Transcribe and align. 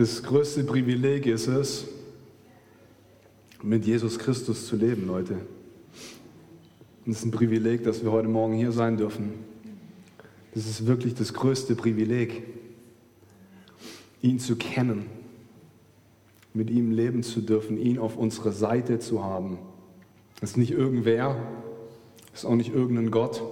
Das 0.00 0.22
größte 0.22 0.64
Privileg 0.64 1.26
ist 1.26 1.46
es, 1.46 1.84
mit 3.62 3.84
Jesus 3.84 4.18
Christus 4.18 4.66
zu 4.66 4.76
leben, 4.76 5.06
Leute. 5.06 5.34
Und 7.04 7.12
es 7.12 7.18
ist 7.18 7.26
ein 7.26 7.30
Privileg, 7.32 7.84
dass 7.84 8.02
wir 8.02 8.10
heute 8.10 8.28
Morgen 8.28 8.54
hier 8.54 8.72
sein 8.72 8.96
dürfen. 8.96 9.34
Das 10.54 10.64
ist 10.64 10.86
wirklich 10.86 11.12
das 11.12 11.34
größte 11.34 11.74
Privileg, 11.74 12.44
ihn 14.22 14.38
zu 14.38 14.56
kennen, 14.56 15.04
mit 16.54 16.70
ihm 16.70 16.92
leben 16.92 17.22
zu 17.22 17.42
dürfen, 17.42 17.76
ihn 17.76 17.98
auf 17.98 18.16
unserer 18.16 18.52
Seite 18.52 19.00
zu 19.00 19.22
haben. 19.22 19.58
Das 20.40 20.52
ist 20.52 20.56
nicht 20.56 20.70
irgendwer, 20.70 21.36
das 22.32 22.44
ist 22.44 22.46
auch 22.46 22.56
nicht 22.56 22.72
irgendein 22.72 23.10
Gott, 23.10 23.42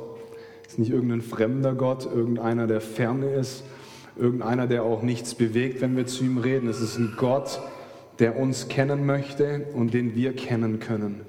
das 0.62 0.73
ist 0.73 0.79
nicht 0.79 0.93
irgendein 0.93 1.21
fremder 1.21 1.75
Gott, 1.75 2.07
irgendeiner, 2.07 2.67
der 2.67 2.80
ferne 2.80 3.35
ist, 3.35 3.65
irgendeiner, 4.19 4.66
der 4.66 4.82
auch 4.82 5.03
nichts 5.03 5.35
bewegt, 5.35 5.80
wenn 5.80 5.96
wir 5.96 6.07
zu 6.07 6.25
ihm 6.25 6.39
reden. 6.39 6.68
Es 6.68 6.80
ist 6.80 6.98
ein 6.98 7.14
Gott, 7.17 7.61
der 8.18 8.39
uns 8.39 8.68
kennen 8.68 9.07
möchte 9.07 9.67
und 9.75 9.94
den 9.94 10.14
wir 10.14 10.35
kennen 10.35 10.81
können. 10.81 11.22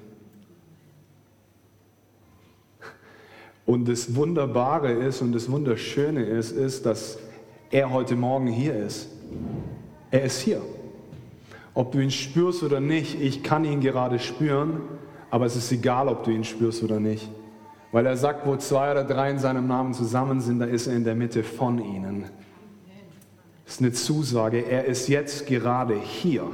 Und 3.66 3.88
das 3.88 4.16
Wunderbare 4.16 4.90
ist 4.90 5.22
und 5.22 5.32
das 5.32 5.50
Wunderschöne 5.50 6.24
ist, 6.24 6.50
ist, 6.50 6.86
dass 6.86 7.18
er 7.70 7.92
heute 7.92 8.16
Morgen 8.16 8.48
hier 8.48 8.74
ist. 8.74 9.08
Er 10.10 10.24
ist 10.24 10.40
hier. 10.40 10.60
Ob 11.72 11.92
du 11.92 12.00
ihn 12.00 12.10
spürst 12.10 12.64
oder 12.64 12.80
nicht, 12.80 13.20
ich 13.20 13.44
kann 13.44 13.64
ihn 13.64 13.80
gerade 13.80 14.18
spüren, 14.18 14.80
aber 15.30 15.46
es 15.46 15.54
ist 15.54 15.70
egal, 15.70 16.08
ob 16.08 16.24
du 16.24 16.32
ihn 16.32 16.42
spürst 16.42 16.82
oder 16.82 16.98
nicht. 16.98 17.30
Weil 17.92 18.06
er 18.06 18.16
sagt, 18.16 18.46
wo 18.46 18.56
zwei 18.56 18.90
oder 18.90 19.04
drei 19.04 19.30
in 19.30 19.38
seinem 19.38 19.68
Namen 19.68 19.94
zusammen 19.94 20.40
sind, 20.40 20.58
da 20.58 20.64
ist 20.64 20.88
er 20.88 20.96
in 20.96 21.04
der 21.04 21.14
Mitte 21.14 21.44
von 21.44 21.78
ihnen. 21.78 22.24
Das 23.70 23.76
ist 23.76 23.82
eine 23.82 23.92
Zusage, 23.92 24.66
er 24.66 24.86
ist 24.86 25.06
jetzt 25.06 25.46
gerade 25.46 25.94
hier. 25.94 26.44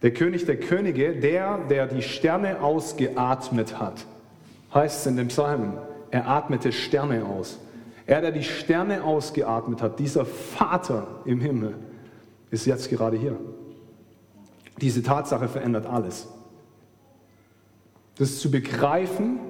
Der 0.00 0.10
König 0.14 0.46
der 0.46 0.58
Könige, 0.58 1.14
der, 1.20 1.58
der 1.68 1.86
die 1.86 2.00
Sterne 2.00 2.62
ausgeatmet 2.62 3.78
hat, 3.78 4.06
heißt 4.72 5.00
es 5.00 5.06
in 5.06 5.18
dem 5.18 5.28
Psalmen, 5.28 5.74
er 6.10 6.28
atmete 6.28 6.72
Sterne 6.72 7.26
aus. 7.26 7.58
Er, 8.06 8.22
der 8.22 8.32
die 8.32 8.42
Sterne 8.42 9.04
ausgeatmet 9.04 9.82
hat, 9.82 9.98
dieser 9.98 10.24
Vater 10.24 11.06
im 11.26 11.42
Himmel, 11.42 11.74
ist 12.50 12.64
jetzt 12.64 12.88
gerade 12.88 13.18
hier. 13.18 13.38
Diese 14.80 15.02
Tatsache 15.02 15.48
verändert 15.48 15.84
alles. 15.84 16.26
Das 18.16 18.38
zu 18.38 18.50
begreifen, 18.50 19.40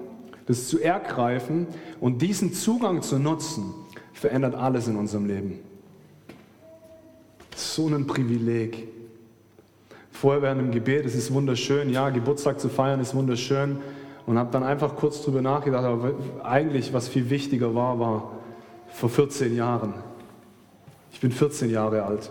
das 0.46 0.66
zu 0.66 0.80
ergreifen 0.80 1.68
und 2.00 2.20
diesen 2.20 2.52
Zugang 2.52 3.02
zu 3.02 3.20
nutzen, 3.20 3.74
verändert 4.18 4.54
alles 4.54 4.88
in 4.88 4.96
unserem 4.96 5.26
Leben. 5.26 5.60
So 7.54 7.86
ein 7.86 8.06
Privileg. 8.06 8.88
Vorher 10.10 10.42
während 10.42 10.60
dem 10.60 10.70
Gebet, 10.72 11.06
es 11.06 11.14
ist 11.14 11.32
wunderschön, 11.32 11.90
ja, 11.90 12.10
Geburtstag 12.10 12.58
zu 12.58 12.68
feiern 12.68 13.00
ist 13.00 13.14
wunderschön. 13.14 13.78
Und 14.26 14.36
habe 14.36 14.50
dann 14.50 14.64
einfach 14.64 14.96
kurz 14.96 15.22
drüber 15.22 15.40
nachgedacht, 15.40 15.84
aber 15.84 16.12
eigentlich, 16.42 16.92
was 16.92 17.08
viel 17.08 17.30
wichtiger 17.30 17.74
war, 17.74 17.98
war 17.98 18.32
vor 18.88 19.08
14 19.08 19.54
Jahren. 19.54 19.94
Ich 21.12 21.20
bin 21.20 21.30
14 21.30 21.70
Jahre 21.70 22.02
alt. 22.02 22.30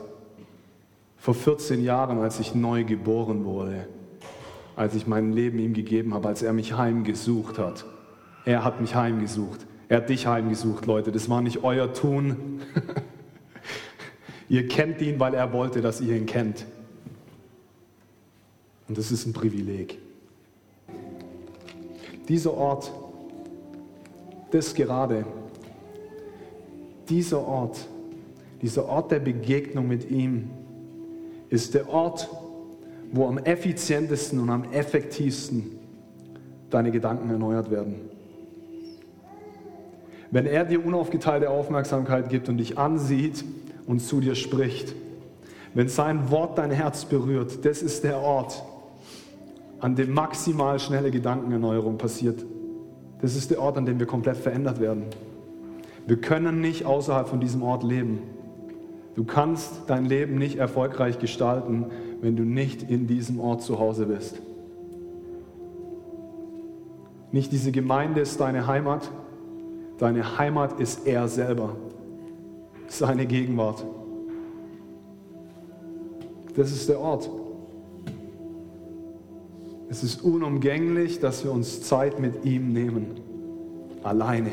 Vor 1.17 1.33
14 1.33 1.81
Jahren, 1.81 2.19
als 2.19 2.39
ich 2.39 2.53
neu 2.53 2.83
geboren 2.83 3.45
wurde, 3.45 3.87
als 4.75 4.93
ich 4.93 5.07
mein 5.07 5.31
Leben 5.31 5.57
ihm 5.57 5.73
gegeben 5.73 6.13
habe, 6.13 6.27
als 6.27 6.43
er 6.43 6.53
mich 6.53 6.77
heimgesucht 6.77 7.57
hat. 7.57 7.85
Er 8.45 8.63
hat 8.63 8.79
mich 8.79 8.93
heimgesucht. 8.93 9.65
Er 9.89 9.97
hat 9.97 10.09
dich 10.09 10.27
heimgesucht, 10.27 10.85
Leute. 10.85 11.11
Das 11.11 11.29
war 11.29 11.41
nicht 11.41 11.63
euer 11.63 11.93
Tun. 11.93 12.61
ihr 14.49 14.67
kennt 14.67 15.01
ihn, 15.01 15.19
weil 15.19 15.33
er 15.33 15.53
wollte, 15.53 15.81
dass 15.81 16.01
ihr 16.01 16.15
ihn 16.15 16.25
kennt. 16.25 16.65
Und 18.87 18.97
das 18.97 19.11
ist 19.11 19.25
ein 19.25 19.33
Privileg. 19.33 19.97
Dieser 22.27 22.53
Ort, 22.53 22.91
das 24.51 24.73
gerade, 24.73 25.25
dieser 27.07 27.39
Ort, 27.39 27.79
dieser 28.61 28.85
Ort 28.87 29.11
der 29.11 29.19
Begegnung 29.19 29.87
mit 29.87 30.09
ihm, 30.11 30.49
ist 31.49 31.73
der 31.73 31.87
Ort, 31.89 32.29
wo 33.13 33.27
am 33.27 33.37
effizientesten 33.37 34.39
und 34.39 34.49
am 34.49 34.65
effektivsten 34.73 35.77
deine 36.69 36.91
Gedanken 36.91 37.29
erneuert 37.29 37.71
werden. 37.71 38.16
Wenn 40.31 40.45
er 40.45 40.65
dir 40.65 40.85
unaufgeteilte 40.85 41.49
Aufmerksamkeit 41.49 42.29
gibt 42.29 42.49
und 42.49 42.57
dich 42.57 42.77
ansieht 42.77 43.45
und 43.85 43.99
zu 43.99 44.19
dir 44.19 44.35
spricht, 44.35 44.93
wenn 45.73 45.87
sein 45.87 46.31
Wort 46.31 46.57
dein 46.57 46.71
Herz 46.71 47.05
berührt, 47.05 47.63
das 47.65 47.81
ist 47.81 48.03
der 48.03 48.19
Ort, 48.19 48.63
an 49.79 49.95
dem 49.95 50.13
maximal 50.13 50.79
schnelle 50.79 51.11
Gedankenerneuerung 51.11 51.97
passiert. 51.97 52.43
Das 53.21 53.35
ist 53.35 53.51
der 53.51 53.61
Ort, 53.61 53.77
an 53.77 53.85
dem 53.85 53.99
wir 53.99 54.07
komplett 54.07 54.37
verändert 54.37 54.79
werden. 54.79 55.03
Wir 56.07 56.17
können 56.17 56.61
nicht 56.61 56.85
außerhalb 56.85 57.27
von 57.27 57.39
diesem 57.39 57.63
Ort 57.63 57.83
leben. 57.83 58.19
Du 59.15 59.23
kannst 59.23 59.81
dein 59.87 60.05
Leben 60.05 60.37
nicht 60.37 60.57
erfolgreich 60.57 61.19
gestalten, 61.19 61.87
wenn 62.21 62.35
du 62.35 62.43
nicht 62.43 62.83
in 62.83 63.07
diesem 63.07 63.39
Ort 63.39 63.61
zu 63.61 63.79
Hause 63.79 64.05
bist. 64.05 64.41
Nicht 67.31 67.51
diese 67.51 67.71
Gemeinde 67.71 68.21
ist 68.21 68.39
deine 68.39 68.67
Heimat, 68.67 69.11
deine 69.97 70.37
Heimat 70.37 70.79
ist 70.79 71.05
er 71.07 71.27
selber, 71.27 71.75
seine 72.87 73.25
Gegenwart. 73.25 73.83
Das 76.55 76.71
ist 76.71 76.89
der 76.89 76.99
Ort. 76.99 77.29
Es 79.89 80.03
ist 80.03 80.21
unumgänglich, 80.21 81.19
dass 81.19 81.43
wir 81.43 81.51
uns 81.51 81.81
Zeit 81.83 82.19
mit 82.19 82.43
ihm 82.45 82.73
nehmen. 82.73 83.19
Alleine. 84.03 84.51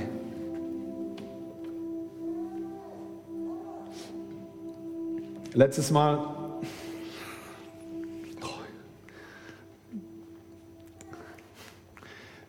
Letztes 5.55 5.91
Mal. 5.91 6.35
Das 8.41 8.51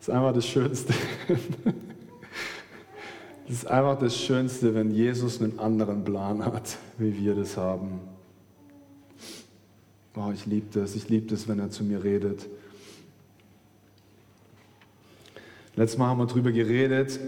ist 0.00 0.10
einfach 0.10 0.32
das 0.32 0.46
Schönste. 0.46 0.92
Das 3.46 3.58
ist 3.58 3.66
einfach 3.66 3.96
das 3.96 4.16
Schönste, 4.16 4.74
wenn 4.74 4.90
Jesus 4.90 5.40
einen 5.40 5.60
anderen 5.60 6.02
Plan 6.02 6.44
hat, 6.44 6.78
wie 6.98 7.16
wir 7.16 7.36
das 7.36 7.56
haben. 7.56 8.00
Oh, 10.16 10.32
ich 10.34 10.46
liebe 10.46 10.66
das. 10.72 10.96
Ich 10.96 11.08
liebe 11.08 11.28
das, 11.28 11.46
wenn 11.46 11.60
er 11.60 11.70
zu 11.70 11.84
mir 11.84 12.02
redet. 12.02 12.48
Letztes 15.76 15.96
Mal 15.96 16.08
haben 16.08 16.18
wir 16.18 16.26
darüber 16.26 16.50
geredet. 16.50 17.20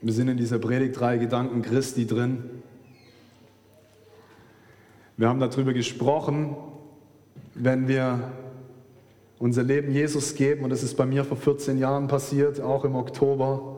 Wir 0.00 0.12
sind 0.12 0.28
in 0.28 0.36
dieser 0.36 0.60
Predigtreihe 0.60 1.18
Gedanken 1.18 1.62
Christi 1.62 2.06
drin. 2.06 2.44
Wir 5.16 5.28
haben 5.28 5.40
darüber 5.40 5.72
gesprochen, 5.72 6.54
wenn 7.54 7.88
wir 7.88 8.30
unser 9.38 9.64
Leben 9.64 9.90
Jesus 9.90 10.34
geben, 10.34 10.62
und 10.62 10.70
das 10.70 10.84
ist 10.84 10.96
bei 10.96 11.06
mir 11.06 11.24
vor 11.24 11.36
14 11.36 11.78
Jahren 11.78 12.06
passiert, 12.06 12.60
auch 12.60 12.84
im 12.84 12.94
Oktober. 12.94 13.75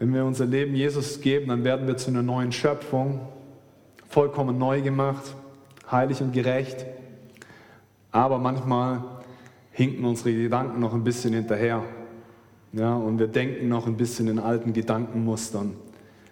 Wenn 0.00 0.14
wir 0.14 0.24
unser 0.24 0.46
Leben 0.46 0.74
Jesus 0.74 1.20
geben, 1.20 1.48
dann 1.48 1.62
werden 1.62 1.86
wir 1.86 1.94
zu 1.98 2.08
einer 2.08 2.22
neuen 2.22 2.52
Schöpfung, 2.52 3.20
vollkommen 4.08 4.56
neu 4.56 4.80
gemacht, 4.80 5.36
heilig 5.90 6.22
und 6.22 6.32
gerecht. 6.32 6.86
Aber 8.10 8.38
manchmal 8.38 9.04
hinken 9.72 10.06
unsere 10.06 10.32
Gedanken 10.32 10.80
noch 10.80 10.94
ein 10.94 11.04
bisschen 11.04 11.34
hinterher. 11.34 11.82
Ja, 12.72 12.96
und 12.96 13.18
wir 13.18 13.26
denken 13.26 13.68
noch 13.68 13.86
ein 13.86 13.98
bisschen 13.98 14.28
in 14.28 14.38
alten 14.38 14.72
Gedankenmustern, 14.72 15.74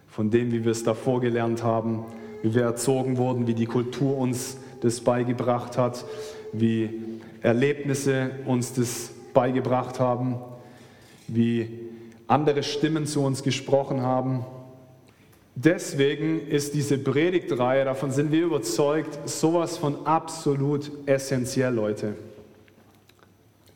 von 0.07 0.31
dem, 0.31 0.51
wie 0.51 0.65
wir 0.65 0.73
es 0.73 0.83
davor 0.83 1.21
gelernt 1.21 1.63
haben, 1.63 2.07
wie 2.43 2.55
wir 2.55 2.63
erzogen 2.63 3.19
wurden, 3.19 3.47
wie 3.47 3.55
die 3.55 3.67
Kultur 3.67 4.17
uns 4.17 4.57
das 4.81 5.03
beigebracht 5.03 5.77
hat, 5.77 6.07
wie 6.55 6.89
Erlebnisse 7.43 8.31
uns 8.47 8.73
das 8.73 9.11
beigebracht 9.35 10.01
haben, 10.01 10.37
wie 11.27 11.88
andere 12.29 12.63
Stimmen 12.63 13.07
zu 13.07 13.23
uns 13.23 13.43
gesprochen 13.43 14.03
haben. 14.03 14.45
Deswegen 15.57 16.47
ist 16.47 16.75
diese 16.75 16.99
Predigtreihe, 16.99 17.85
davon 17.85 18.13
sind 18.13 18.31
wir 18.31 18.45
überzeugt, 18.45 19.19
sowas 19.29 19.77
von 19.77 20.07
absolut 20.07 20.91
essentiell, 21.07 21.75
Leute. 21.75 22.15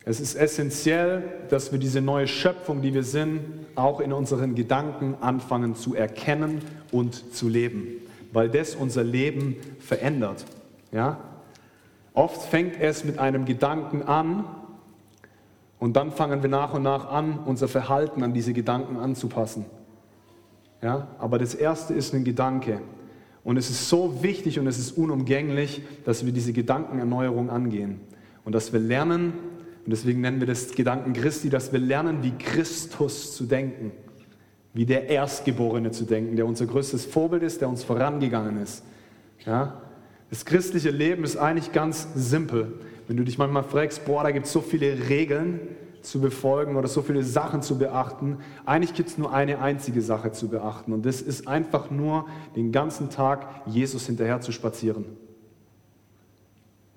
Es 0.05 0.21
ist 0.21 0.35
essentiell, 0.35 1.23
dass 1.49 1.71
wir 1.71 1.79
diese 1.79 1.99
neue 1.99 2.27
Schöpfung, 2.27 2.81
die 2.81 2.93
wir 2.93 3.03
sind, 3.03 3.41
auch 3.75 3.99
in 3.99 4.13
unseren 4.13 4.55
Gedanken 4.55 5.15
anfangen 5.19 5.75
zu 5.75 5.95
erkennen 5.95 6.61
und 6.91 7.33
zu 7.33 7.49
leben, 7.49 7.87
weil 8.31 8.49
das 8.49 8.75
unser 8.75 9.03
Leben 9.03 9.57
verändert. 9.79 10.45
Ja? 10.91 11.19
Oft 12.13 12.49
fängt 12.49 12.79
es 12.79 13.03
mit 13.03 13.17
einem 13.17 13.45
Gedanken 13.45 14.03
an 14.03 14.45
und 15.83 15.97
dann 15.97 16.13
fangen 16.13 16.41
wir 16.41 16.49
nach 16.49 16.73
und 16.73 16.83
nach 16.83 17.11
an, 17.11 17.39
unser 17.43 17.67
Verhalten 17.67 18.23
an 18.23 18.31
diese 18.31 18.53
Gedanken 18.53 18.95
anzupassen. 18.95 19.65
Ja? 20.81 21.09
Aber 21.19 21.37
das 21.37 21.53
erste 21.55 21.93
ist 21.93 22.13
ein 22.13 22.23
Gedanke 22.23 22.79
Und 23.43 23.57
es 23.57 23.69
ist 23.69 23.89
so 23.89 24.23
wichtig 24.23 24.57
und 24.59 24.67
es 24.67 24.79
ist 24.79 24.93
unumgänglich, 24.93 25.81
dass 26.05 26.25
wir 26.25 26.31
diese 26.31 26.53
Gedankenerneuerung 26.53 27.49
angehen 27.49 27.99
und 28.45 28.55
dass 28.55 28.71
wir 28.71 28.79
lernen, 28.79 29.33
und 29.83 29.91
deswegen 29.91 30.21
nennen 30.21 30.39
wir 30.39 30.47
das 30.47 30.73
Gedanken 30.73 31.11
Christi, 31.11 31.49
dass 31.49 31.73
wir 31.73 31.79
lernen, 31.79 32.23
wie 32.23 32.31
Christus 32.31 33.35
zu 33.35 33.43
denken, 33.43 33.91
wie 34.73 34.85
der 34.85 35.09
Erstgeborene 35.09 35.91
zu 35.91 36.05
denken, 36.05 36.37
der 36.37 36.45
unser 36.45 36.65
größtes 36.65 37.05
Vorbild 37.05 37.43
ist, 37.43 37.59
der 37.59 37.67
uns 37.67 37.83
vorangegangen 37.83 38.55
ist. 38.55 38.85
Ja? 39.45 39.81
Das 40.29 40.45
christliche 40.45 40.91
Leben 40.91 41.25
ist 41.25 41.35
eigentlich 41.35 41.73
ganz 41.73 42.07
simpel. 42.15 42.79
Wenn 43.07 43.17
du 43.17 43.23
dich 43.23 43.37
manchmal 43.37 43.63
fragst, 43.63 44.05
boah, 44.05 44.23
da 44.23 44.31
gibt 44.31 44.45
es 44.45 44.51
so 44.51 44.61
viele 44.61 45.09
Regeln, 45.09 45.59
zu 46.03 46.19
befolgen 46.19 46.75
oder 46.75 46.87
so 46.87 47.01
viele 47.01 47.23
Sachen 47.23 47.61
zu 47.61 47.77
beachten. 47.77 48.39
Eigentlich 48.65 48.93
gibt 48.93 49.09
es 49.09 49.17
nur 49.17 49.33
eine 49.33 49.59
einzige 49.59 50.01
Sache 50.01 50.31
zu 50.31 50.49
beachten 50.49 50.91
und 50.93 51.05
das 51.05 51.21
ist 51.21 51.47
einfach 51.47 51.89
nur 51.89 52.27
den 52.55 52.71
ganzen 52.71 53.09
Tag 53.09 53.47
Jesus 53.65 54.05
hinterher 54.05 54.41
zu 54.41 54.51
spazieren. 54.51 55.05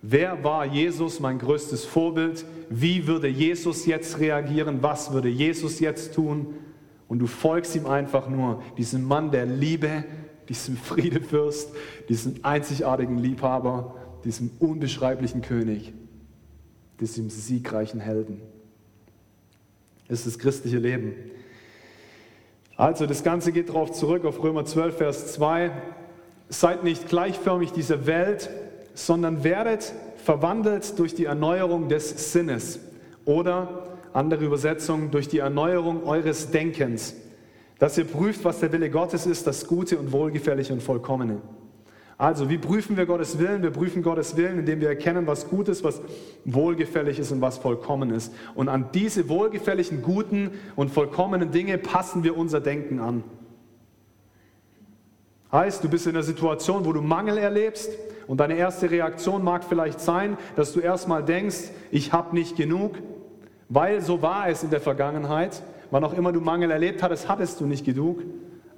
Wer 0.03 0.45
war 0.45 0.67
Jesus, 0.67 1.21
mein 1.21 1.39
größtes 1.39 1.85
Vorbild? 1.85 2.45
Wie 2.69 3.07
würde 3.07 3.29
Jesus 3.29 3.87
jetzt 3.87 4.19
reagieren? 4.19 4.83
Was 4.83 5.13
würde 5.13 5.29
Jesus 5.29 5.81
jetzt 5.81 6.15
tun? 6.15 6.55
Und 7.09 7.21
du 7.21 7.27
folgst 7.27 7.75
ihm 7.77 7.87
einfach 7.87 8.29
nur, 8.29 8.63
diesem 8.77 9.05
Mann 9.05 9.31
der 9.31 9.47
Liebe, 9.47 10.05
diesem 10.49 10.77
Friedefürst, 10.77 11.71
diesem 12.09 12.35
einzigartigen 12.43 13.19
Liebhaber, 13.19 13.95
diesem 14.27 14.51
unbeschreiblichen 14.59 15.41
König, 15.41 15.95
diesem 17.01 17.31
siegreichen 17.31 18.01
Helden 18.01 18.43
ist 20.09 20.27
das 20.27 20.39
christliche 20.39 20.79
Leben. 20.79 21.15
Also 22.77 23.07
das 23.07 23.23
Ganze 23.23 23.53
geht 23.53 23.71
darauf 23.71 23.93
zurück, 23.93 24.25
auf 24.25 24.43
Römer 24.43 24.65
12, 24.65 24.97
Vers 24.97 25.33
2. 25.33 25.71
Seid 26.49 26.85
nicht 26.85 27.09
gleichförmig 27.09 27.73
dieser 27.73 28.07
Welt, 28.07 28.51
sondern 28.95 29.45
werdet 29.45 29.95
verwandelt 30.17 30.99
durch 30.99 31.15
die 31.15 31.25
Erneuerung 31.25 31.89
des 31.89 32.33
Sinnes. 32.33 32.81
Oder 33.25 33.97
andere 34.13 34.45
Übersetzung, 34.45 35.11
durch 35.11 35.29
die 35.29 35.39
Erneuerung 35.39 36.05
eures 36.05 36.51
Denkens, 36.51 37.15
dass 37.79 37.99
ihr 37.99 38.05
prüft, 38.05 38.45
was 38.45 38.61
der 38.61 38.73
Wille 38.73 38.91
Gottes 38.91 39.27
ist, 39.27 39.47
das 39.47 39.67
Gute 39.67 39.99
und 39.99 40.13
Wohlgefällige 40.13 40.73
und 40.73 40.83
Vollkommene. 40.83 41.41
Also, 42.19 42.49
wie 42.49 42.57
prüfen 42.57 42.97
wir 42.97 43.05
Gottes 43.05 43.39
Willen? 43.39 43.63
Wir 43.63 43.71
prüfen 43.71 44.03
Gottes 44.03 44.37
Willen, 44.37 44.59
indem 44.59 44.81
wir 44.81 44.89
erkennen, 44.89 45.27
was 45.27 45.49
gut 45.49 45.69
ist, 45.69 45.85
was 45.85 46.01
wohlgefällig 46.47 47.19
ist 47.19 47.31
und 47.31 47.43
was 47.43 47.59
vollkommen 47.59 48.11
ist. 48.11 48.33
Und 48.55 48.71
an 48.71 48.87
diese 48.95 49.29
wohlgefälligen, 49.29 50.01
guten 50.01 50.53
und 50.77 50.91
vollkommenen 50.91 51.51
Dinge 51.51 51.77
passen 51.77 52.25
wir 52.25 52.37
unser 52.37 52.61
Denken 52.61 53.01
an. 53.01 53.23
Heißt, 55.53 55.85
du 55.85 55.91
bist 55.91 56.07
in 56.07 56.15
einer 56.15 56.23
Situation, 56.23 56.87
wo 56.87 56.93
du 56.93 57.03
Mangel 57.03 57.37
erlebst 57.37 57.91
und 58.27 58.41
deine 58.41 58.55
erste 58.55 58.91
Reaktion 58.91 59.45
mag 59.45 59.63
vielleicht 59.63 60.01
sein, 60.01 60.39
dass 60.57 60.73
du 60.73 60.81
erstmal 60.81 61.23
denkst, 61.23 61.71
ich 61.91 62.13
habe 62.13 62.35
nicht 62.35 62.57
genug, 62.57 62.97
weil 63.69 64.01
so 64.01 64.23
war 64.23 64.49
es 64.49 64.63
in 64.63 64.71
der 64.71 64.81
Vergangenheit. 64.81 65.63
Wann 65.91 66.03
auch 66.03 66.15
immer 66.15 66.33
du 66.33 66.41
Mangel 66.41 66.71
erlebt 66.71 67.03
hattest, 67.03 67.29
hattest 67.29 67.61
du 67.61 67.67
nicht 67.67 67.85
genug. 67.85 68.23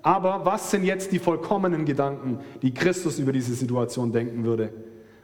Aber 0.03 0.45
was 0.45 0.71
sind 0.71 0.85
jetzt 0.85 1.13
die 1.13 1.19
vollkommenen 1.19 1.85
Gedanken, 1.85 2.39
die 2.63 2.73
Christus 2.73 3.19
über 3.19 3.33
diese 3.33 3.55
Situation 3.55 4.13
denken 4.13 4.45
würde? 4.45 4.73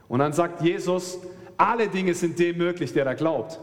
Und 0.08 0.18
dann 0.18 0.32
sagt 0.32 0.62
Jesus, 0.62 1.18
alle 1.56 1.88
Dinge 1.88 2.14
sind 2.14 2.38
dem 2.38 2.58
möglich, 2.58 2.92
der 2.92 3.04
da 3.04 3.14
glaubt. 3.14 3.60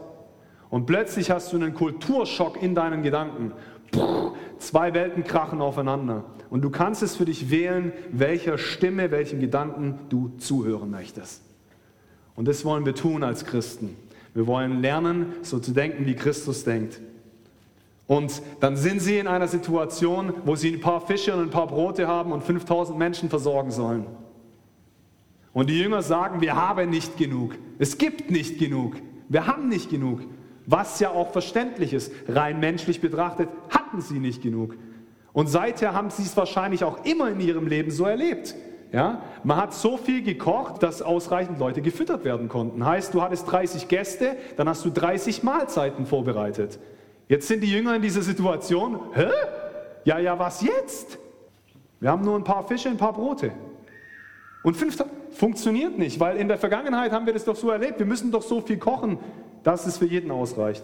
Und 0.70 0.86
plötzlich 0.86 1.30
hast 1.30 1.52
du 1.52 1.56
einen 1.56 1.74
Kulturschock 1.74 2.62
in 2.62 2.74
deinen 2.74 3.02
Gedanken. 3.02 3.52
Puh, 3.90 4.32
zwei 4.58 4.94
Welten 4.94 5.22
krachen 5.22 5.60
aufeinander. 5.60 6.24
Und 6.48 6.62
du 6.62 6.70
kannst 6.70 7.02
es 7.02 7.16
für 7.16 7.26
dich 7.26 7.50
wählen, 7.50 7.92
welcher 8.10 8.56
Stimme, 8.56 9.10
welchen 9.10 9.38
Gedanken 9.40 9.98
du 10.08 10.32
zuhören 10.38 10.90
möchtest. 10.90 11.42
Und 12.34 12.48
das 12.48 12.64
wollen 12.64 12.86
wir 12.86 12.94
tun 12.94 13.22
als 13.22 13.44
Christen. 13.44 13.96
Wir 14.34 14.46
wollen 14.46 14.80
lernen, 14.80 15.34
so 15.42 15.58
zu 15.58 15.72
denken, 15.72 16.06
wie 16.06 16.14
Christus 16.14 16.64
denkt. 16.64 17.00
Und 18.06 18.42
dann 18.60 18.76
sind 18.76 19.00
sie 19.00 19.18
in 19.18 19.26
einer 19.26 19.48
Situation, 19.48 20.34
wo 20.44 20.56
sie 20.56 20.72
ein 20.72 20.80
paar 20.80 21.00
Fische 21.00 21.34
und 21.34 21.42
ein 21.42 21.50
paar 21.50 21.66
Brote 21.66 22.08
haben 22.08 22.32
und 22.32 22.42
5000 22.42 22.98
Menschen 22.98 23.28
versorgen 23.30 23.70
sollen. 23.70 24.06
Und 25.52 25.68
die 25.68 25.78
Jünger 25.78 26.02
sagen, 26.02 26.40
wir 26.40 26.56
haben 26.56 26.90
nicht 26.90 27.16
genug. 27.16 27.54
Es 27.78 27.98
gibt 27.98 28.30
nicht 28.30 28.58
genug. 28.58 28.96
Wir 29.28 29.46
haben 29.46 29.68
nicht 29.68 29.90
genug. 29.90 30.20
Was 30.66 31.00
ja 31.00 31.10
auch 31.10 31.32
verständlich 31.32 31.92
ist. 31.92 32.12
Rein 32.28 32.60
menschlich 32.60 33.00
betrachtet 33.00 33.48
hatten 33.70 34.00
sie 34.00 34.18
nicht 34.18 34.42
genug. 34.42 34.76
Und 35.32 35.48
seither 35.48 35.92
haben 35.92 36.10
sie 36.10 36.22
es 36.22 36.36
wahrscheinlich 36.36 36.84
auch 36.84 37.04
immer 37.04 37.30
in 37.30 37.40
ihrem 37.40 37.66
Leben 37.66 37.90
so 37.90 38.04
erlebt. 38.04 38.54
Ja? 38.92 39.22
Man 39.44 39.56
hat 39.56 39.74
so 39.74 39.96
viel 39.96 40.22
gekocht, 40.22 40.82
dass 40.82 41.02
ausreichend 41.02 41.58
Leute 41.58 41.82
gefüttert 41.82 42.24
werden 42.24 42.48
konnten. 42.48 42.84
Heißt, 42.84 43.14
du 43.14 43.22
hattest 43.22 43.50
30 43.50 43.88
Gäste, 43.88 44.36
dann 44.56 44.68
hast 44.68 44.84
du 44.84 44.90
30 44.90 45.42
Mahlzeiten 45.42 46.06
vorbereitet. 46.06 46.78
Jetzt 47.32 47.48
sind 47.48 47.62
die 47.62 47.70
Jünger 47.70 47.96
in 47.96 48.02
dieser 48.02 48.20
Situation, 48.20 49.00
hä? 49.14 49.30
Ja, 50.04 50.18
ja, 50.18 50.38
was 50.38 50.60
jetzt? 50.60 51.18
Wir 51.98 52.10
haben 52.10 52.22
nur 52.26 52.36
ein 52.36 52.44
paar 52.44 52.68
Fische, 52.68 52.90
ein 52.90 52.98
paar 52.98 53.14
Brote. 53.14 53.52
Und 54.62 54.76
fünf 54.76 55.02
funktioniert 55.30 55.96
nicht, 55.96 56.20
weil 56.20 56.36
in 56.36 56.48
der 56.48 56.58
Vergangenheit 56.58 57.10
haben 57.10 57.24
wir 57.24 57.32
das 57.32 57.46
doch 57.46 57.56
so 57.56 57.70
erlebt. 57.70 57.98
Wir 57.98 58.04
müssen 58.04 58.30
doch 58.32 58.42
so 58.42 58.60
viel 58.60 58.76
kochen, 58.76 59.18
dass 59.62 59.86
es 59.86 59.96
für 59.96 60.04
jeden 60.04 60.30
ausreicht. 60.30 60.82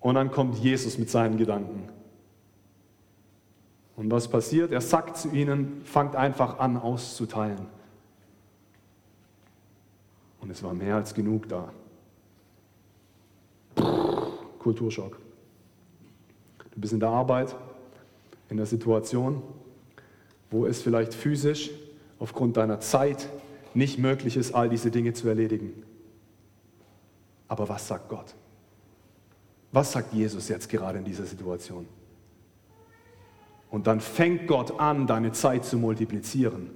Und 0.00 0.14
dann 0.14 0.30
kommt 0.30 0.56
Jesus 0.56 0.96
mit 0.96 1.10
seinen 1.10 1.36
Gedanken. 1.36 1.86
Und 3.94 4.10
was 4.10 4.28
passiert? 4.28 4.72
Er 4.72 4.80
sagt 4.80 5.18
zu 5.18 5.28
ihnen, 5.32 5.82
fangt 5.84 6.16
einfach 6.16 6.60
an 6.60 6.78
auszuteilen. 6.78 7.66
Und 10.40 10.48
es 10.48 10.62
war 10.62 10.72
mehr 10.72 10.94
als 10.94 11.12
genug 11.12 11.46
da. 11.46 11.68
Kulturschock. 14.60 15.25
Du 16.76 16.82
bist 16.82 16.92
in 16.92 17.00
der 17.00 17.08
Arbeit, 17.08 17.56
in 18.50 18.58
der 18.58 18.66
Situation, 18.66 19.42
wo 20.50 20.66
es 20.66 20.82
vielleicht 20.82 21.14
physisch 21.14 21.70
aufgrund 22.18 22.58
deiner 22.58 22.80
Zeit 22.80 23.28
nicht 23.72 23.98
möglich 23.98 24.36
ist, 24.36 24.54
all 24.54 24.68
diese 24.68 24.90
Dinge 24.90 25.14
zu 25.14 25.26
erledigen. 25.26 25.82
Aber 27.48 27.68
was 27.68 27.88
sagt 27.88 28.10
Gott? 28.10 28.34
Was 29.72 29.92
sagt 29.92 30.12
Jesus 30.12 30.48
jetzt 30.48 30.68
gerade 30.68 30.98
in 30.98 31.04
dieser 31.04 31.24
Situation? 31.24 31.86
Und 33.70 33.86
dann 33.86 34.00
fängt 34.00 34.46
Gott 34.46 34.78
an, 34.78 35.06
deine 35.06 35.32
Zeit 35.32 35.64
zu 35.64 35.78
multiplizieren. 35.78 36.70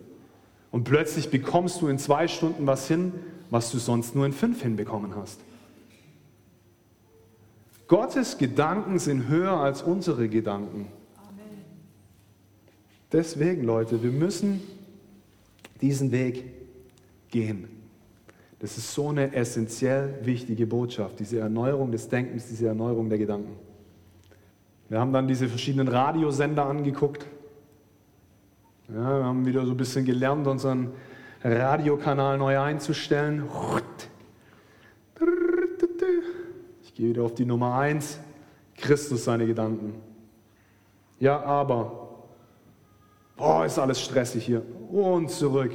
Und 0.70 0.84
plötzlich 0.84 1.30
bekommst 1.30 1.82
du 1.82 1.88
in 1.88 1.98
zwei 1.98 2.26
Stunden 2.26 2.66
was 2.66 2.88
hin, 2.88 3.12
was 3.50 3.70
du 3.70 3.78
sonst 3.78 4.14
nur 4.14 4.24
in 4.24 4.32
fünf 4.32 4.62
hinbekommen 4.62 5.14
hast. 5.14 5.40
Gottes 7.90 8.38
Gedanken 8.38 9.00
sind 9.00 9.26
höher 9.26 9.58
als 9.58 9.82
unsere 9.82 10.28
Gedanken. 10.28 10.86
Deswegen, 13.10 13.64
Leute, 13.64 14.00
wir 14.00 14.12
müssen 14.12 14.60
diesen 15.80 16.12
Weg 16.12 16.44
gehen. 17.30 17.68
Das 18.60 18.78
ist 18.78 18.94
so 18.94 19.08
eine 19.08 19.34
essentiell 19.34 20.20
wichtige 20.22 20.68
Botschaft, 20.68 21.18
diese 21.18 21.40
Erneuerung 21.40 21.90
des 21.90 22.08
Denkens, 22.08 22.46
diese 22.46 22.68
Erneuerung 22.68 23.08
der 23.08 23.18
Gedanken. 23.18 23.56
Wir 24.88 25.00
haben 25.00 25.12
dann 25.12 25.26
diese 25.26 25.48
verschiedenen 25.48 25.88
Radiosender 25.88 26.66
angeguckt. 26.66 27.26
Ja, 28.86 29.18
wir 29.18 29.24
haben 29.24 29.44
wieder 29.44 29.66
so 29.66 29.72
ein 29.72 29.76
bisschen 29.76 30.04
gelernt, 30.04 30.46
unseren 30.46 30.92
Radiokanal 31.42 32.38
neu 32.38 32.56
einzustellen. 32.56 33.48
Gehe 37.00 37.08
wieder 37.08 37.22
auf 37.22 37.32
die 37.32 37.46
Nummer 37.46 37.76
1. 37.76 38.20
Christus 38.76 39.24
seine 39.24 39.46
Gedanken. 39.46 39.94
Ja, 41.18 41.42
aber, 41.42 42.26
boah, 43.38 43.64
ist 43.64 43.78
alles 43.78 44.02
stressig 44.02 44.44
hier. 44.44 44.62
Und 44.90 45.30
zurück. 45.30 45.72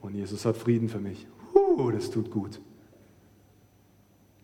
Und 0.00 0.14
Jesus 0.14 0.46
hat 0.46 0.56
Frieden 0.56 0.88
für 0.88 1.00
mich. 1.00 1.26
Uh, 1.54 1.90
das 1.90 2.08
tut 2.08 2.30
gut. 2.30 2.62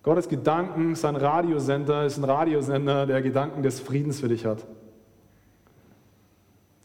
Gottes 0.02 0.28
Gedanken, 0.28 0.94
sein 0.94 1.16
Radiosender 1.16 2.04
ist 2.04 2.18
ein 2.18 2.24
Radiosender, 2.24 3.06
der 3.06 3.22
Gedanken 3.22 3.62
des 3.62 3.80
Friedens 3.80 4.20
für 4.20 4.28
dich 4.28 4.44
hat. 4.44 4.66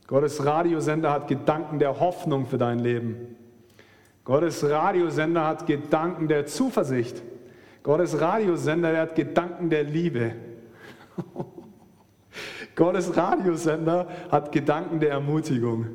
Gottes 0.07 0.45
Radiosender 0.45 1.11
hat 1.11 1.27
Gedanken 1.27 1.79
der 1.79 1.99
Hoffnung 1.99 2.45
für 2.45 2.57
dein 2.57 2.79
Leben. 2.79 3.35
Gottes 4.23 4.63
Radiosender 4.63 5.45
hat 5.45 5.67
Gedanken 5.67 6.29
der 6.29 6.45
Zuversicht. 6.45 7.21
Gottes 7.85 8.19
Radiosender, 8.19 8.91
der 8.91 9.01
hat 9.03 9.13
Gedanken 9.13 9.69
der 9.69 9.83
Liebe. 9.83 10.31
Gottes 12.75 13.15
Radiosender 13.15 14.07
hat 14.31 14.51
Gedanken 14.51 14.99
der 14.99 15.11
Ermutigung. 15.11 15.85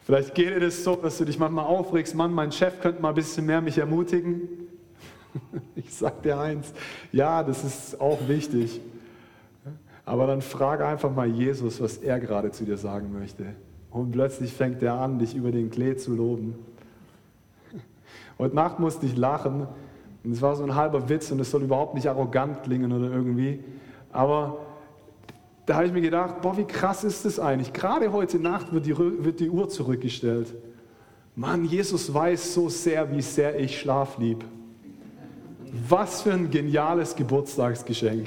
Vielleicht 0.00 0.34
geht 0.34 0.48
dir 0.48 0.58
das 0.58 0.82
so, 0.82 0.96
dass 0.96 1.18
du 1.18 1.24
dich 1.24 1.38
manchmal 1.38 1.66
aufregst, 1.66 2.16
Mann, 2.16 2.32
mein 2.32 2.50
Chef 2.50 2.80
könnte 2.80 3.00
mal 3.00 3.10
ein 3.10 3.14
bisschen 3.14 3.46
mehr 3.46 3.60
mich 3.60 3.78
ermutigen. 3.78 4.40
Ich 5.76 5.94
sag 5.94 6.22
dir 6.22 6.40
eins, 6.40 6.72
ja, 7.12 7.44
das 7.44 7.62
ist 7.62 8.00
auch 8.00 8.26
wichtig. 8.26 8.80
Aber 10.04 10.26
dann 10.26 10.42
frage 10.42 10.84
einfach 10.86 11.14
mal 11.14 11.28
Jesus, 11.28 11.80
was 11.80 11.98
er 11.98 12.18
gerade 12.18 12.50
zu 12.50 12.64
dir 12.64 12.78
sagen 12.78 13.12
möchte. 13.12 13.54
Und 13.90 14.10
plötzlich 14.10 14.52
fängt 14.52 14.82
er 14.82 14.94
an, 14.94 15.20
dich 15.20 15.36
über 15.36 15.52
den 15.52 15.70
Klee 15.70 15.94
zu 15.94 16.16
loben. 16.16 16.56
Heute 18.38 18.56
Nacht 18.56 18.80
musste 18.80 19.06
ich 19.06 19.16
lachen. 19.16 19.68
Und 20.26 20.32
es 20.32 20.42
war 20.42 20.56
so 20.56 20.64
ein 20.64 20.74
halber 20.74 21.08
Witz 21.08 21.30
und 21.30 21.38
es 21.38 21.52
soll 21.52 21.62
überhaupt 21.62 21.94
nicht 21.94 22.08
arrogant 22.08 22.64
klingen 22.64 22.90
oder 22.90 23.12
irgendwie. 23.12 23.60
Aber 24.10 24.58
da 25.66 25.76
habe 25.76 25.86
ich 25.86 25.92
mir 25.92 26.00
gedacht, 26.00 26.40
boah, 26.42 26.56
wie 26.56 26.64
krass 26.64 27.04
ist 27.04 27.24
das 27.24 27.38
eigentlich? 27.38 27.72
Gerade 27.72 28.12
heute 28.12 28.40
Nacht 28.40 28.72
wird 28.72 28.86
die, 28.86 28.98
wird 28.98 29.38
die 29.38 29.48
Uhr 29.48 29.68
zurückgestellt. 29.68 30.52
Mann, 31.36 31.64
Jesus 31.64 32.12
weiß 32.12 32.54
so 32.54 32.68
sehr, 32.68 33.08
wie 33.12 33.22
sehr 33.22 33.60
ich 33.60 33.78
Schlaf 33.78 34.18
lieb. 34.18 34.44
Was 35.88 36.22
für 36.22 36.32
ein 36.32 36.50
geniales 36.50 37.14
Geburtstagsgeschenk. 37.14 38.26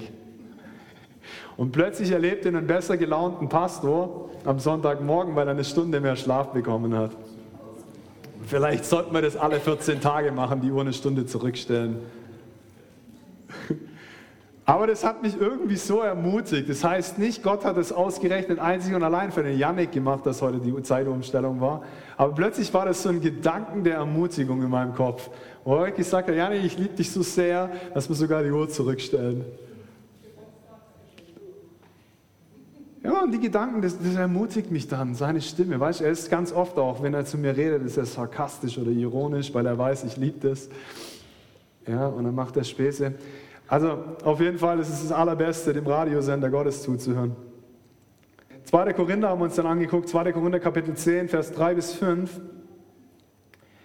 Und 1.57 1.73
plötzlich 1.73 2.11
erlebt 2.11 2.45
er 2.45 2.55
einen 2.55 2.65
besser 2.65 2.95
gelaunten 2.95 3.49
Pastor 3.49 4.29
am 4.45 4.57
Sonntagmorgen, 4.57 5.35
weil 5.35 5.49
er 5.49 5.51
eine 5.51 5.65
Stunde 5.65 5.99
mehr 5.99 6.15
Schlaf 6.15 6.53
bekommen 6.53 6.95
hat. 6.95 7.11
Vielleicht 8.45 8.85
sollten 8.85 9.13
wir 9.13 9.21
das 9.21 9.35
alle 9.35 9.59
14 9.59 10.01
Tage 10.01 10.31
machen, 10.31 10.61
die 10.61 10.71
Uhr 10.71 10.81
eine 10.81 10.93
Stunde 10.93 11.25
zurückstellen. 11.25 11.97
Aber 14.65 14.85
das 14.85 15.03
hat 15.03 15.23
mich 15.23 15.39
irgendwie 15.39 15.77
so 15.77 16.01
ermutigt. 16.01 16.69
Das 16.69 16.83
heißt 16.83 17.17
nicht, 17.17 17.41
Gott 17.41 17.65
hat 17.65 17.77
es 17.77 17.91
ausgerechnet 17.91 18.59
einzig 18.59 18.93
und 18.93 19.01
allein 19.01 19.31
für 19.31 19.41
den 19.41 19.57
Yannick 19.57 19.91
gemacht, 19.91 20.25
dass 20.25 20.43
heute 20.43 20.59
die 20.59 20.79
Zeitumstellung 20.83 21.59
war. 21.59 21.81
Aber 22.17 22.33
plötzlich 22.33 22.71
war 22.73 22.85
das 22.85 23.01
so 23.01 23.09
ein 23.09 23.19
Gedanken 23.19 23.83
der 23.83 23.95
Ermutigung 23.95 24.61
in 24.61 24.69
meinem 24.69 24.93
Kopf. 24.93 25.29
Wo 25.63 25.83
ich 25.85 25.95
gesagt 25.95 26.27
habe, 26.27 26.37
Yannick, 26.37 26.63
ich 26.63 26.77
liebe 26.77 26.95
dich 26.95 27.11
so 27.11 27.23
sehr, 27.23 27.71
dass 27.93 28.07
wir 28.09 28.15
sogar 28.15 28.43
die 28.43 28.51
Uhr 28.51 28.69
zurückstellen. 28.69 29.43
Ja, 33.03 33.21
und 33.21 33.31
die 33.31 33.39
Gedanken, 33.39 33.81
das, 33.81 33.97
das, 33.97 34.15
ermutigt 34.15 34.71
mich 34.71 34.87
dann, 34.87 35.15
seine 35.15 35.41
Stimme. 35.41 35.79
Weißt 35.79 36.01
du, 36.01 36.03
er 36.03 36.11
ist 36.11 36.29
ganz 36.29 36.51
oft 36.51 36.77
auch, 36.77 37.01
wenn 37.01 37.13
er 37.13 37.25
zu 37.25 37.37
mir 37.37 37.55
redet, 37.55 37.83
ist 37.83 37.97
er 37.97 38.05
sarkastisch 38.05 38.77
oder 38.77 38.91
ironisch, 38.91 39.53
weil 39.53 39.65
er 39.65 39.77
weiß, 39.77 40.03
ich 40.03 40.17
liebe 40.17 40.49
das. 40.49 40.69
Ja, 41.87 42.07
und 42.07 42.25
dann 42.25 42.35
macht 42.35 42.57
er 42.57 42.65
Späße. 42.65 43.13
Also, 43.67 44.03
auf 44.23 44.41
jeden 44.41 44.57
Fall 44.57 44.79
ist 44.79 44.89
es 44.89 45.03
das 45.03 45.11
Allerbeste, 45.11 45.73
dem 45.73 45.87
Radiosender 45.87 46.49
Gottes 46.49 46.81
zuzuhören. 46.83 47.35
2. 48.65 48.93
Korinther 48.93 49.29
haben 49.29 49.39
wir 49.39 49.45
uns 49.45 49.55
dann 49.55 49.65
angeguckt, 49.65 50.09
2. 50.09 50.33
Korinther 50.33 50.59
Kapitel 50.59 50.93
10, 50.93 51.29
Vers 51.29 51.53
3 51.53 51.75
bis 51.75 51.93
5. 51.93 52.41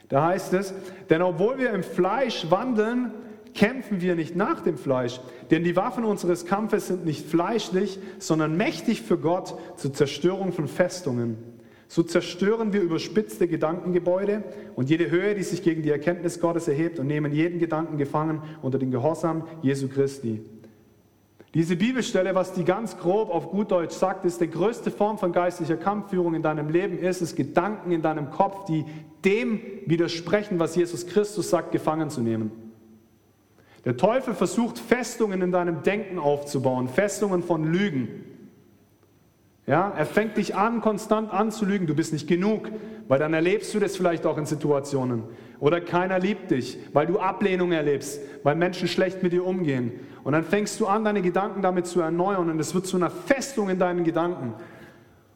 Da 0.09 0.26
heißt 0.26 0.52
es, 0.54 0.75
denn 1.09 1.23
obwohl 1.23 1.59
wir 1.59 1.71
im 1.71 1.83
Fleisch 1.83 2.50
wandeln, 2.50 3.12
kämpfen 3.54 4.00
wir 4.00 4.16
nicht 4.16 4.37
nach 4.37 4.61
dem 4.61 4.76
Fleisch, 4.76 5.20
denn 5.50 5.64
die 5.64 5.76
Waffen 5.76 6.04
unseres 6.04 6.44
Kampfes 6.44 6.88
sind 6.88 7.04
nicht 7.04 7.26
fleischlich, 7.26 7.99
sondern 8.18 8.56
mächtig 8.56 9.02
für 9.02 9.16
Gott 9.16 9.54
zur 9.76 9.92
Zerstörung 9.92 10.52
von 10.52 10.68
Festungen. 10.68 11.37
So 11.87 12.02
zerstören 12.02 12.73
wir 12.73 12.82
überspitzte 12.82 13.46
Gedankengebäude 13.46 14.42
und 14.75 14.90
jede 14.90 15.11
Höhe, 15.11 15.34
die 15.34 15.42
sich 15.42 15.62
gegen 15.62 15.82
die 15.82 15.90
Erkenntnis 15.90 16.40
Gottes 16.40 16.66
erhebt 16.66 16.99
und 16.99 17.06
nehmen 17.06 17.32
jeden 17.32 17.61
Gedanken 17.61 17.99
gefangen 17.99 18.42
unter 18.62 18.78
den 18.78 18.90
Gehorsam 18.90 19.46
Jesu 19.62 19.88
Christi. 19.88 20.42
Diese 21.52 21.76
Bibelstelle, 21.76 22.34
was 22.34 22.52
die 22.52 22.64
ganz 22.64 22.99
grob 22.99 23.30
auf 23.30 23.50
gut 23.50 23.70
Deutsch 23.70 23.94
sagt, 23.94 24.25
ist, 24.25 24.40
die 24.40 24.50
größte 24.50 24.90
Form 24.90 25.18
von 25.18 25.30
geistlicher 25.30 25.76
Kampfführung 25.76 26.34
in 26.34 26.42
deinem 26.42 26.68
Leben 26.68 26.99
ist 26.99 27.23
es, 27.23 27.37
Gedanken 27.37 27.92
in 27.92 28.02
deinem 28.02 28.30
Kopf, 28.30 28.64
die 28.64 28.84
dem 29.25 29.61
widersprechen, 29.87 30.58
was 30.58 30.75
Jesus 30.75 31.06
Christus 31.06 31.50
sagt, 31.50 31.70
gefangen 31.70 32.11
zu 32.11 32.23
nehmen. 32.23 32.63
Der 33.85 33.97
Teufel 33.97 34.35
versucht 34.35 34.79
Festungen 34.79 35.43
in 35.43 35.53
deinem 35.53 35.83
Denken 35.83 36.19
aufzubauen, 36.19 36.88
Festungen 36.88 37.43
von 37.43 37.64
Lügen. 37.64 38.25
Ja, 39.67 39.93
er 39.97 40.05
fängt 40.05 40.37
dich 40.37 40.55
an, 40.55 40.83
konstant 40.83 41.33
anzulügen, 41.33 41.87
du 41.87 41.95
bist 41.95 42.12
nicht 42.12 42.29
genug, 42.29 42.71
weil 43.09 43.19
dann 43.19 43.33
erlebst 43.33 43.73
du 43.75 43.79
das 43.79 43.97
vielleicht 43.97 44.26
auch 44.26 44.37
in 44.37 44.45
Situationen. 44.45 45.23
Oder 45.59 45.81
keiner 45.81 46.19
liebt 46.19 46.50
dich, 46.50 46.79
weil 46.93 47.07
du 47.07 47.19
Ablehnung 47.19 47.73
erlebst, 47.73 48.21
weil 48.43 48.57
Menschen 48.57 48.88
schlecht 48.88 49.23
mit 49.23 49.33
dir 49.33 49.45
umgehen. 49.47 49.93
Und 50.23 50.33
dann 50.33 50.45
fängst 50.45 50.79
du 50.81 50.87
an, 50.87 51.05
deine 51.05 51.23
Gedanken 51.23 51.62
damit 51.62 51.87
zu 51.87 52.00
erneuern 52.00 52.50
und 52.50 52.61
es 52.61 52.75
wird 52.75 52.87
zu 52.87 52.97
einer 52.97 53.11
Festung 53.11 53.71
in 53.71 53.79
deinen 53.79 54.05
Gedanken. 54.05 54.55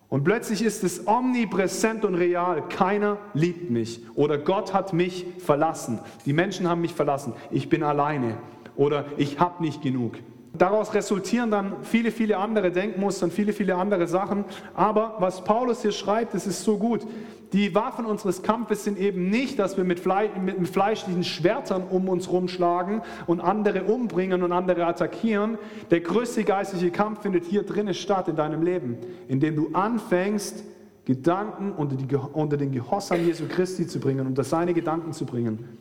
Und 0.08 0.24
plötzlich 0.24 0.62
ist 0.62 0.84
es 0.84 1.06
omnipräsent 1.06 2.04
und 2.04 2.14
real. 2.14 2.66
Keiner 2.68 3.18
liebt 3.34 3.70
mich. 3.70 4.00
Oder 4.14 4.38
Gott 4.38 4.72
hat 4.72 4.94
mich 4.94 5.26
verlassen. 5.38 6.00
Die 6.24 6.32
Menschen 6.32 6.68
haben 6.68 6.80
mich 6.80 6.94
verlassen. 6.94 7.34
Ich 7.50 7.68
bin 7.68 7.82
alleine. 7.82 8.38
Oder 8.76 9.04
ich 9.18 9.38
habe 9.38 9.62
nicht 9.62 9.82
genug. 9.82 10.14
Daraus 10.54 10.94
resultieren 10.94 11.50
dann 11.50 11.74
viele, 11.82 12.10
viele 12.10 12.38
andere 12.38 12.72
Denkmuster 12.72 13.26
und 13.26 13.32
viele, 13.32 13.52
viele 13.52 13.76
andere 13.76 14.06
Sachen. 14.06 14.46
Aber 14.74 15.16
was 15.18 15.44
Paulus 15.44 15.82
hier 15.82 15.92
schreibt, 15.92 16.32
das 16.32 16.46
ist 16.46 16.64
so 16.64 16.78
gut. 16.78 17.06
Die 17.52 17.74
Waffen 17.74 18.04
unseres 18.04 18.42
Kampfes 18.42 18.84
sind 18.84 18.98
eben 18.98 19.30
nicht, 19.30 19.58
dass 19.58 19.76
wir 19.76 19.84
mit, 19.84 20.00
Fle 20.00 20.30
mit 20.44 20.68
fleischlichen 20.68 21.24
Schwertern 21.24 21.82
um 21.88 22.08
uns 22.08 22.30
rumschlagen 22.30 23.00
und 23.26 23.40
andere 23.40 23.84
umbringen 23.84 24.42
und 24.42 24.52
andere 24.52 24.84
attackieren. 24.84 25.56
Der 25.90 26.00
größte 26.00 26.44
geistliche 26.44 26.90
Kampf 26.90 27.22
findet 27.22 27.46
hier 27.46 27.62
drinnen 27.62 27.94
statt 27.94 28.28
in 28.28 28.36
deinem 28.36 28.62
Leben, 28.62 28.98
indem 29.28 29.56
du 29.56 29.70
anfängst, 29.72 30.62
Gedanken 31.06 31.72
unter, 31.72 31.96
die, 31.96 32.14
unter 32.14 32.58
den 32.58 32.70
Gehorsam 32.70 33.24
Jesu 33.24 33.44
Christi 33.48 33.86
zu 33.86 33.98
bringen, 33.98 34.26
unter 34.26 34.44
seine 34.44 34.74
Gedanken 34.74 35.14
zu 35.14 35.24
bringen. 35.24 35.78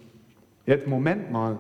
Jetzt, 0.66 0.88
Moment 0.88 1.34
mal, 1.34 1.60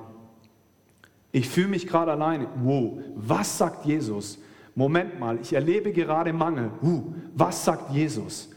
ich 1.33 1.49
fühle 1.49 1.67
mich 1.67 1.85
gerade 1.85 2.13
alleine. 2.13 2.47
Wow, 2.63 2.99
was 3.15 3.57
sagt 3.57 3.85
Jesus? 3.85 4.39
Moment 4.73 5.19
mal, 5.19 5.37
ich 5.41 5.51
erlebe 5.51 5.91
gerade 5.91 6.31
Mangel. 6.31 6.71
Uh, 6.81 7.13
was 7.35 7.65
sagt 7.65 7.91
Jesus? 7.91 8.49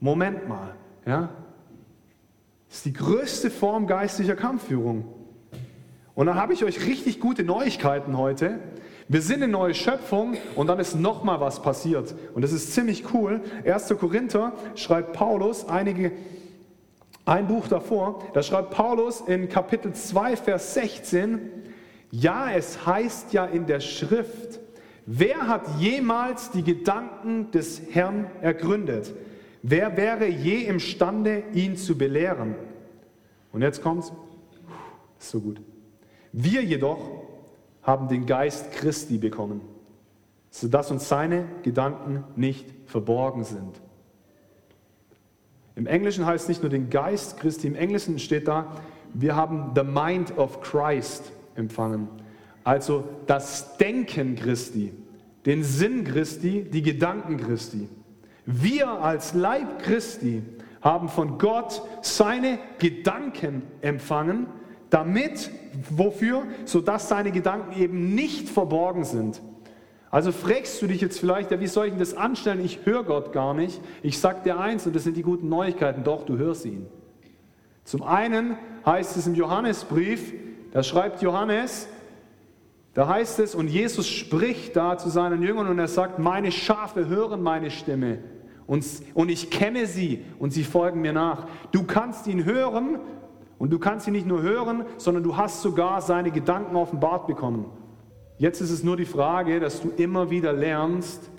Moment 0.00 0.48
mal, 0.48 0.74
ja? 1.06 1.30
Das 2.68 2.78
ist 2.78 2.86
die 2.86 2.92
größte 2.92 3.50
Form 3.50 3.86
geistlicher 3.86 4.36
Kampfführung. 4.36 5.04
Und 6.14 6.26
dann 6.26 6.36
habe 6.36 6.52
ich 6.52 6.64
euch 6.64 6.86
richtig 6.86 7.20
gute 7.20 7.44
Neuigkeiten 7.44 8.16
heute. 8.16 8.58
Wir 9.06 9.20
sind 9.20 9.42
eine 9.42 9.52
neue 9.52 9.74
Schöpfung 9.74 10.36
und 10.56 10.68
dann 10.68 10.78
ist 10.78 10.94
noch 10.94 11.24
mal 11.24 11.40
was 11.40 11.60
passiert. 11.60 12.14
Und 12.34 12.42
das 12.42 12.52
ist 12.52 12.72
ziemlich 12.72 13.12
cool. 13.12 13.42
1. 13.66 13.94
Korinther 13.98 14.52
schreibt 14.76 15.12
Paulus 15.12 15.68
einige, 15.68 16.12
ein 17.26 17.46
Buch 17.46 17.68
davor, 17.68 18.22
da 18.34 18.42
schreibt 18.42 18.70
Paulus 18.70 19.22
in 19.22 19.48
Kapitel 19.48 19.92
2, 19.92 20.36
Vers 20.36 20.74
16, 20.74 21.40
ja, 22.10 22.50
es 22.50 22.86
heißt 22.86 23.32
ja 23.32 23.46
in 23.46 23.66
der 23.66 23.80
Schrift, 23.80 24.60
wer 25.06 25.48
hat 25.48 25.62
jemals 25.78 26.50
die 26.50 26.62
Gedanken 26.62 27.50
des 27.50 27.80
Herrn 27.90 28.26
ergründet? 28.40 29.12
Wer 29.66 29.96
wäre 29.96 30.28
je 30.28 30.66
imstande, 30.66 31.42
ihn 31.54 31.78
zu 31.78 31.96
belehren? 31.96 32.54
Und 33.50 33.62
jetzt 33.62 33.82
kommt's. 33.82 34.12
so 35.18 35.40
gut. 35.40 35.58
Wir 36.32 36.62
jedoch 36.62 36.98
haben 37.82 38.08
den 38.08 38.26
Geist 38.26 38.72
Christi 38.72 39.16
bekommen, 39.16 39.62
sodass 40.50 40.90
uns 40.90 41.08
seine 41.08 41.46
Gedanken 41.62 42.24
nicht 42.36 42.66
verborgen 42.84 43.44
sind. 43.44 43.80
Im 45.76 45.86
Englischen 45.86 46.26
heißt 46.26 46.44
es 46.44 46.48
nicht 46.50 46.60
nur 46.60 46.68
den 46.68 46.90
Geist 46.90 47.38
Christi, 47.38 47.66
im 47.66 47.74
Englischen 47.74 48.18
steht 48.18 48.46
da, 48.46 48.70
wir 49.14 49.34
haben 49.34 49.72
the 49.74 49.82
mind 49.82 50.36
of 50.36 50.60
Christ 50.60 51.32
empfangen. 51.54 52.08
Also 52.64 53.08
das 53.26 53.78
Denken 53.78 54.36
Christi, 54.36 54.92
den 55.46 55.64
Sinn 55.64 56.04
Christi, 56.04 56.64
die 56.70 56.82
Gedanken 56.82 57.38
Christi. 57.38 57.88
Wir 58.46 58.88
als 58.88 59.34
Leib 59.34 59.82
Christi 59.82 60.42
haben 60.82 61.08
von 61.08 61.38
Gott 61.38 61.82
seine 62.02 62.58
Gedanken 62.78 63.62
empfangen, 63.80 64.46
damit, 64.90 65.50
wofür? 65.90 66.44
Sodass 66.66 67.08
seine 67.08 67.32
Gedanken 67.32 67.80
eben 67.80 68.14
nicht 68.14 68.48
verborgen 68.48 69.04
sind. 69.04 69.40
Also 70.10 70.30
fragst 70.30 70.80
du 70.80 70.86
dich 70.86 71.00
jetzt 71.00 71.18
vielleicht, 71.18 71.50
ja, 71.50 71.58
wie 71.58 71.66
soll 71.66 71.86
ich 71.86 71.92
denn 71.92 71.98
das 71.98 72.14
anstellen? 72.14 72.64
Ich 72.64 72.80
höre 72.84 73.02
Gott 73.02 73.32
gar 73.32 73.54
nicht. 73.54 73.80
Ich 74.02 74.20
sag 74.20 74.44
dir 74.44 74.60
eins, 74.60 74.86
und 74.86 74.94
das 74.94 75.04
sind 75.04 75.16
die 75.16 75.22
guten 75.22 75.48
Neuigkeiten, 75.48 76.04
doch, 76.04 76.24
du 76.24 76.36
hörst 76.36 76.66
ihn. 76.66 76.86
Zum 77.82 78.02
einen 78.02 78.56
heißt 78.86 79.16
es 79.16 79.26
im 79.26 79.34
Johannesbrief, 79.34 80.34
da 80.72 80.82
schreibt 80.82 81.22
Johannes, 81.22 81.88
da 82.92 83.08
heißt 83.08 83.40
es, 83.40 83.54
und 83.54 83.68
Jesus 83.68 84.06
spricht 84.06 84.76
da 84.76 84.96
zu 84.98 85.08
seinen 85.08 85.42
Jüngern 85.42 85.66
und 85.66 85.78
er 85.78 85.88
sagt, 85.88 86.20
meine 86.20 86.52
Schafe 86.52 87.08
hören 87.08 87.42
meine 87.42 87.70
Stimme 87.72 88.18
und, 88.66 88.84
und 89.14 89.30
ich 89.30 89.50
kenne 89.50 89.86
sie 89.86 90.24
und 90.38 90.52
sie 90.52 90.64
folgen 90.64 91.00
mir 91.00 91.12
nach. 91.12 91.46
Du 91.70 91.84
kannst 91.84 92.26
ihn 92.26 92.44
hören 92.44 92.98
und 93.58 93.70
du 93.70 93.78
kannst 93.78 94.06
ihn 94.06 94.12
nicht 94.12 94.26
nur 94.26 94.42
hören, 94.42 94.84
sondern 94.96 95.22
du 95.22 95.36
hast 95.36 95.62
sogar 95.62 96.00
seine 96.00 96.30
Gedanken 96.30 96.76
offenbart 96.76 97.26
bekommen. 97.26 97.66
Jetzt 98.38 98.60
ist 98.60 98.70
es 98.70 98.82
nur 98.82 98.96
die 98.96 99.04
Frage, 99.04 99.60
dass 99.60 99.80
du 99.80 99.90
immer 99.96 100.30
wieder 100.30 100.52
lernst, 100.52 101.30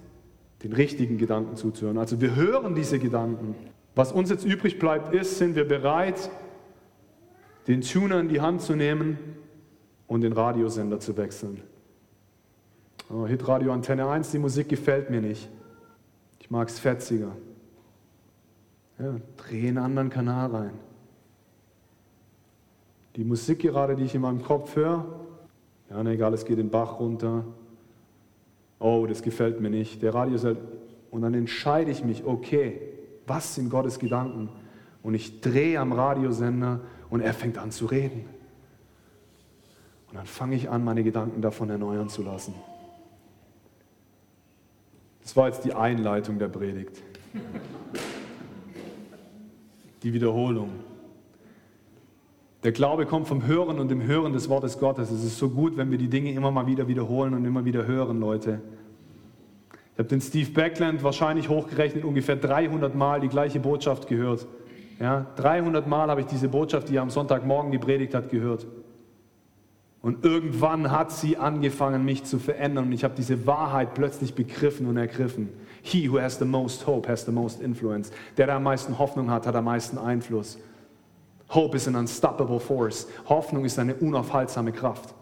den 0.64 0.74
richtigen 0.74 1.18
Gedanken 1.18 1.56
zuzuhören. 1.56 1.98
Also 1.98 2.22
wir 2.22 2.36
hören 2.36 2.76
diese 2.76 3.00
Gedanken. 3.00 3.56
Was 3.96 4.12
uns 4.12 4.30
jetzt 4.30 4.46
übrig 4.46 4.80
bleibt, 4.80 5.14
ist, 5.14 5.38
sind 5.38 5.56
wir 5.56 5.68
bereit, 5.68 6.30
den 7.68 7.82
Tuner 7.82 8.20
in 8.20 8.30
die 8.30 8.42
Hand 8.42 8.62
zu 8.62 8.76
nehmen 8.76 9.18
und 10.08 10.22
den 10.22 10.34
Radiosender 10.34 11.00
zu 11.00 11.18
wechseln. 11.18 11.62
Oh, 13.10 13.26
Hitradio 13.28 13.72
Antenne 13.72 14.08
1, 14.08 14.32
die 14.32 14.40
Musik 14.40 14.70
gefällt 14.70 15.10
mir 15.10 15.22
nicht. 15.22 15.50
Ich 16.46 16.52
mag 16.52 16.68
es 16.68 16.78
fetziger. 16.78 17.32
Ja, 19.00 19.16
dreh 19.36 19.68
einen 19.68 19.80
anderen 19.80 20.12
Kanal 20.12 20.52
rein. 20.52 20.74
Die 23.16 23.24
Musik 23.24 23.62
gerade, 23.62 23.96
die 23.96 24.04
ich 24.04 24.14
in 24.14 24.22
meinem 24.22 24.44
Kopf 24.44 24.76
höre, 24.76 25.06
ja, 25.90 26.04
ne, 26.04 26.12
egal, 26.12 26.36
es 26.36 26.46
geht 26.46 26.60
den 26.60 26.70
Bach 26.70 27.00
runter. 27.00 27.46
Oh, 28.78 29.08
das 29.10 29.24
gefällt 29.24 29.60
mir 29.60 29.72
nicht. 29.72 30.04
Der 30.04 30.14
Radio 30.14 30.38
sagt, 30.38 30.60
und 31.10 31.24
dann 31.24 31.34
entscheide 31.34 31.90
ich 31.90 32.04
mich, 32.04 32.24
okay, 32.24 32.80
was 33.26 33.56
sind 33.56 33.72
Gottes 33.72 33.98
Gedanken? 33.98 34.50
Und 35.02 35.16
ich 35.16 35.42
drehe 35.42 35.80
am 35.80 35.94
Radiosender 35.94 36.82
und 37.10 37.22
er 37.22 37.34
fängt 37.34 37.58
an 37.58 37.72
zu 37.72 37.88
reden. 37.88 38.26
Und 40.10 40.16
dann 40.16 40.28
fange 40.28 40.58
ich 40.58 40.70
an, 40.70 40.84
meine 40.84 41.04
Gedanken 41.04 41.42
davon 41.42 41.72
erneuern 41.72 42.08
zu 42.08 42.22
lassen. 42.22 42.54
Das 45.26 45.36
war 45.36 45.48
jetzt 45.48 45.66
die 45.66 45.74
Einleitung 45.74 46.38
der 46.38 46.50
Predigt. 46.50 47.02
Die 50.04 50.14
Wiederholung. 50.14 50.70
Der 52.64 52.72
Glaube 52.72 53.08
kommt 53.08 53.28
vom 53.28 53.48
Hören 53.48 53.80
und 53.80 53.90
dem 53.90 54.04
Hören 54.04 54.34
des 54.34 54.50
Wortes 54.50 54.78
Gottes. 54.78 55.10
Es 55.10 55.24
ist 55.24 55.40
so 55.40 55.50
gut, 55.50 55.78
wenn 55.78 55.90
wir 55.90 55.98
die 55.98 56.10
Dinge 56.10 56.32
immer 56.32 56.52
mal 56.52 56.68
wieder 56.68 56.88
wiederholen 56.88 57.34
und 57.34 57.44
immer 57.44 57.66
wieder 57.66 57.88
hören, 57.88 58.20
Leute. 58.20 58.62
Ich 59.94 60.00
habe 60.00 60.10
den 60.10 60.22
Steve 60.22 60.52
Backland 60.52 61.02
wahrscheinlich 61.02 61.50
hochgerechnet 61.50 62.04
ungefähr 62.04 62.36
300 62.36 62.94
Mal 62.94 63.20
die 63.20 63.28
gleiche 63.28 63.60
Botschaft 63.60 64.08
gehört. 64.08 64.46
Ja, 65.00 65.26
300 65.38 65.88
Mal 65.88 66.08
habe 66.08 66.22
ich 66.22 66.28
diese 66.28 66.50
Botschaft, 66.50 66.90
die 66.90 66.98
er 66.98 67.02
am 67.02 67.10
Sonntagmorgen 67.10 67.72
gepredigt 67.72 68.14
hat, 68.14 68.30
gehört. 68.30 68.68
Und 70.06 70.24
irgendwann 70.24 70.92
hat 70.92 71.12
sie 71.12 71.36
angefangen, 71.36 72.06
mich 72.06 72.26
zu 72.26 72.38
verändern. 72.38 72.86
Und 72.86 72.92
ich 72.92 73.04
habe 73.04 73.16
diese 73.18 73.48
Wahrheit 73.48 73.96
plötzlich 73.96 74.36
begriffen 74.36 74.86
und 74.86 74.98
ergriffen. 74.98 75.50
He 75.82 76.12
who 76.12 76.20
has 76.20 76.38
the 76.38 76.46
most 76.46 76.86
hope 76.86 77.10
has 77.10 77.26
the 77.26 77.32
most 77.32 77.60
influence. 77.60 78.12
Der, 78.38 78.46
der 78.46 78.58
am 78.58 78.62
meisten 78.62 79.00
Hoffnung 79.00 79.32
hat, 79.32 79.48
hat 79.48 79.56
am 79.56 79.66
meisten 79.66 79.98
Einfluss. 79.98 80.60
Hope 81.50 81.76
is 81.76 81.88
an 81.88 81.96
unstoppable 81.96 82.60
force. 82.60 83.08
Hoffnung 83.28 83.66
ist 83.66 83.80
eine 83.80 83.96
unaufhaltsame 83.96 84.72
Kraft. 84.72 85.16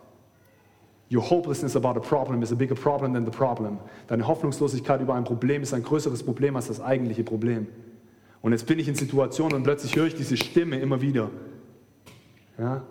Your 1.09 1.21
hopelessness 1.21 1.77
about 1.77 1.97
a 1.97 2.01
problem 2.01 2.43
is 2.43 2.51
a 2.51 2.55
bigger 2.55 2.75
problem 2.75 3.13
than 3.13 3.23
the 3.23 3.31
problem. 3.31 3.77
Deine 4.07 4.27
Hoffnungslosigkeit 4.27 4.99
über 4.99 5.13
ein 5.13 5.23
Problem 5.23 5.61
ist 5.61 5.73
ein 5.73 5.83
größeres 5.83 6.23
Problem 6.23 6.57
als 6.57 6.67
das 6.67 6.81
eigentliche 6.81 7.23
Problem. 7.23 7.67
Und 8.41 8.51
jetzt 8.51 8.67
bin 8.67 8.79
ich 8.79 8.89
in 8.89 8.95
Situationen 8.95 9.55
und 9.55 9.63
plötzlich 9.63 9.95
höre 9.95 10.07
ich 10.07 10.15
diese 10.15 10.35
Stimme 10.35 10.77
immer 10.79 10.99
wieder. 10.99 11.29
Ja? 12.57 12.83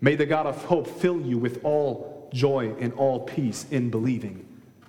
May 0.00 0.16
the 0.16 0.26
God 0.26 0.46
of 0.46 0.68
hope 0.68 0.86
fill 0.86 1.20
you 1.20 1.40
with 1.40 1.62
all 1.62 2.28
joy 2.32 2.74
and 2.80 2.92
all 2.96 3.20
peace 3.20 3.66
in 3.70 3.90
believing. 3.90 4.44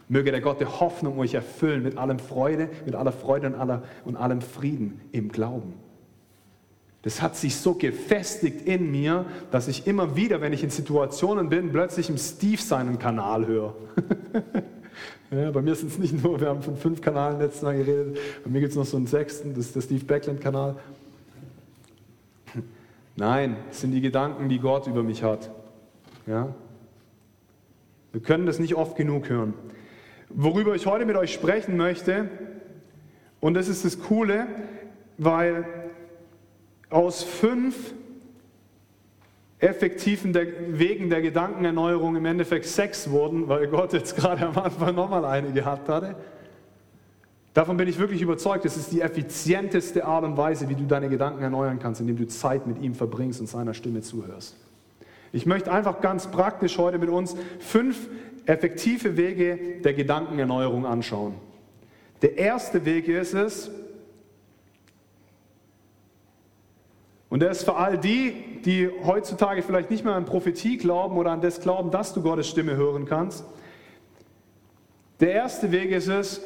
Möge 0.07 0.31
der 0.31 0.41
Gott 0.41 0.59
der 0.59 0.79
Hoffnung 0.79 1.19
euch 1.19 1.33
erfüllen 1.33 1.83
mit 1.83 1.97
allem 1.97 2.19
Freude, 2.19 2.69
mit 2.85 2.95
aller 2.95 3.11
Freude 3.13 3.47
und, 3.47 3.55
aller, 3.55 3.83
und 4.03 4.17
allem 4.17 4.41
Frieden 4.41 4.99
im 5.11 5.31
Glauben. 5.31 5.73
Das 7.03 7.21
hat 7.21 7.35
sich 7.35 7.55
so 7.55 7.73
gefestigt 7.73 8.67
in 8.67 8.91
mir, 8.91 9.25
dass 9.49 9.67
ich 9.67 9.87
immer 9.87 10.15
wieder, 10.15 10.39
wenn 10.41 10.53
ich 10.53 10.63
in 10.63 10.69
Situationen 10.69 11.49
bin, 11.49 11.71
plötzlich 11.71 12.09
im 12.09 12.17
Steve 12.17 12.61
seinen 12.61 12.99
Kanal 12.99 13.47
höre. 13.47 13.73
ja, 15.31 15.49
bei 15.49 15.61
mir 15.61 15.75
sind 15.75 15.91
es 15.91 15.97
nicht 15.97 16.23
nur, 16.23 16.39
wir 16.39 16.49
haben 16.49 16.61
von 16.61 16.75
fünf 16.75 17.01
Kanalen 17.01 17.39
letztes 17.39 17.63
Mal 17.63 17.77
geredet, 17.77 18.17
bei 18.43 18.49
mir 18.51 18.59
gibt 18.59 18.71
es 18.71 18.77
noch 18.77 18.85
so 18.85 18.97
einen 18.97 19.07
sechsten, 19.07 19.55
das 19.55 19.67
ist 19.67 19.75
der 19.75 19.81
Steve 19.81 20.05
Backland-Kanal. 20.05 20.75
Nein, 23.15 23.57
es 23.69 23.81
sind 23.81 23.91
die 23.91 24.01
Gedanken, 24.01 24.49
die 24.49 24.59
Gott 24.59 24.87
über 24.87 25.03
mich 25.03 25.23
hat. 25.23 25.51
Ja? 26.27 26.53
Wir 28.11 28.21
können 28.21 28.45
das 28.45 28.59
nicht 28.59 28.75
oft 28.75 28.95
genug 28.95 29.29
hören. 29.29 29.53
Worüber 30.29 30.75
ich 30.75 30.85
heute 30.85 31.05
mit 31.05 31.15
euch 31.15 31.33
sprechen 31.33 31.77
möchte, 31.77 32.29
und 33.39 33.53
das 33.55 33.67
ist 33.67 33.83
das 33.83 33.99
Coole, 33.99 34.47
weil 35.17 35.65
aus 36.89 37.23
fünf 37.23 37.93
effektiven 39.59 40.33
Wegen 40.33 41.09
der 41.09 41.21
Gedankenerneuerung 41.21 42.15
im 42.15 42.25
Endeffekt 42.25 42.65
sechs 42.65 43.09
wurden, 43.09 43.47
weil 43.47 43.67
Gott 43.67 43.93
jetzt 43.93 44.15
gerade 44.15 44.47
am 44.47 44.57
Anfang 44.57 44.95
nochmal 44.95 45.25
eine 45.25 45.51
gehabt 45.51 45.87
hatte. 45.87 46.15
Davon 47.53 47.75
bin 47.75 47.87
ich 47.87 47.99
wirklich 47.99 48.21
überzeugt, 48.21 48.65
es 48.65 48.77
ist 48.77 48.91
die 48.91 49.01
effizienteste 49.01 50.05
Art 50.05 50.23
und 50.23 50.37
Weise, 50.37 50.69
wie 50.69 50.75
du 50.75 50.85
deine 50.85 51.09
Gedanken 51.09 51.43
erneuern 51.43 51.79
kannst, 51.79 51.99
indem 51.99 52.15
du 52.15 52.27
Zeit 52.27 52.65
mit 52.65 52.81
ihm 52.81 52.95
verbringst 52.95 53.41
und 53.41 53.47
seiner 53.47 53.73
Stimme 53.73 54.01
zuhörst. 54.01 54.55
Ich 55.33 55.45
möchte 55.45 55.71
einfach 55.71 55.99
ganz 56.01 56.27
praktisch 56.27 56.77
heute 56.77 56.97
mit 56.97 57.09
uns 57.09 57.35
fünf 57.59 58.07
effektive 58.45 59.17
Wege 59.17 59.81
der 59.83 59.93
Gedankenerneuerung 59.93 60.85
anschauen. 60.85 61.35
Der 62.21 62.37
erste 62.37 62.85
Weg 62.85 63.07
ist 63.07 63.33
es, 63.33 63.69
Und 67.31 67.39
der 67.39 67.51
ist 67.51 67.63
für 67.63 67.77
all 67.77 67.97
die, 67.97 68.59
die 68.65 68.89
heutzutage 69.05 69.61
vielleicht 69.61 69.89
nicht 69.89 70.03
mehr 70.03 70.15
an 70.15 70.25
Prophetie 70.25 70.77
glauben 70.77 71.15
oder 71.15 71.31
an 71.31 71.39
das 71.39 71.61
glauben, 71.61 71.89
dass 71.89 72.13
du 72.13 72.21
Gottes 72.21 72.49
Stimme 72.49 72.75
hören 72.75 73.05
kannst. 73.05 73.45
Der 75.21 75.31
erste 75.31 75.71
Weg 75.71 75.91
ist 75.91 76.09
es, 76.09 76.41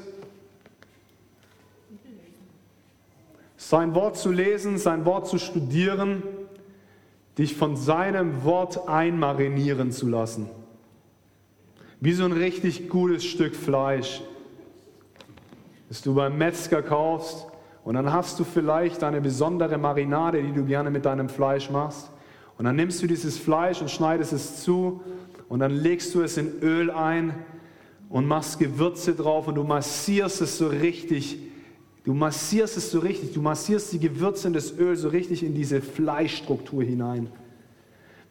sein 3.69 3.95
Wort 3.95 4.15
zu 4.15 4.31
lesen, 4.31 4.77
sein 4.77 5.05
Wort 5.05 5.27
zu 5.27 5.39
studieren, 5.39 6.21
dich 7.35 7.55
von 7.55 7.75
seinem 7.75 8.43
Wort 8.43 8.87
einmarinieren 8.87 9.91
zu 9.91 10.07
lassen. 10.07 10.47
Wie 11.99 12.13
so 12.13 12.25
ein 12.25 12.31
richtig 12.31 12.89
gutes 12.89 13.25
Stück 13.25 13.55
Fleisch, 13.55 14.21
das 15.89 16.03
du 16.03 16.13
beim 16.13 16.37
Metzger 16.37 16.83
kaufst 16.83 17.47
und 17.83 17.95
dann 17.95 18.13
hast 18.13 18.39
du 18.39 18.43
vielleicht 18.43 19.03
eine 19.03 19.19
besondere 19.19 19.79
Marinade, 19.79 20.43
die 20.43 20.53
du 20.53 20.63
gerne 20.63 20.91
mit 20.91 21.05
deinem 21.05 21.27
Fleisch 21.27 21.71
machst. 21.71 22.11
Und 22.59 22.65
dann 22.65 22.75
nimmst 22.75 23.01
du 23.01 23.07
dieses 23.07 23.39
Fleisch 23.39 23.81
und 23.81 23.89
schneidest 23.89 24.31
es 24.31 24.61
zu 24.61 25.01
und 25.49 25.59
dann 25.59 25.71
legst 25.71 26.13
du 26.13 26.21
es 26.21 26.37
in 26.37 26.59
Öl 26.61 26.91
ein 26.91 27.33
und 28.09 28.27
machst 28.27 28.59
Gewürze 28.59 29.15
drauf 29.15 29.47
und 29.47 29.55
du 29.55 29.63
massierst 29.63 30.41
es 30.41 30.59
so 30.59 30.67
richtig. 30.67 31.39
Du 32.05 32.13
massierst 32.13 32.77
es 32.77 32.91
so 32.91 32.99
richtig. 32.99 33.33
Du 33.33 33.41
massierst 33.41 33.91
die 33.91 33.99
Gewürze 33.99 34.47
und 34.47 34.53
das 34.53 34.77
Öl 34.77 34.95
so 34.95 35.09
richtig 35.09 35.43
in 35.43 35.55
diese 35.55 35.81
Fleischstruktur 35.81 36.83
hinein. 36.83 37.27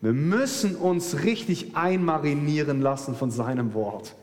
Wir 0.01 0.13
müssen 0.13 0.77
uns 0.77 1.25
richtig 1.25 1.77
einmarinieren 1.77 2.81
lassen 2.81 3.17
von 3.17 3.31
seinem 3.31 3.75
Wort. 3.75 4.15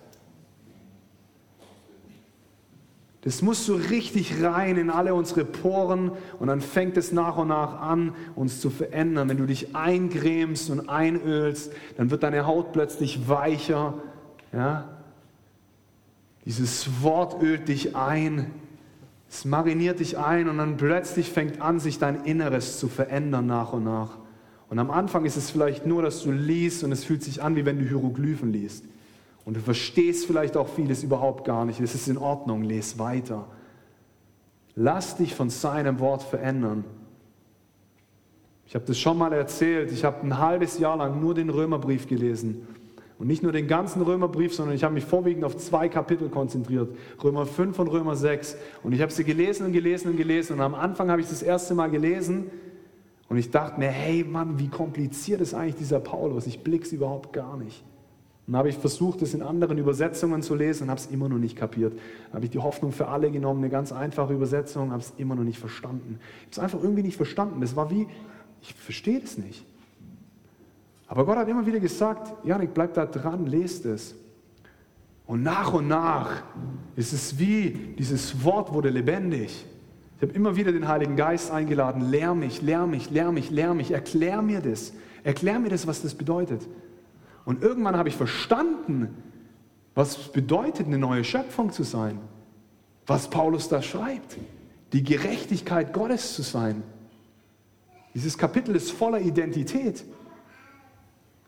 Das 3.23 3.41
muss 3.41 3.65
so 3.65 3.75
richtig 3.75 4.41
rein 4.41 4.77
in 4.77 4.89
alle 4.89 5.13
unsere 5.13 5.43
Poren 5.43 6.11
und 6.39 6.47
dann 6.47 6.61
fängt 6.61 6.97
es 6.97 7.11
nach 7.11 7.37
und 7.37 7.49
nach 7.49 7.79
an, 7.79 8.15
uns 8.35 8.61
zu 8.61 8.69
verändern. 8.69 9.29
Wenn 9.29 9.37
du 9.37 9.45
dich 9.45 9.75
eingrämst 9.75 10.69
und 10.71 10.89
einölst, 10.89 11.71
dann 11.97 12.09
wird 12.09 12.23
deine 12.23 12.47
Haut 12.47 12.71
plötzlich 12.71 13.27
weicher. 13.27 13.95
Ja? 14.53 14.87
Dieses 16.45 17.03
Wort 17.03 17.43
ölt 17.43 17.67
dich 17.67 17.95
ein, 17.95 18.47
es 19.31 19.45
mariniert 19.45 20.01
dich 20.01 20.17
ein 20.17 20.49
und 20.49 20.57
dann 20.57 20.75
plötzlich 20.75 21.31
fängt 21.31 21.61
an, 21.61 21.79
sich 21.79 21.97
dein 21.97 22.25
Inneres 22.25 22.79
zu 22.79 22.89
verändern 22.89 23.45
nach 23.45 23.71
und 23.71 23.85
nach. 23.85 24.17
Und 24.69 24.77
am 24.77 24.91
Anfang 24.91 25.23
ist 25.23 25.37
es 25.37 25.49
vielleicht 25.49 25.85
nur, 25.85 26.01
dass 26.01 26.21
du 26.21 26.31
liest 26.31 26.83
und 26.83 26.91
es 26.91 27.05
fühlt 27.05 27.23
sich 27.23 27.41
an, 27.41 27.55
wie 27.55 27.65
wenn 27.65 27.79
du 27.79 27.85
Hieroglyphen 27.85 28.51
liest. 28.51 28.83
Und 29.45 29.55
du 29.55 29.61
verstehst 29.61 30.25
vielleicht 30.25 30.57
auch 30.57 30.67
vieles 30.67 31.01
überhaupt 31.01 31.45
gar 31.45 31.63
nicht. 31.63 31.79
Es 31.79 31.95
ist 31.95 32.09
in 32.09 32.17
Ordnung, 32.17 32.63
les 32.63 32.99
weiter. 32.99 33.47
Lass 34.75 35.15
dich 35.15 35.33
von 35.33 35.49
seinem 35.49 36.01
Wort 36.01 36.23
verändern. 36.23 36.83
Ich 38.65 38.75
habe 38.75 38.83
das 38.83 38.99
schon 38.99 39.17
mal 39.17 39.31
erzählt. 39.31 39.93
Ich 39.93 40.03
habe 40.03 40.27
ein 40.27 40.39
halbes 40.39 40.77
Jahr 40.77 40.97
lang 40.97 41.21
nur 41.21 41.35
den 41.35 41.49
Römerbrief 41.49 42.05
gelesen. 42.05 42.67
Und 43.21 43.27
nicht 43.27 43.43
nur 43.43 43.51
den 43.51 43.67
ganzen 43.67 44.01
Römerbrief, 44.01 44.55
sondern 44.55 44.75
ich 44.75 44.83
habe 44.83 44.95
mich 44.95 45.05
vorwiegend 45.05 45.43
auf 45.43 45.55
zwei 45.55 45.87
Kapitel 45.89 46.27
konzentriert. 46.29 46.89
Römer 47.23 47.45
5 47.45 47.77
und 47.77 47.87
Römer 47.89 48.15
6. 48.15 48.57
Und 48.81 48.93
ich 48.93 49.01
habe 49.01 49.11
sie 49.11 49.23
gelesen 49.23 49.67
und 49.67 49.73
gelesen 49.73 50.09
und 50.09 50.17
gelesen. 50.17 50.53
Und 50.53 50.61
am 50.61 50.73
Anfang 50.73 51.11
habe 51.11 51.21
ich 51.21 51.27
das 51.27 51.43
erste 51.43 51.75
Mal 51.75 51.91
gelesen. 51.91 52.49
Und 53.29 53.37
ich 53.37 53.51
dachte 53.51 53.79
mir, 53.79 53.89
hey 53.89 54.23
Mann, 54.23 54.57
wie 54.57 54.69
kompliziert 54.69 55.39
ist 55.39 55.53
eigentlich 55.53 55.75
dieser 55.75 55.99
Paulus? 55.99 56.47
Ich 56.47 56.63
blick's 56.63 56.93
überhaupt 56.93 57.31
gar 57.31 57.57
nicht. 57.57 57.83
Dann 58.47 58.55
habe 58.55 58.69
ich 58.69 58.77
versucht, 58.79 59.21
es 59.21 59.35
in 59.35 59.43
anderen 59.43 59.77
Übersetzungen 59.77 60.41
zu 60.41 60.55
lesen 60.55 60.85
und 60.85 60.89
habe 60.89 60.99
es 60.99 61.05
immer 61.05 61.29
noch 61.29 61.37
nicht 61.37 61.55
kapiert. 61.55 61.93
Dann 61.93 62.37
habe 62.37 62.45
ich 62.45 62.51
die 62.51 62.57
Hoffnung 62.57 62.91
für 62.91 63.07
alle 63.07 63.29
genommen, 63.29 63.59
eine 63.59 63.69
ganz 63.69 63.91
einfache 63.91 64.33
Übersetzung, 64.33 64.89
habe 64.89 65.01
es 65.03 65.13
immer 65.17 65.35
noch 65.35 65.43
nicht 65.43 65.59
verstanden. 65.59 66.17
Ich 66.17 66.45
habe 66.45 66.51
es 66.53 66.59
einfach 66.59 66.81
irgendwie 66.81 67.03
nicht 67.03 67.17
verstanden. 67.17 67.61
Das 67.61 67.75
war 67.75 67.91
wie, 67.91 68.07
ich 68.63 68.73
verstehe 68.73 69.21
es 69.23 69.37
nicht. 69.37 69.63
Aber 71.11 71.25
Gott 71.25 71.35
hat 71.35 71.49
immer 71.49 71.65
wieder 71.65 71.81
gesagt, 71.81 72.31
Janik, 72.45 72.73
bleib 72.73 72.93
da 72.93 73.05
dran, 73.05 73.45
lest 73.45 73.85
es. 73.85 74.15
Und 75.27 75.43
nach 75.43 75.73
und 75.73 75.89
nach 75.89 76.41
ist 76.95 77.11
es 77.11 77.37
wie, 77.37 77.95
dieses 77.99 78.45
Wort 78.45 78.73
wurde 78.73 78.89
lebendig. 78.89 79.65
Ich 80.15 80.21
habe 80.21 80.31
immer 80.31 80.55
wieder 80.55 80.71
den 80.71 80.87
Heiligen 80.87 81.17
Geist 81.17 81.51
eingeladen, 81.51 82.09
lehr 82.09 82.33
mich, 82.33 82.61
lehr 82.61 82.87
mich, 82.87 83.09
lehr 83.09 83.33
mich, 83.33 83.49
lehr 83.49 83.73
mich, 83.73 83.91
erklär 83.91 84.41
mir 84.41 84.61
das. 84.61 84.93
Erklär 85.25 85.59
mir 85.59 85.67
das, 85.67 85.85
was 85.85 86.01
das 86.01 86.15
bedeutet. 86.15 86.65
Und 87.43 87.61
irgendwann 87.61 87.97
habe 87.97 88.07
ich 88.07 88.15
verstanden, 88.15 89.09
was 89.93 90.31
bedeutet, 90.31 90.87
eine 90.87 90.97
neue 90.97 91.25
Schöpfung 91.25 91.73
zu 91.73 91.83
sein. 91.83 92.19
Was 93.05 93.29
Paulus 93.29 93.67
da 93.67 93.81
schreibt. 93.81 94.37
die 94.93 95.03
Gerechtigkeit 95.03 95.91
Gottes 95.91 96.35
zu 96.35 96.41
sein. 96.41 96.83
Dieses 98.13 98.37
Kapitel 98.37 98.77
ist 98.77 98.91
voller 98.91 99.19
Identität. 99.19 100.05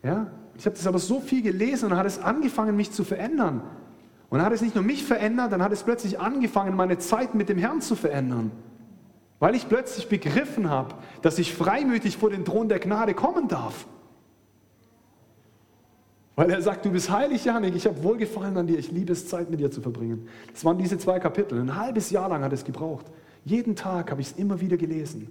Ja? 0.04 0.28
Ich 0.56 0.66
habe 0.66 0.76
das 0.76 0.86
aber 0.86 0.98
so 0.98 1.20
viel 1.20 1.42
gelesen 1.42 1.86
und 1.86 1.90
dann 1.90 1.98
hat 1.98 2.06
es 2.06 2.20
angefangen, 2.20 2.76
mich 2.76 2.92
zu 2.92 3.02
verändern. 3.02 3.62
Und 4.28 4.38
dann 4.38 4.46
hat 4.46 4.52
es 4.52 4.62
nicht 4.62 4.74
nur 4.74 4.84
mich 4.84 5.04
verändert, 5.04 5.52
dann 5.52 5.62
hat 5.62 5.72
es 5.72 5.82
plötzlich 5.82 6.20
angefangen, 6.20 6.76
meine 6.76 6.98
Zeit 6.98 7.34
mit 7.34 7.48
dem 7.48 7.58
Herrn 7.58 7.80
zu 7.80 7.96
verändern. 7.96 8.52
Weil 9.40 9.54
ich 9.54 9.68
plötzlich 9.68 10.08
begriffen 10.08 10.70
habe, 10.70 10.94
dass 11.22 11.38
ich 11.38 11.54
freimütig 11.54 12.16
vor 12.16 12.30
den 12.30 12.44
Thron 12.44 12.68
der 12.68 12.78
Gnade 12.78 13.14
kommen 13.14 13.48
darf. 13.48 13.86
Weil 16.36 16.50
er 16.50 16.62
sagt, 16.62 16.84
du 16.84 16.90
bist 16.90 17.10
heilig, 17.10 17.44
Janik, 17.44 17.76
ich 17.76 17.86
habe 17.86 18.02
Wohlgefallen 18.02 18.56
an 18.56 18.66
dir, 18.66 18.78
ich 18.78 18.90
liebe 18.90 19.12
es, 19.12 19.28
Zeit 19.28 19.50
mit 19.50 19.60
dir 19.60 19.70
zu 19.70 19.80
verbringen. 19.80 20.28
Das 20.52 20.64
waren 20.64 20.78
diese 20.78 20.98
zwei 20.98 21.20
Kapitel. 21.20 21.60
Ein 21.60 21.76
halbes 21.76 22.10
Jahr 22.10 22.28
lang 22.28 22.42
hat 22.42 22.52
es 22.52 22.64
gebraucht. 22.64 23.06
Jeden 23.44 23.76
Tag 23.76 24.10
habe 24.10 24.20
ich 24.20 24.28
es 24.28 24.32
immer 24.36 24.60
wieder 24.60 24.76
gelesen. 24.76 25.28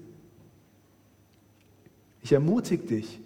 Ich 2.21 2.31
ermutige 2.31 2.85
dich, 2.85 3.19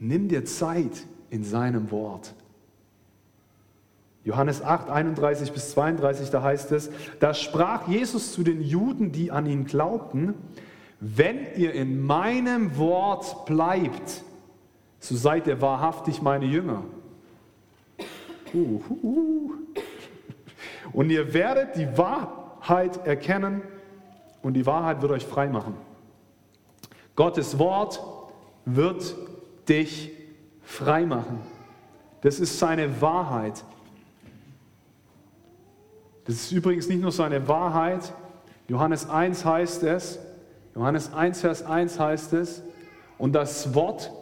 nimm 0.00 0.26
dir 0.26 0.44
Zeit 0.44 1.06
in 1.30 1.44
seinem 1.44 1.92
Wort. 1.92 2.34
Johannes 4.24 4.62
8, 4.62 4.90
31 4.90 5.52
bis 5.52 5.70
32, 5.70 6.30
da 6.30 6.42
heißt 6.42 6.72
es, 6.72 6.90
da 7.20 7.32
sprach 7.32 7.88
Jesus 7.88 8.32
zu 8.32 8.42
den 8.42 8.60
Juden, 8.60 9.12
die 9.12 9.30
an 9.30 9.46
ihn 9.46 9.64
glaubten, 9.64 10.34
wenn 11.00 11.54
ihr 11.56 11.72
in 11.72 12.04
meinem 12.04 12.76
Wort 12.76 13.46
bleibt, 13.46 14.22
so 14.98 15.16
seid 15.16 15.46
ihr 15.46 15.62
wahrhaftig 15.62 16.20
meine 16.20 16.44
Jünger. 16.44 16.84
Uh. 18.52 19.54
Und 20.92 21.10
ihr 21.10 21.32
werdet 21.32 21.76
die 21.76 21.96
Wahrheit 21.96 23.06
erkennen 23.06 23.62
und 24.42 24.54
die 24.54 24.66
Wahrheit 24.66 25.00
wird 25.00 25.12
euch 25.12 25.24
frei 25.24 25.48
machen. 25.48 25.74
Gottes 27.16 27.58
Wort 27.58 28.02
wird 28.66 29.14
dich 29.70 30.10
frei 30.62 31.06
machen. 31.06 31.40
Das 32.20 32.38
ist 32.38 32.58
seine 32.58 33.00
Wahrheit. 33.00 33.64
Das 36.24 36.34
ist 36.34 36.52
übrigens 36.52 36.88
nicht 36.88 37.00
nur 37.00 37.12
seine 37.12 37.48
Wahrheit. 37.48 38.12
Johannes 38.68 39.08
1 39.08 39.44
heißt 39.44 39.82
es, 39.84 40.18
Johannes 40.74 41.12
1, 41.12 41.40
Vers 41.40 41.62
1 41.62 41.98
heißt 41.98 42.32
es, 42.34 42.62
und 43.18 43.32
das 43.32 43.74
Wort 43.74 44.12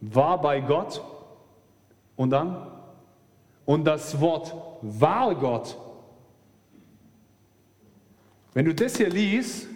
war 0.00 0.40
bei 0.40 0.60
Gott 0.60 1.02
und 2.16 2.30
dann, 2.30 2.66
und 3.64 3.84
das 3.84 4.20
Wort 4.20 4.54
war 4.82 5.34
Gott. 5.34 5.78
Wenn 8.52 8.66
du 8.66 8.74
das 8.74 8.96
hier 8.96 9.08
liest, 9.08 9.66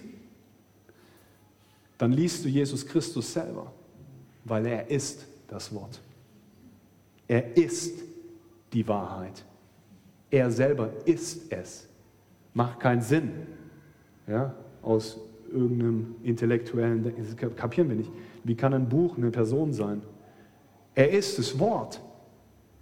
dann 1.96 2.12
liest 2.12 2.44
du 2.44 2.48
Jesus 2.48 2.86
Christus 2.86 3.32
selber, 3.32 3.72
weil 4.48 4.66
er 4.66 4.90
ist 4.90 5.26
das 5.48 5.74
Wort. 5.74 6.00
Er 7.26 7.56
ist 7.56 8.02
die 8.72 8.86
Wahrheit. 8.86 9.44
Er 10.30 10.50
selber 10.50 10.90
ist 11.04 11.52
es. 11.52 11.88
Macht 12.54 12.80
keinen 12.80 13.02
Sinn 13.02 13.30
ja, 14.26 14.54
aus 14.82 15.18
irgendeinem 15.52 16.16
intellektuellen 16.22 17.02
Denken. 17.02 17.24
Das 17.24 17.56
kapieren 17.56 17.88
wir 17.88 17.96
nicht. 17.96 18.10
Wie 18.44 18.54
kann 18.54 18.74
ein 18.74 18.88
Buch 18.88 19.16
eine 19.16 19.30
Person 19.30 19.72
sein? 19.72 20.02
Er 20.94 21.10
ist 21.10 21.38
das 21.38 21.58
Wort. 21.58 22.00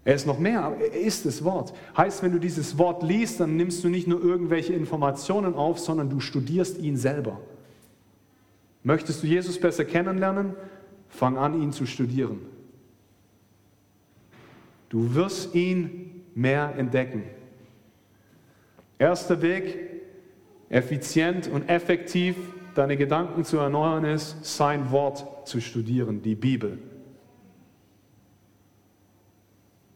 Er 0.05 0.15
ist 0.15 0.27
noch 0.27 0.39
mehr, 0.39 0.63
aber 0.63 0.77
er 0.77 0.93
ist 0.93 1.27
das 1.27 1.43
Wort. 1.43 1.75
Heißt, 1.97 2.23
wenn 2.23 2.33
du 2.33 2.39
dieses 2.39 2.79
Wort 2.79 3.03
liest, 3.03 3.41
dann 3.41 3.57
nimmst 3.57 3.83
du 3.83 3.89
nicht 3.89 4.07
nur 4.07 4.23
irgendwelche 4.23 4.73
Informationen 4.73 5.55
auf, 5.55 5.81
sondern 5.81 6.09
du 6.09 6.21
studierst 6.21 6.79
ihn 6.79 6.97
selber. 6.97 7.41
Möchtest 8.85 9.25
du 9.25 9.27
Jesus 9.27 9.59
besser 9.59 9.85
kennenlernen? 9.85 10.55
Fang 11.09 11.39
an, 11.39 11.61
ihn 11.61 11.73
zu 11.73 11.87
studieren. 11.87 12.41
Du 14.89 15.15
wirst 15.15 15.55
ihn 15.55 16.25
mehr 16.35 16.75
entdecken. 16.77 17.25
Erster 18.99 19.43
Weg, 19.43 19.79
effizient 20.69 21.49
und 21.49 21.69
effektiv 21.69 22.37
deine 22.75 22.97
Gedanken 22.97 23.45
zu 23.45 23.59
erneuern, 23.59 24.05
ist, 24.05 24.45
sein 24.45 24.91
Wort 24.91 25.49
zu 25.49 25.61
studieren, 25.61 26.23
die 26.23 26.35
Bibel. 26.35 26.79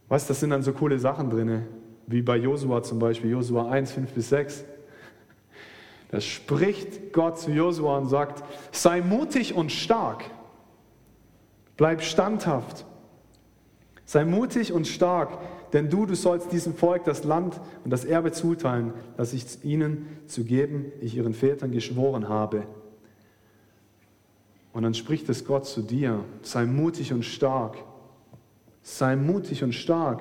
Was, 0.08 0.26
das 0.26 0.40
sind 0.40 0.50
dann 0.50 0.62
so 0.62 0.72
coole 0.72 0.98
Sachen 0.98 1.30
drin, 1.30 1.66
wie 2.06 2.22
bei 2.22 2.36
Josua 2.36 2.82
zum 2.82 2.98
Beispiel, 2.98 3.30
Josua 3.30 3.70
1, 3.70 3.92
5 3.92 4.12
bis 4.12 4.28
6. 4.30 4.64
Da 6.10 6.20
spricht 6.20 7.12
Gott 7.12 7.38
zu 7.38 7.52
Josua 7.52 7.98
und 7.98 8.06
sagt, 8.06 8.42
sei 8.72 9.00
mutig 9.00 9.54
und 9.54 9.70
stark, 9.70 10.24
bleib 11.80 12.02
standhaft, 12.02 12.84
sei 14.04 14.26
mutig 14.26 14.70
und 14.74 14.86
stark, 14.86 15.38
denn 15.72 15.88
du, 15.88 16.04
du 16.04 16.14
sollst 16.14 16.52
diesem 16.52 16.74
Volk 16.74 17.04
das 17.04 17.24
Land 17.24 17.58
und 17.84 17.90
das 17.90 18.04
Erbe 18.04 18.32
zuteilen, 18.32 18.92
das 19.16 19.32
ich 19.32 19.64
ihnen 19.64 20.06
zu 20.26 20.44
geben, 20.44 20.92
ich 21.00 21.16
ihren 21.16 21.32
Vätern 21.32 21.70
geschworen 21.70 22.28
habe. 22.28 22.64
Und 24.74 24.82
dann 24.82 24.92
spricht 24.92 25.26
es 25.30 25.46
Gott 25.46 25.64
zu 25.64 25.80
dir, 25.80 26.22
sei 26.42 26.66
mutig 26.66 27.14
und 27.14 27.24
stark, 27.24 27.78
sei 28.82 29.16
mutig 29.16 29.64
und 29.64 29.72
stark 29.74 30.20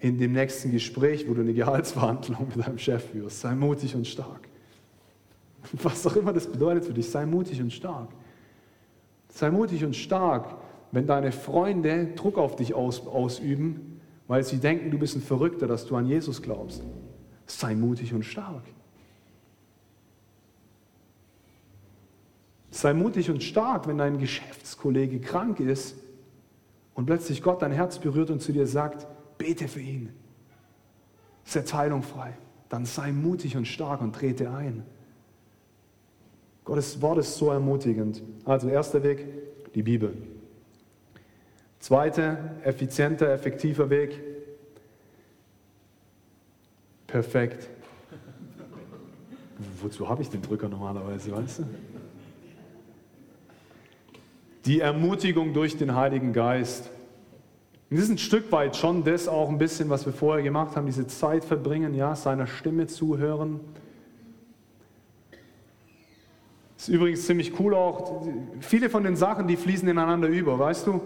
in 0.00 0.18
dem 0.18 0.32
nächsten 0.32 0.70
Gespräch, 0.70 1.26
wo 1.26 1.32
du 1.32 1.40
eine 1.40 1.54
Gehaltsverhandlung 1.54 2.48
mit 2.54 2.66
deinem 2.66 2.78
Chef 2.78 3.10
führst, 3.10 3.40
sei 3.40 3.54
mutig 3.54 3.94
und 3.94 4.06
stark. 4.06 4.50
Was 5.72 6.06
auch 6.06 6.16
immer 6.16 6.34
das 6.34 6.46
bedeutet 6.46 6.84
für 6.84 6.92
dich, 6.92 7.08
sei 7.08 7.24
mutig 7.24 7.58
und 7.58 7.72
stark. 7.72 8.10
Sei 9.30 9.50
mutig 9.50 9.82
und 9.82 9.96
stark, 9.96 10.58
wenn 10.92 11.06
deine 11.06 11.32
Freunde 11.32 12.08
Druck 12.16 12.38
auf 12.38 12.56
dich 12.56 12.74
aus, 12.74 13.06
ausüben, 13.06 14.00
weil 14.26 14.44
sie 14.44 14.58
denken, 14.58 14.90
du 14.90 14.98
bist 14.98 15.16
ein 15.16 15.22
Verrückter, 15.22 15.66
dass 15.66 15.86
du 15.86 15.96
an 15.96 16.06
Jesus 16.06 16.42
glaubst. 16.42 16.82
Sei 17.46 17.74
mutig 17.74 18.14
und 18.14 18.24
stark. 18.24 18.62
Sei 22.70 22.94
mutig 22.94 23.30
und 23.30 23.42
stark, 23.42 23.88
wenn 23.88 23.98
dein 23.98 24.18
Geschäftskollege 24.18 25.20
krank 25.20 25.58
ist 25.58 25.96
und 26.94 27.06
plötzlich 27.06 27.42
Gott 27.42 27.62
dein 27.62 27.72
Herz 27.72 27.98
berührt 27.98 28.30
und 28.30 28.40
zu 28.40 28.52
dir 28.52 28.66
sagt, 28.66 29.06
bete 29.36 29.66
für 29.66 29.80
ihn. 29.80 30.10
Setz 31.44 31.74
Heilung 31.74 32.02
frei. 32.02 32.34
Dann 32.68 32.84
sei 32.84 33.10
mutig 33.10 33.56
und 33.56 33.66
stark 33.66 34.00
und 34.00 34.14
trete 34.14 34.52
ein. 34.52 34.84
Gottes 36.64 37.02
Wort 37.02 37.18
ist 37.18 37.36
so 37.36 37.50
ermutigend. 37.50 38.22
Also 38.44 38.68
erster 38.68 39.02
Weg, 39.02 39.26
die 39.74 39.82
Bibel. 39.82 40.16
Zweiter, 41.80 42.56
effizienter, 42.62 43.32
effektiver 43.32 43.90
Weg. 43.90 44.20
Perfekt. 47.06 47.68
Wozu 49.82 50.08
habe 50.08 50.22
ich 50.22 50.28
den 50.28 50.42
Drücker 50.42 50.68
normalerweise, 50.68 51.32
weißt 51.32 51.60
du? 51.60 51.64
Die 54.66 54.80
Ermutigung 54.80 55.54
durch 55.54 55.76
den 55.78 55.96
Heiligen 55.96 56.32
Geist. 56.34 56.90
Und 57.88 57.96
das 57.96 58.04
ist 58.04 58.10
ein 58.10 58.18
Stück 58.18 58.52
weit 58.52 58.76
schon 58.76 59.02
das 59.02 59.26
auch 59.26 59.48
ein 59.48 59.58
bisschen, 59.58 59.88
was 59.88 60.04
wir 60.04 60.12
vorher 60.12 60.44
gemacht 60.44 60.76
haben, 60.76 60.86
diese 60.86 61.06
Zeit 61.06 61.44
verbringen, 61.44 61.94
ja, 61.94 62.14
seiner 62.14 62.46
Stimme 62.46 62.86
zuhören, 62.86 63.58
ist 66.76 66.88
übrigens 66.88 67.26
ziemlich 67.26 67.58
cool 67.60 67.74
auch. 67.74 68.26
Viele 68.60 68.88
von 68.88 69.04
den 69.04 69.14
Sachen, 69.14 69.46
die 69.46 69.56
fließen 69.56 69.86
ineinander 69.86 70.28
über, 70.28 70.58
weißt 70.58 70.86
du? 70.86 71.00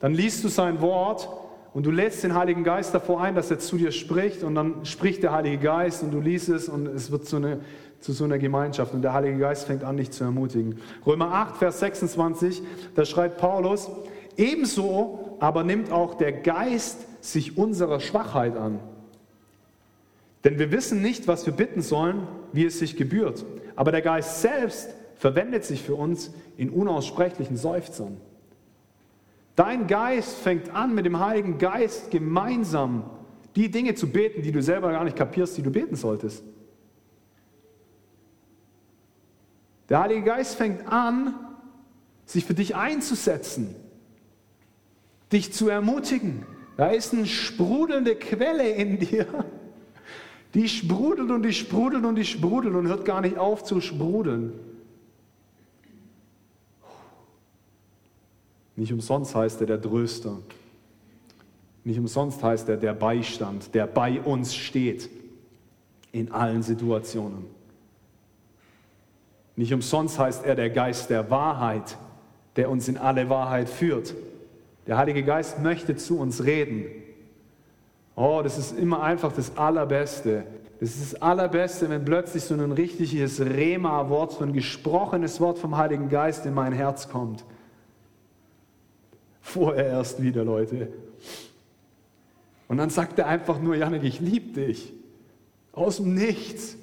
Dann 0.00 0.14
liest 0.14 0.42
du 0.42 0.48
sein 0.48 0.80
Wort 0.80 1.28
und 1.72 1.86
du 1.86 1.90
lädst 1.90 2.24
den 2.24 2.34
Heiligen 2.34 2.64
Geist 2.64 2.94
davor 2.94 3.20
ein, 3.20 3.34
dass 3.34 3.50
er 3.50 3.58
zu 3.58 3.76
dir 3.76 3.92
spricht 3.92 4.42
und 4.42 4.54
dann 4.54 4.84
spricht 4.84 5.22
der 5.22 5.32
Heilige 5.32 5.58
Geist 5.58 6.02
und 6.02 6.10
du 6.10 6.20
liest 6.20 6.48
es 6.48 6.68
und 6.68 6.86
es 6.88 7.12
wird 7.12 7.26
zu, 7.26 7.36
eine, 7.36 7.60
zu 8.00 8.12
so 8.12 8.24
einer 8.24 8.38
Gemeinschaft 8.38 8.92
und 8.92 9.02
der 9.02 9.12
Heilige 9.12 9.38
Geist 9.38 9.66
fängt 9.66 9.84
an, 9.84 9.96
dich 9.96 10.10
zu 10.10 10.24
ermutigen. 10.24 10.78
Römer 11.06 11.32
8, 11.32 11.56
Vers 11.58 11.80
26, 11.80 12.62
da 12.96 13.04
schreibt 13.04 13.38
Paulus, 13.38 13.88
ebenso 14.36 15.36
aber 15.38 15.62
nimmt 15.62 15.92
auch 15.92 16.14
der 16.14 16.32
Geist 16.32 17.06
sich 17.20 17.56
unserer 17.56 18.00
Schwachheit 18.00 18.56
an. 18.56 18.80
Denn 20.44 20.58
wir 20.58 20.72
wissen 20.72 21.02
nicht, 21.02 21.28
was 21.28 21.44
wir 21.44 21.52
bitten 21.52 21.82
sollen, 21.82 22.26
wie 22.52 22.64
es 22.64 22.78
sich 22.78 22.96
gebührt. 22.96 23.44
Aber 23.76 23.92
der 23.92 24.00
Geist 24.00 24.40
selbst 24.40 24.88
verwendet 25.16 25.64
sich 25.64 25.82
für 25.82 25.94
uns 25.94 26.32
in 26.56 26.70
unaussprechlichen 26.70 27.58
Seufzern. 27.58 28.16
Dein 29.60 29.86
Geist 29.86 30.38
fängt 30.38 30.70
an, 30.70 30.94
mit 30.94 31.04
dem 31.04 31.18
Heiligen 31.18 31.58
Geist 31.58 32.10
gemeinsam 32.10 33.04
die 33.54 33.70
Dinge 33.70 33.94
zu 33.94 34.10
beten, 34.10 34.40
die 34.40 34.52
du 34.52 34.62
selber 34.62 34.90
gar 34.90 35.04
nicht 35.04 35.18
kapierst, 35.18 35.54
die 35.58 35.62
du 35.62 35.70
beten 35.70 35.96
solltest. 35.96 36.42
Der 39.90 40.00
Heilige 40.00 40.22
Geist 40.22 40.54
fängt 40.54 40.90
an, 40.90 41.34
sich 42.24 42.46
für 42.46 42.54
dich 42.54 42.74
einzusetzen, 42.74 43.76
dich 45.30 45.52
zu 45.52 45.68
ermutigen. 45.68 46.46
Da 46.78 46.86
ist 46.88 47.12
eine 47.12 47.26
sprudelnde 47.26 48.16
Quelle 48.16 48.66
in 48.66 48.98
dir, 48.98 49.26
Die 50.54 50.70
sprudelt 50.70 51.30
und 51.30 51.42
die 51.42 51.52
sprudelt 51.52 52.06
und 52.06 52.14
die 52.14 52.24
sprudelt 52.24 52.74
und 52.74 52.88
hört 52.88 53.04
gar 53.04 53.20
nicht 53.20 53.36
auf 53.36 53.62
zu 53.62 53.82
sprudeln. 53.82 54.54
Nicht 58.80 58.94
umsonst 58.94 59.34
heißt 59.34 59.60
er 59.60 59.66
der 59.66 59.82
Tröster. 59.82 60.38
Nicht 61.84 61.98
umsonst 61.98 62.42
heißt 62.42 62.66
er 62.70 62.78
der 62.78 62.94
Beistand, 62.94 63.74
der 63.74 63.86
bei 63.86 64.22
uns 64.22 64.54
steht 64.54 65.10
in 66.12 66.32
allen 66.32 66.62
Situationen. 66.62 67.44
Nicht 69.54 69.74
umsonst 69.74 70.18
heißt 70.18 70.46
er 70.46 70.54
der 70.54 70.70
Geist 70.70 71.10
der 71.10 71.28
Wahrheit, 71.28 71.98
der 72.56 72.70
uns 72.70 72.88
in 72.88 72.96
alle 72.96 73.28
Wahrheit 73.28 73.68
führt. 73.68 74.14
Der 74.86 74.96
Heilige 74.96 75.24
Geist 75.24 75.60
möchte 75.60 75.96
zu 75.96 76.18
uns 76.18 76.44
reden. 76.44 76.86
Oh, 78.16 78.40
das 78.42 78.56
ist 78.56 78.78
immer 78.78 79.02
einfach 79.02 79.32
das 79.32 79.58
Allerbeste. 79.58 80.44
Das 80.80 80.88
ist 80.88 81.12
das 81.12 81.20
Allerbeste, 81.20 81.90
wenn 81.90 82.06
plötzlich 82.06 82.44
so 82.44 82.54
ein 82.54 82.72
richtiges 82.72 83.42
Rema-Wort, 83.42 84.32
so 84.32 84.42
ein 84.42 84.54
gesprochenes 84.54 85.38
Wort 85.38 85.58
vom 85.58 85.76
Heiligen 85.76 86.08
Geist 86.08 86.46
in 86.46 86.54
mein 86.54 86.72
Herz 86.72 87.10
kommt. 87.10 87.44
Vorher 89.50 89.86
erst 89.86 90.22
wieder, 90.22 90.44
Leute. 90.44 90.92
Und 92.68 92.76
dann 92.76 92.88
sagt 92.88 93.18
er 93.18 93.26
einfach 93.26 93.60
nur, 93.60 93.74
Janik, 93.74 94.04
ich 94.04 94.20
liebe 94.20 94.60
dich. 94.60 94.92
Aus 95.72 95.96
dem 95.96 96.14
Nichts. 96.14 96.76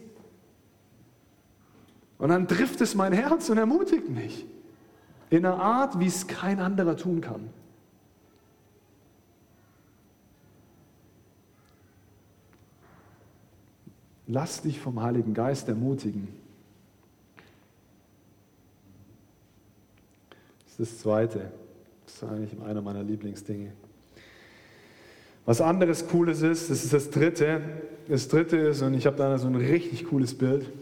Und 2.18 2.28
dann 2.28 2.48
trifft 2.50 2.82
es 2.82 2.94
mein 2.94 3.14
Herz 3.14 3.50
und 3.50 3.58
ermutigt 3.58 4.10
mich. 4.10 4.46
In 5.30 5.46
einer 5.46 5.62
Art, 5.62 5.98
wie 6.00 6.08
es 6.08 6.28
kein 6.28 6.60
anderer 6.60 6.98
tun 6.98 7.22
kann. 7.22 7.50
Lass 14.26 14.62
dich 14.62 14.82
vom 14.82 15.02
Heiligen 15.02 15.34
Geist 15.34 15.70
ermutigen. 15.70 16.28
Das 20.66 20.80
ist 20.80 20.80
das 20.80 21.00
Zweite. 21.00 21.50
Ist 22.18 22.24
eigentlich 22.24 22.60
einer 22.64 22.82
meiner 22.82 23.04
Lieblingsdinge. 23.04 23.74
Was 25.46 25.62
anderes 25.62 26.08
Cooles 26.08 26.42
ist, 26.42 26.72
das 26.72 26.84
ist 26.84 26.92
das 26.92 27.12
Dritte. 27.12 27.62
Das 28.08 28.28
Dritte 28.28 28.58
ist, 28.58 28.82
und 28.82 28.96
ich 28.96 29.06
habe 29.06 29.16
da 29.18 29.38
so 29.38 29.46
ein 29.46 29.54
richtig 29.54 30.06
cooles 30.06 30.34
Bild. 30.34 30.66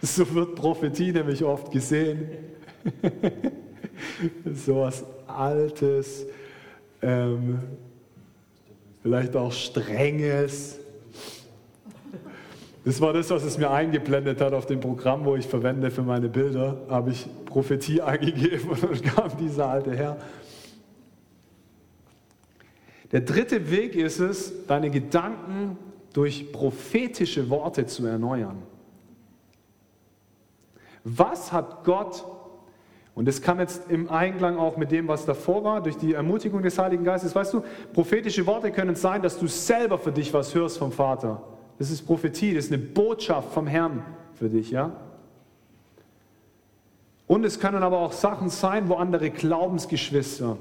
So 0.00 0.32
wird 0.32 0.54
Prophetie 0.54 1.10
nämlich 1.12 1.42
oft 1.42 1.72
gesehen. 1.72 2.28
so 4.54 4.76
was 4.76 5.04
Altes, 5.26 6.24
ähm, 7.02 7.58
vielleicht 9.02 9.34
auch 9.34 9.52
Strenges. 9.52 10.78
Das 12.84 13.00
war 13.00 13.12
das, 13.12 13.28
was 13.30 13.44
es 13.44 13.58
mir 13.58 13.70
eingeblendet 13.70 14.40
hat 14.40 14.54
auf 14.54 14.64
dem 14.64 14.80
Programm, 14.80 15.24
wo 15.24 15.36
ich 15.36 15.46
verwende 15.46 15.90
für 15.90 16.02
meine 16.02 16.28
Bilder. 16.28 16.78
Habe 16.88 17.10
ich 17.10 17.26
Prophetie 17.44 18.00
eingegeben 18.00 18.70
und 18.70 18.82
dann 18.82 19.02
kam 19.02 19.36
dieser 19.38 19.68
alte 19.68 19.94
Herr. 19.94 20.16
Der 23.12 23.20
dritte 23.20 23.70
Weg 23.70 23.96
ist 23.96 24.20
es, 24.20 24.66
deine 24.66 24.88
Gedanken 24.90 25.76
durch 26.12 26.52
prophetische 26.52 27.50
Worte 27.50 27.86
zu 27.86 28.06
erneuern. 28.06 28.62
Was 31.04 31.52
hat 31.52 31.84
Gott, 31.84 32.24
und 33.14 33.26
das 33.26 33.42
kann 33.42 33.58
jetzt 33.58 33.90
im 33.90 34.08
Einklang 34.10 34.58
auch 34.58 34.76
mit 34.76 34.92
dem, 34.92 35.08
was 35.08 35.26
davor 35.26 35.64
war, 35.64 35.82
durch 35.82 35.96
die 35.96 36.14
Ermutigung 36.14 36.62
des 36.62 36.78
Heiligen 36.78 37.04
Geistes, 37.04 37.34
weißt 37.34 37.54
du, 37.54 37.64
prophetische 37.92 38.46
Worte 38.46 38.70
können 38.70 38.94
sein, 38.94 39.22
dass 39.22 39.38
du 39.38 39.46
selber 39.48 39.98
für 39.98 40.12
dich 40.12 40.32
was 40.32 40.54
hörst 40.54 40.78
vom 40.78 40.92
Vater. 40.92 41.42
Das 41.80 41.90
ist 41.90 42.02
Prophetie, 42.02 42.52
das 42.52 42.66
ist 42.66 42.72
eine 42.74 42.82
Botschaft 42.82 43.54
vom 43.54 43.66
Herrn 43.66 44.02
für 44.34 44.50
dich, 44.50 44.70
ja? 44.70 44.92
Und 47.26 47.42
es 47.42 47.58
können 47.58 47.82
aber 47.82 48.00
auch 48.00 48.12
Sachen 48.12 48.50
sein, 48.50 48.90
wo 48.90 48.96
andere 48.96 49.30
Glaubensgeschwister 49.30 50.58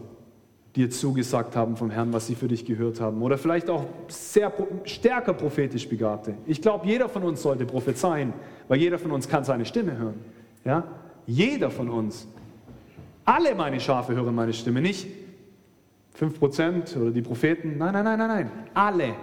dir 0.77 0.89
zugesagt 0.89 1.57
haben 1.57 1.75
vom 1.75 1.89
Herrn, 1.89 2.13
was 2.13 2.27
sie 2.27 2.35
für 2.35 2.47
dich 2.47 2.63
gehört 2.63 3.01
haben. 3.01 3.21
Oder 3.21 3.37
vielleicht 3.37 3.69
auch 3.69 3.83
sehr 4.07 4.53
stärker 4.85 5.33
prophetisch 5.33 5.89
Begabte. 5.89 6.35
Ich 6.45 6.61
glaube, 6.61 6.87
jeder 6.87 7.09
von 7.09 7.23
uns 7.23 7.41
sollte 7.41 7.65
prophezeien, 7.65 8.31
weil 8.69 8.79
jeder 8.79 8.97
von 8.97 9.11
uns 9.11 9.27
kann 9.27 9.43
seine 9.43 9.65
Stimme 9.65 9.97
hören. 9.97 10.21
Ja? 10.63 10.85
Jeder 11.27 11.69
von 11.69 11.89
uns. 11.89 12.29
Alle 13.25 13.55
meine 13.55 13.81
Schafe 13.81 14.15
hören 14.15 14.33
meine 14.33 14.53
Stimme, 14.53 14.79
nicht 14.79 15.05
5% 16.17 16.97
oder 16.97 17.11
die 17.11 17.21
Propheten. 17.21 17.77
Nein, 17.77 17.91
nein, 17.91 18.05
nein, 18.05 18.19
nein, 18.19 18.27
nein. 18.29 18.51
Alle. 18.73 19.15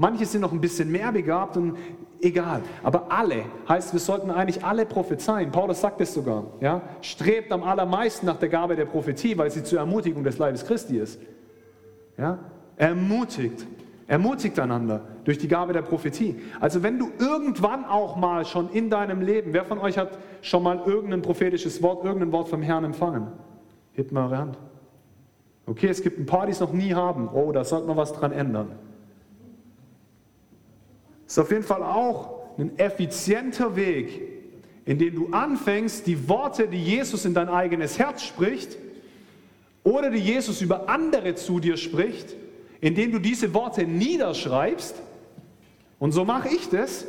Manche 0.00 0.26
sind 0.26 0.42
noch 0.42 0.52
ein 0.52 0.60
bisschen 0.60 0.92
mehr 0.92 1.10
begabt 1.10 1.56
und 1.56 1.76
egal. 2.20 2.62
Aber 2.84 3.10
alle 3.10 3.42
heißt, 3.68 3.92
wir 3.92 3.98
sollten 3.98 4.30
eigentlich 4.30 4.64
alle 4.64 4.86
prophezeien. 4.86 5.50
Paulus 5.50 5.80
sagt 5.80 6.00
es 6.00 6.14
sogar. 6.14 6.44
Ja? 6.60 6.82
Strebt 7.00 7.50
am 7.50 7.64
allermeisten 7.64 8.24
nach 8.24 8.38
der 8.38 8.48
Gabe 8.48 8.76
der 8.76 8.84
Prophetie, 8.84 9.36
weil 9.36 9.50
sie 9.50 9.64
zur 9.64 9.80
Ermutigung 9.80 10.22
des 10.22 10.38
Leibes 10.38 10.64
Christi 10.64 10.98
ist. 10.98 11.20
Ja? 12.16 12.38
Ermutigt. 12.76 13.66
Ermutigt 14.06 14.58
einander 14.60 15.02
durch 15.24 15.36
die 15.36 15.48
Gabe 15.48 15.72
der 15.72 15.82
Prophetie. 15.82 16.36
Also 16.60 16.84
wenn 16.84 17.00
du 17.00 17.10
irgendwann 17.18 17.84
auch 17.84 18.14
mal 18.14 18.46
schon 18.46 18.70
in 18.70 18.90
deinem 18.90 19.20
Leben, 19.20 19.52
wer 19.52 19.64
von 19.64 19.80
euch 19.80 19.98
hat 19.98 20.16
schon 20.42 20.62
mal 20.62 20.80
irgendein 20.86 21.22
prophetisches 21.22 21.82
Wort, 21.82 22.04
irgendein 22.04 22.30
Wort 22.30 22.48
vom 22.48 22.62
Herrn 22.62 22.84
empfangen? 22.84 23.32
Hebt 23.94 24.12
mal 24.12 24.26
eure 24.26 24.38
Hand. 24.38 24.58
Okay, 25.66 25.88
es 25.88 26.02
gibt 26.02 26.20
ein 26.20 26.26
paar, 26.26 26.46
die 26.46 26.52
es 26.52 26.60
noch 26.60 26.72
nie 26.72 26.94
haben. 26.94 27.28
Oh, 27.34 27.50
da 27.50 27.64
sollte 27.64 27.88
man 27.88 27.96
was 27.96 28.12
dran 28.12 28.30
ändern. 28.30 28.70
Ist 31.28 31.38
auf 31.38 31.50
jeden 31.50 31.62
Fall 31.62 31.82
auch 31.82 32.56
ein 32.56 32.76
effizienter 32.78 33.76
Weg, 33.76 34.22
in 34.86 34.98
dem 34.98 35.14
du 35.14 35.28
anfängst, 35.30 36.06
die 36.06 36.26
Worte, 36.26 36.66
die 36.66 36.82
Jesus 36.82 37.26
in 37.26 37.34
dein 37.34 37.50
eigenes 37.50 37.98
Herz 37.98 38.22
spricht, 38.22 38.78
oder 39.84 40.10
die 40.10 40.18
Jesus 40.18 40.62
über 40.62 40.88
andere 40.88 41.34
zu 41.34 41.60
dir 41.60 41.76
spricht, 41.76 42.34
indem 42.80 43.12
du 43.12 43.18
diese 43.18 43.52
Worte 43.52 43.84
niederschreibst. 43.84 44.96
Und 45.98 46.12
so 46.12 46.24
mache 46.24 46.48
ich 46.48 46.70
das, 46.70 47.06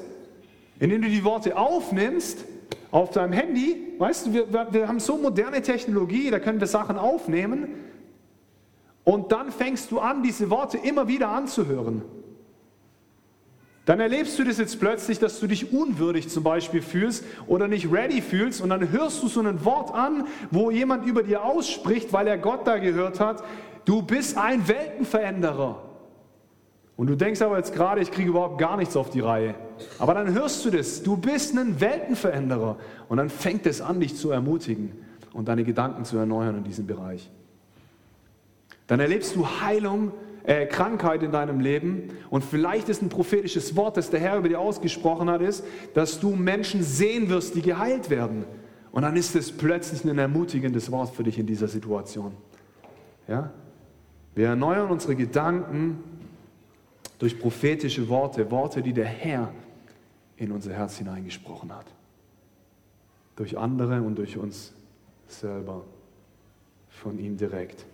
indem 0.79 1.01
du 1.01 1.07
die 1.07 1.23
Worte 1.23 1.57
aufnimmst 1.57 2.43
auf 2.91 3.11
deinem 3.11 3.33
Handy. 3.33 3.93
Weißt 3.97 4.27
du, 4.27 4.33
wir, 4.33 4.73
wir 4.73 4.87
haben 4.87 4.99
so 4.99 5.17
moderne 5.17 5.61
Technologie, 5.61 6.29
da 6.29 6.39
können 6.39 6.59
wir 6.59 6.67
Sachen 6.67 6.97
aufnehmen. 6.97 7.69
Und 9.05 9.31
dann 9.31 9.51
fängst 9.51 9.91
du 9.91 9.99
an, 9.99 10.23
diese 10.23 10.49
Worte 10.49 10.77
immer 10.77 11.07
wieder 11.07 11.29
anzuhören. 11.29 12.01
Dann 13.89 13.99
erlebst 13.99 14.37
du 14.37 14.43
das 14.43 14.59
jetzt 14.59 14.79
plötzlich, 14.79 15.17
dass 15.17 15.39
du 15.39 15.47
dich 15.47 15.73
unwürdig 15.73 16.29
zum 16.29 16.43
Beispiel 16.43 16.83
fühlst 16.83 17.23
oder 17.47 17.67
nicht 17.67 17.91
ready 17.91 18.21
fühlst 18.21 18.61
und 18.61 18.69
dann 18.69 18.91
hörst 18.91 19.23
du 19.23 19.27
so 19.27 19.41
ein 19.41 19.65
Wort 19.65 19.95
an, 19.95 20.27
wo 20.51 20.69
jemand 20.69 21.07
über 21.07 21.23
dir 21.23 21.43
ausspricht, 21.43 22.13
weil 22.13 22.27
er 22.27 22.37
Gott 22.37 22.67
da 22.67 22.77
gehört 22.77 23.19
hat, 23.19 23.43
du 23.85 24.03
bist 24.03 24.37
ein 24.37 24.67
Weltenveränderer. 24.67 25.81
Und 26.97 27.07
du 27.07 27.15
denkst 27.15 27.41
aber 27.41 27.57
jetzt 27.57 27.73
gerade, 27.73 28.01
ich 28.01 28.11
kriege 28.11 28.29
überhaupt 28.29 28.59
gar 28.59 28.77
nichts 28.77 28.95
auf 28.95 29.09
die 29.09 29.21
Reihe. 29.21 29.55
Aber 29.97 30.13
dann 30.13 30.35
hörst 30.35 30.63
du 30.65 30.69
das, 30.69 31.01
du 31.01 31.17
bist 31.17 31.57
ein 31.57 31.81
Weltenveränderer. 31.81 32.77
Und 33.07 33.17
dann 33.17 33.31
fängt 33.31 33.65
es 33.65 33.81
an, 33.81 33.99
dich 33.99 34.15
zu 34.15 34.29
ermutigen 34.29 34.91
und 35.33 35.47
deine 35.47 35.63
Gedanken 35.63 36.05
zu 36.05 36.15
erneuern 36.15 36.57
in 36.57 36.63
diesem 36.63 36.85
Bereich. 36.85 37.27
Dann 38.85 38.99
erlebst 38.99 39.35
du 39.35 39.47
Heilung, 39.47 40.11
äh, 40.49 40.65
Krankheit 40.65 41.21
in 41.21 41.31
deinem 41.31 41.59
Leben 41.59 42.09
und 42.31 42.43
vielleicht 42.43 42.89
ist 42.89 43.03
ein 43.03 43.09
prophetisches 43.09 43.75
Wort, 43.75 43.97
das 43.97 44.09
der 44.09 44.19
Herr 44.19 44.39
über 44.39 44.49
dir 44.49 44.59
ausgesprochen 44.59 45.29
hat, 45.29 45.41
ist, 45.41 45.63
dass 45.93 46.19
du 46.19 46.31
Menschen 46.31 46.81
sehen 46.81 47.29
wirst, 47.29 47.53
die 47.53 47.61
geheilt 47.61 48.09
werden. 48.09 48.45
Und 48.91 49.03
dann 49.03 49.15
ist 49.15 49.35
es 49.35 49.51
plötzlich 49.51 50.03
ein 50.03 50.17
ermutigendes 50.17 50.91
Wort 50.91 51.13
für 51.13 51.21
dich 51.21 51.37
in 51.37 51.45
dieser 51.45 51.67
Situation. 51.67 52.31
Ja? 53.27 53.51
Wir 54.33 54.47
erneuern 54.47 54.89
unsere 54.89 55.15
Gedanken 55.15 56.03
durch 57.19 57.39
prophetische 57.39 58.09
Worte, 58.09 58.49
Worte, 58.49 58.81
die 58.81 58.93
der 58.93 59.05
Herr 59.05 59.53
in 60.35 60.51
unser 60.51 60.73
Herz 60.73 60.97
hineingesprochen 60.97 61.71
hat. 61.71 61.85
Durch 63.35 63.55
andere 63.55 64.01
und 64.01 64.17
durch 64.17 64.35
uns 64.35 64.73
selber, 65.27 65.83
von 66.89 67.19
ihm 67.19 67.37
direkt. 67.37 67.85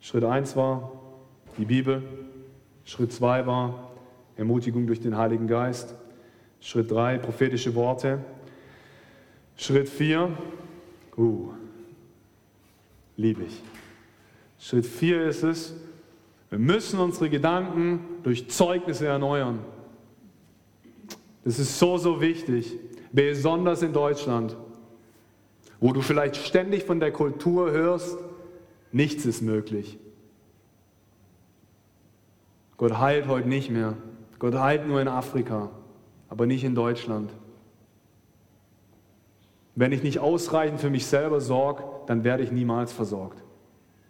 Schritt 0.00 0.24
1 0.24 0.56
war 0.56 0.92
die 1.58 1.64
Bibel. 1.66 2.02
Schritt 2.84 3.12
2 3.12 3.46
war 3.46 3.90
Ermutigung 4.36 4.86
durch 4.86 5.00
den 5.00 5.16
Heiligen 5.16 5.46
Geist. 5.46 5.94
Schritt 6.60 6.90
3 6.90 7.18
prophetische 7.18 7.74
Worte. 7.74 8.18
Schritt 9.56 9.90
4, 9.90 10.30
uh, 11.18 11.50
liebe 13.16 13.42
ich. 13.44 13.62
Schritt 14.58 14.86
4 14.86 15.24
ist 15.24 15.42
es, 15.42 15.74
wir 16.48 16.58
müssen 16.58 16.98
unsere 16.98 17.28
Gedanken 17.28 18.00
durch 18.22 18.50
Zeugnisse 18.50 19.06
erneuern. 19.06 19.60
Das 21.44 21.58
ist 21.58 21.78
so, 21.78 21.98
so 21.98 22.20
wichtig, 22.20 22.76
besonders 23.12 23.82
in 23.82 23.92
Deutschland, 23.92 24.56
wo 25.78 25.92
du 25.92 26.00
vielleicht 26.00 26.36
ständig 26.36 26.84
von 26.84 26.98
der 26.98 27.12
Kultur 27.12 27.70
hörst, 27.70 28.18
Nichts 28.92 29.24
ist 29.24 29.42
möglich. 29.42 29.98
Gott 32.76 32.98
heilt 32.98 33.28
heute 33.28 33.48
nicht 33.48 33.70
mehr. 33.70 33.96
Gott 34.38 34.54
heilt 34.54 34.86
nur 34.86 35.00
in 35.00 35.08
Afrika, 35.08 35.70
aber 36.28 36.46
nicht 36.46 36.64
in 36.64 36.74
Deutschland. 36.74 37.30
Wenn 39.74 39.92
ich 39.92 40.02
nicht 40.02 40.18
ausreichend 40.18 40.80
für 40.80 40.90
mich 40.90 41.06
selber 41.06 41.40
sorge, 41.40 41.84
dann 42.06 42.24
werde 42.24 42.42
ich 42.42 42.50
niemals 42.50 42.92
versorgt. 42.92 43.42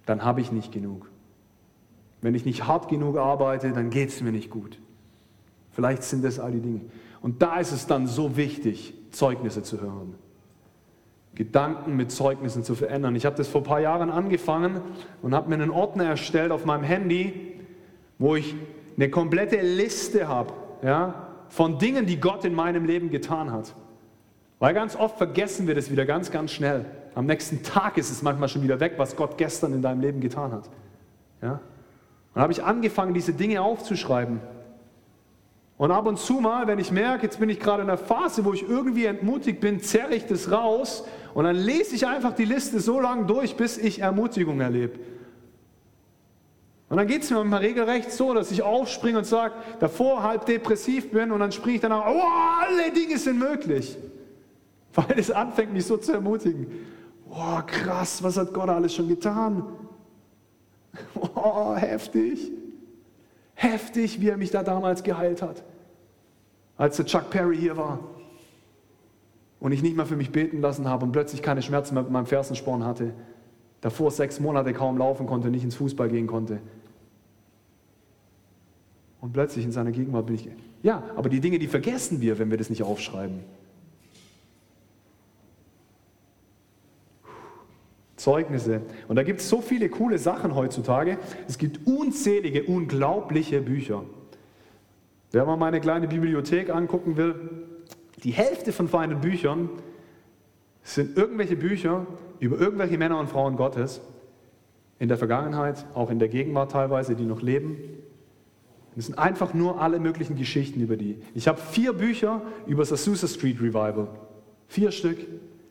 Dann 0.07 0.25
habe 0.25 0.41
ich 0.41 0.53
nicht 0.53 0.73
genug. 0.73 1.11
Wenn 2.23 2.35
ich 2.35 2.45
nicht 2.45 2.67
hart 2.67 2.89
genug 2.89 3.17
arbeite, 3.17 3.73
dann 3.73 3.91
geht 3.91 4.11
es 4.11 4.21
mir 4.21 4.33
nicht 4.33 4.51
gut. 4.51 4.79
Vielleicht 5.73 6.03
sind 6.03 6.25
das 6.25 6.39
all 6.39 6.53
die 6.53 6.61
Dinge. 6.61 6.81
Und 7.23 7.43
da 7.43 7.59
ist 7.59 7.73
es 7.73 7.87
dann 7.87 8.07
so 8.07 8.37
wichtig, 8.37 8.95
Zeugnisse 9.11 9.63
zu 9.63 9.81
hören. 9.81 10.15
Gedanken 11.41 11.97
mit 11.97 12.13
Zeugnissen 12.13 12.65
zu 12.65 12.75
verändern. 12.75 13.17
Ich 13.17 13.25
habe 13.25 13.35
das 13.35 13.49
vor 13.49 13.63
ein 13.63 13.65
paar 13.65 13.81
Jahren 13.81 14.11
angefangen 14.11 14.83
und 15.23 15.35
habe 15.35 15.49
mir 15.49 15.55
einen 15.55 15.71
Ordner 15.71 16.05
erstellt 16.05 16.53
auf 16.53 16.67
meinem 16.67 16.85
Handy, 16.85 17.55
wo 18.19 18.37
ich 18.37 18.55
eine 18.99 19.09
komplette 19.09 19.59
Liste 19.63 20.29
habe 20.29 20.53
ja, 20.83 21.29
von 21.49 21.79
Dingen, 21.79 22.05
die 22.05 22.21
Gott 22.21 22.45
in 22.45 22.55
meinem 22.55 22.85
Leben 22.85 23.09
getan 23.09 23.51
hat. 23.53 23.75
Weil 24.59 24.75
ganz 24.75 24.95
oft 24.97 25.17
vergessen 25.17 25.67
wir 25.67 25.75
das 25.75 25.91
wieder 25.91 26.05
ganz, 26.05 26.31
ganz 26.31 26.53
schnell. 26.53 26.85
Am 27.15 27.25
nächsten 27.25 27.63
Tag 27.63 27.97
ist 27.97 28.11
es 28.11 28.21
manchmal 28.21 28.51
schon 28.51 28.63
wieder 28.63 28.79
weg, 28.79 28.97
was 28.99 29.17
Gott 29.17 29.39
gestern 29.39 29.73
in 29.73 29.81
deinem 29.81 30.03
Leben 30.03 30.21
getan 30.21 30.53
hat. 30.53 30.69
Ja? 31.41 31.61
Und 32.35 32.43
habe 32.43 32.53
ich 32.53 32.63
angefangen, 32.63 33.15
diese 33.15 33.33
Dinge 33.33 33.63
aufzuschreiben. 33.63 34.41
Und 35.79 35.91
ab 35.91 36.07
und 36.07 36.19
zu 36.19 36.35
mal, 36.35 36.67
wenn 36.67 36.79
ich 36.79 36.93
merke, 36.93 37.23
jetzt 37.23 37.41
bin 37.41 37.49
ich 37.49 37.61
gerade 37.61 37.83
in 37.83 37.89
einer 37.89 37.97
Phase, 37.97 38.45
wo 38.45 38.53
ich 38.53 38.69
irgendwie 38.69 39.07
entmutigt 39.07 39.61
bin, 39.61 39.81
zerre 39.81 40.15
ich 40.15 40.27
das 40.27 40.53
raus 40.53 41.07
und 41.35 41.45
dann 41.45 41.57
lese 41.57 41.95
ich 41.95 42.07
einfach 42.07 42.35
die 42.35 42.45
Liste 42.45 42.81
so 42.81 43.01
lange 43.01 43.27
durch, 43.27 43.57
bis 43.57 43.79
ich 43.79 44.01
Ermutigung 44.01 44.61
erlebe. 44.61 44.99
Und 46.89 46.97
dann 46.97 47.07
geht 47.07 47.23
es 47.23 47.31
mir 47.31 47.37
manchmal 47.37 47.61
regelrecht 47.61 48.11
so, 48.11 48.35
dass 48.35 48.51
ich 48.51 48.63
aufspringe 48.63 49.19
und 49.19 49.25
sage, 49.25 49.55
davor 49.79 50.25
halb 50.25 50.47
depressiv 50.47 51.13
bin 51.13 51.31
und 51.31 51.39
dann 51.39 51.53
springe 51.53 51.77
ich 51.77 51.81
danach, 51.81 52.05
oh, 52.07 52.21
alle 52.61 52.91
Dinge 52.91 53.17
sind 53.17 53.39
möglich. 53.39 53.97
Weil 54.95 55.19
es 55.19 55.31
anfängt, 55.31 55.73
mich 55.73 55.87
so 55.87 55.97
zu 55.97 56.13
ermutigen. 56.13 56.67
Oh, 57.31 57.61
krass, 57.65 58.21
was 58.25 58.37
hat 58.37 58.53
Gott 58.53 58.69
alles 58.69 58.95
schon 58.95 59.09
getan? 59.09 59.65
Oh, 61.37 61.77
heftig. 61.77 62.51
Heftig, 63.55 64.21
wie 64.21 64.29
er 64.29 64.37
mich 64.37 64.51
da 64.51 64.65
damals 64.65 65.05
geheilt 65.05 65.41
hat. 65.41 65.63
Als 66.77 66.97
der 66.97 67.07
Chuck 67.07 67.31
Perry 67.31 67.57
hier 67.57 67.77
war 67.77 68.01
und 69.61 69.73
ich 69.73 69.83
nicht 69.83 69.97
mehr 69.97 70.07
für 70.07 70.17
mich 70.17 70.33
beten 70.33 70.61
lassen 70.61 70.89
habe 70.89 71.05
und 71.05 71.13
plötzlich 71.13 71.43
keine 71.43 71.63
Schmerzen 71.63 71.95
mehr 71.95 72.03
mit 72.03 72.13
meinem 72.13 72.27
Fersensporn 72.27 72.85
hatte. 72.85 73.13
Davor 73.83 74.11
sechs 74.11 74.41
Monate 74.41 74.73
kaum 74.73 74.99
laufen 74.99 75.27
konnte, 75.27 75.51
nicht 75.51 75.65
ins 75.65 75.77
Fußball 75.77 76.09
gehen 76.09 76.27
konnte. 76.27 76.61
Und 79.21 79.33
plötzlich 79.33 79.65
in 79.65 79.73
seiner 79.73 79.93
Gegenwart 79.93 80.27
bin 80.27 80.35
ich. 80.35 80.49
Ja, 80.83 81.03
aber 81.15 81.29
die 81.29 81.41
Dinge, 81.41 81.59
die 81.59 81.67
vergessen 81.67 82.23
wir, 82.23 82.39
wenn 82.39 82.51
wir 82.51 82.57
das 82.57 82.71
nicht 82.71 82.83
aufschreiben. 82.83 83.41
Zeugnisse. 88.17 88.83
Und 89.09 89.17
da 89.17 89.23
gibt 89.23 89.41
es 89.41 89.49
so 89.49 89.61
viele 89.61 89.89
coole 89.89 90.19
Sachen 90.19 90.55
heutzutage. 90.55 91.19
Es 91.49 91.57
gibt 91.57 91.87
unzählige, 91.87 92.65
unglaubliche 92.65 93.61
Bücher. 93.63 94.05
Wer 95.33 95.47
mal 95.47 95.57
meine 95.57 95.81
kleine 95.81 96.09
Bibliothek 96.09 96.71
angucken 96.71 97.17
will, 97.17 97.70
die 98.25 98.33
Hälfte 98.33 98.73
von 98.73 98.89
meinen 98.91 99.21
Büchern 99.21 99.71
sind 100.83 101.17
irgendwelche 101.17 101.57
Bücher 101.57 102.07
über 102.39 102.59
irgendwelche 102.59 102.99
Männer 102.99 103.19
und 103.19 103.29
Frauen 103.29 103.57
Gottes, 103.57 104.01
in 104.99 105.09
der 105.09 105.17
Vergangenheit, 105.17 105.87
auch 105.95 106.11
in 106.11 106.19
der 106.19 106.29
Gegenwart 106.29 106.73
teilweise, 106.73 107.17
die 107.17 107.25
noch 107.25 107.43
leben. 107.43 107.79
Das 108.95 109.07
sind 109.07 109.19
einfach 109.19 109.55
nur 109.55 109.81
alle 109.81 109.99
möglichen 109.99 110.37
Geschichten 110.37 110.81
über 110.81 110.97
die. 110.97 111.17
Ich 111.35 111.49
habe 111.49 111.59
vier 111.59 111.95
Bücher 111.95 112.43
über 112.67 112.83
das 112.83 112.93
Azusa 112.93 113.27
Street 113.27 113.61
Revival. 113.61 114.09
Vier 114.69 114.91
Stück. 114.91 115.19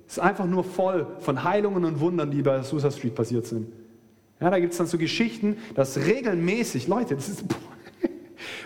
Es 0.07 0.13
ist 0.13 0.19
einfach 0.19 0.45
nur 0.45 0.63
voll 0.63 1.05
von 1.19 1.43
Heilungen 1.43 1.85
und 1.85 1.99
Wundern, 1.99 2.31
die 2.31 2.41
bei 2.41 2.57
Azusa 2.57 2.89
Street 2.89 3.13
passiert 3.13 3.45
sind. 3.45 3.67
Ja, 4.41 4.49
da 4.49 4.59
gibt 4.59 4.71
es 4.71 4.77
dann 4.77 4.87
so 4.87 4.97
Geschichten, 4.97 5.57
dass 5.75 5.97
regelmäßig, 5.97 6.87
Leute, 6.87 7.15
das 7.15 7.29
ist, 7.29 7.45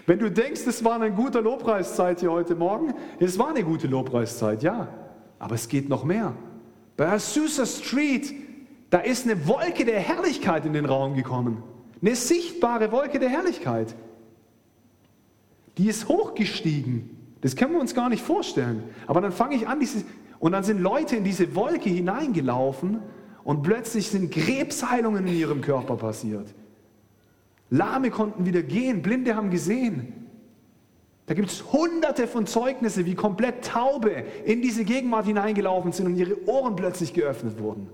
wenn 0.05 0.19
du 0.19 0.29
denkst, 0.29 0.61
es 0.67 0.83
war 0.83 0.95
eine 0.95 1.11
gute 1.11 1.39
Lobpreiszeit 1.39 2.19
hier 2.19 2.31
heute 2.31 2.55
Morgen, 2.55 2.93
es 3.19 3.39
war 3.39 3.49
eine 3.49 3.63
gute 3.63 3.87
Lobpreiszeit, 3.87 4.63
ja. 4.63 4.87
Aber 5.39 5.55
es 5.55 5.67
geht 5.67 5.89
noch 5.89 6.03
mehr. 6.03 6.33
Bei 6.97 7.09
Azusa 7.09 7.65
Street, 7.65 8.33
da 8.89 8.99
ist 8.99 9.25
eine 9.25 9.47
Wolke 9.47 9.85
der 9.85 9.99
Herrlichkeit 9.99 10.65
in 10.65 10.73
den 10.73 10.85
Raum 10.85 11.15
gekommen. 11.15 11.63
Eine 12.01 12.15
sichtbare 12.15 12.91
Wolke 12.91 13.19
der 13.19 13.29
Herrlichkeit. 13.29 13.95
Die 15.77 15.87
ist 15.87 16.07
hochgestiegen. 16.07 17.09
Das 17.41 17.55
können 17.55 17.73
wir 17.73 17.79
uns 17.81 17.93
gar 17.93 18.09
nicht 18.09 18.23
vorstellen. 18.23 18.83
Aber 19.07 19.21
dann 19.21 19.31
fange 19.31 19.55
ich 19.55 19.67
an, 19.67 19.79
diese, 19.79 20.03
und 20.39 20.51
dann 20.51 20.63
sind 20.63 20.81
Leute 20.81 21.15
in 21.15 21.23
diese 21.23 21.55
Wolke 21.55 21.89
hineingelaufen 21.89 22.99
und 23.43 23.63
plötzlich 23.63 24.09
sind 24.09 24.31
Krebsheilungen 24.31 25.27
in 25.27 25.33
ihrem 25.33 25.61
Körper 25.61 25.95
passiert. 25.95 26.53
Lahme 27.69 28.09
konnten 28.11 28.45
wieder 28.45 28.61
gehen, 28.61 29.01
Blinde 29.01 29.35
haben 29.35 29.49
gesehen. 29.49 30.23
Da 31.25 31.33
gibt 31.33 31.49
es 31.49 31.71
hunderte 31.71 32.27
von 32.27 32.45
Zeugnissen, 32.45 33.05
wie 33.05 33.15
komplett 33.15 33.63
Taube 33.63 34.11
in 34.45 34.61
diese 34.61 34.83
Gegenwart 34.83 35.25
hineingelaufen 35.25 35.91
sind 35.91 36.07
und 36.07 36.15
ihre 36.15 36.47
Ohren 36.47 36.75
plötzlich 36.75 37.13
geöffnet 37.13 37.59
wurden. 37.59 37.89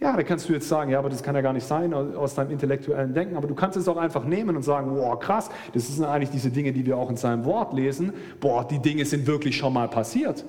Ja, 0.00 0.16
da 0.16 0.22
kannst 0.22 0.48
du 0.48 0.52
jetzt 0.52 0.68
sagen, 0.68 0.92
ja, 0.92 1.00
aber 1.00 1.08
das 1.08 1.24
kann 1.24 1.34
ja 1.34 1.40
gar 1.40 1.52
nicht 1.52 1.66
sein 1.66 1.92
aus 1.92 2.36
deinem 2.36 2.52
intellektuellen 2.52 3.14
Denken, 3.14 3.36
aber 3.36 3.48
du 3.48 3.56
kannst 3.56 3.76
es 3.76 3.88
auch 3.88 3.96
einfach 3.96 4.24
nehmen 4.24 4.54
und 4.54 4.62
sagen, 4.62 4.94
boah, 4.94 5.18
krass, 5.18 5.50
das 5.72 5.88
sind 5.88 6.04
eigentlich 6.04 6.30
diese 6.30 6.50
Dinge, 6.50 6.72
die 6.72 6.86
wir 6.86 6.96
auch 6.96 7.10
in 7.10 7.16
seinem 7.16 7.44
Wort 7.44 7.72
lesen. 7.72 8.12
Boah, 8.38 8.64
die 8.64 8.78
Dinge 8.78 9.04
sind 9.04 9.26
wirklich 9.26 9.56
schon 9.56 9.72
mal 9.72 9.88
passiert. 9.88 10.44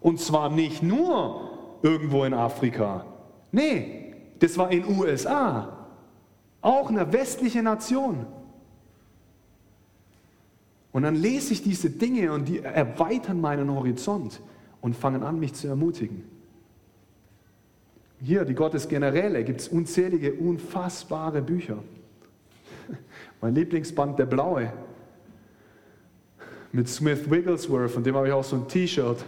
Und 0.00 0.20
zwar 0.20 0.48
nicht 0.48 0.80
nur 0.84 1.40
irgendwo 1.82 2.22
in 2.22 2.34
Afrika. 2.34 3.04
Nee, 3.50 4.14
das 4.38 4.56
war 4.56 4.70
in 4.70 4.84
USA. 4.86 5.77
Auch 6.60 6.88
eine 6.88 7.12
westliche 7.12 7.62
Nation. 7.62 8.26
Und 10.92 11.02
dann 11.02 11.14
lese 11.14 11.52
ich 11.52 11.62
diese 11.62 11.90
Dinge 11.90 12.32
und 12.32 12.48
die 12.48 12.60
erweitern 12.60 13.40
meinen 13.40 13.70
Horizont 13.70 14.40
und 14.80 14.96
fangen 14.96 15.22
an, 15.22 15.38
mich 15.38 15.54
zu 15.54 15.68
ermutigen. 15.68 16.24
Hier, 18.20 18.44
die 18.44 18.54
Gottesgeneräle, 18.54 19.44
gibt 19.44 19.60
es 19.60 19.68
unzählige, 19.68 20.32
unfassbare 20.34 21.40
Bücher. 21.40 21.78
Mein 23.40 23.54
Lieblingsband, 23.54 24.18
der 24.18 24.26
blaue, 24.26 24.72
mit 26.72 26.88
Smith 26.88 27.30
Wigglesworth, 27.30 27.90
von 27.90 28.02
dem 28.02 28.16
habe 28.16 28.26
ich 28.26 28.32
auch 28.32 28.44
so 28.44 28.56
ein 28.56 28.68
T-Shirt. 28.68 29.24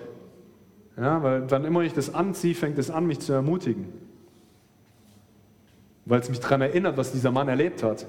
Ja, 0.96 1.22
weil 1.22 1.46
dann 1.46 1.64
immer 1.64 1.82
ich 1.82 1.94
das 1.94 2.12
anziehe, 2.12 2.54
fängt 2.54 2.78
es 2.78 2.90
an, 2.90 3.06
mich 3.06 3.20
zu 3.20 3.32
ermutigen. 3.32 3.86
Weil 6.10 6.18
es 6.18 6.28
mich 6.28 6.40
daran 6.40 6.60
erinnert, 6.60 6.96
was 6.96 7.12
dieser 7.12 7.30
Mann 7.30 7.46
erlebt 7.46 7.84
hat. 7.84 8.04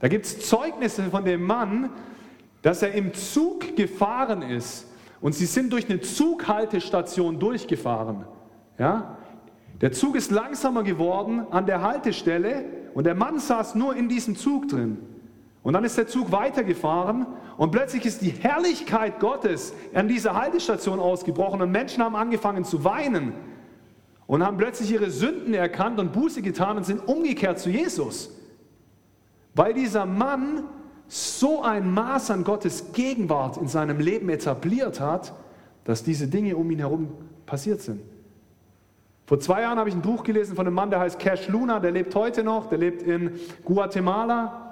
Da 0.00 0.08
gibt 0.08 0.24
es 0.24 0.48
Zeugnisse 0.48 1.02
von 1.10 1.26
dem 1.26 1.42
Mann, 1.42 1.90
dass 2.62 2.82
er 2.82 2.92
im 2.92 3.12
Zug 3.12 3.76
gefahren 3.76 4.40
ist. 4.40 4.90
Und 5.20 5.34
sie 5.34 5.44
sind 5.44 5.70
durch 5.70 5.90
eine 5.90 6.00
Zughaltestation 6.00 7.38
durchgefahren. 7.38 8.24
Ja? 8.78 9.18
Der 9.82 9.92
Zug 9.92 10.16
ist 10.16 10.30
langsamer 10.30 10.84
geworden 10.84 11.46
an 11.50 11.66
der 11.66 11.82
Haltestelle 11.82 12.64
und 12.94 13.04
der 13.04 13.14
Mann 13.14 13.38
saß 13.38 13.74
nur 13.74 13.94
in 13.94 14.08
diesem 14.08 14.36
Zug 14.36 14.68
drin. 14.68 14.96
Und 15.62 15.74
dann 15.74 15.84
ist 15.84 15.98
der 15.98 16.06
Zug 16.06 16.32
weitergefahren 16.32 17.26
und 17.58 17.72
plötzlich 17.72 18.06
ist 18.06 18.22
die 18.22 18.30
Herrlichkeit 18.30 19.20
Gottes 19.20 19.74
an 19.92 20.08
dieser 20.08 20.34
Haltestation 20.34 20.98
ausgebrochen 20.98 21.60
und 21.60 21.70
Menschen 21.70 22.02
haben 22.02 22.16
angefangen 22.16 22.64
zu 22.64 22.84
weinen 22.84 23.34
und 24.26 24.44
haben 24.44 24.56
plötzlich 24.56 24.90
ihre 24.90 25.10
Sünden 25.10 25.54
erkannt 25.54 25.98
und 25.98 26.12
Buße 26.12 26.42
getan 26.42 26.76
und 26.76 26.84
sind 26.84 27.06
umgekehrt 27.06 27.58
zu 27.58 27.70
Jesus. 27.70 28.30
Weil 29.54 29.74
dieser 29.74 30.06
Mann 30.06 30.64
so 31.06 31.62
ein 31.62 31.92
Maß 31.92 32.30
an 32.30 32.44
Gottes 32.44 32.92
Gegenwart 32.92 33.56
in 33.56 33.68
seinem 33.68 34.00
Leben 34.00 34.28
etabliert 34.28 35.00
hat, 35.00 35.34
dass 35.84 36.02
diese 36.02 36.28
Dinge 36.28 36.56
um 36.56 36.70
ihn 36.70 36.78
herum 36.78 37.08
passiert 37.46 37.80
sind. 37.82 38.00
Vor 39.26 39.40
zwei 39.40 39.62
Jahren 39.62 39.78
habe 39.78 39.88
ich 39.88 39.94
ein 39.94 40.02
Buch 40.02 40.22
gelesen 40.22 40.56
von 40.56 40.66
einem 40.66 40.74
Mann, 40.74 40.90
der 40.90 41.00
heißt 41.00 41.18
Cash 41.18 41.48
Luna, 41.48 41.80
der 41.80 41.92
lebt 41.92 42.14
heute 42.14 42.42
noch, 42.42 42.68
der 42.68 42.78
lebt 42.78 43.02
in 43.02 43.38
Guatemala 43.64 44.64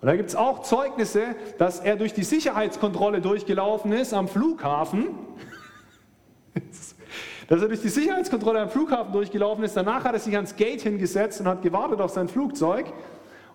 und 0.00 0.06
da 0.06 0.16
gibt 0.16 0.30
es 0.30 0.36
auch 0.36 0.62
Zeugnisse, 0.62 1.36
dass 1.58 1.80
er 1.80 1.96
durch 1.96 2.14
die 2.14 2.22
Sicherheitskontrolle 2.22 3.20
durchgelaufen 3.20 3.92
ist 3.92 4.14
am 4.14 4.28
Flughafen. 4.28 5.08
dass 7.50 7.62
er 7.62 7.66
durch 7.66 7.82
die 7.82 7.88
Sicherheitskontrolle 7.88 8.60
am 8.60 8.70
Flughafen 8.70 9.12
durchgelaufen 9.12 9.64
ist. 9.64 9.76
Danach 9.76 10.04
hat 10.04 10.12
er 10.12 10.20
sich 10.20 10.36
ans 10.36 10.54
Gate 10.54 10.82
hingesetzt 10.82 11.40
und 11.40 11.48
hat 11.48 11.62
gewartet 11.62 12.00
auf 12.00 12.12
sein 12.12 12.28
Flugzeug. 12.28 12.86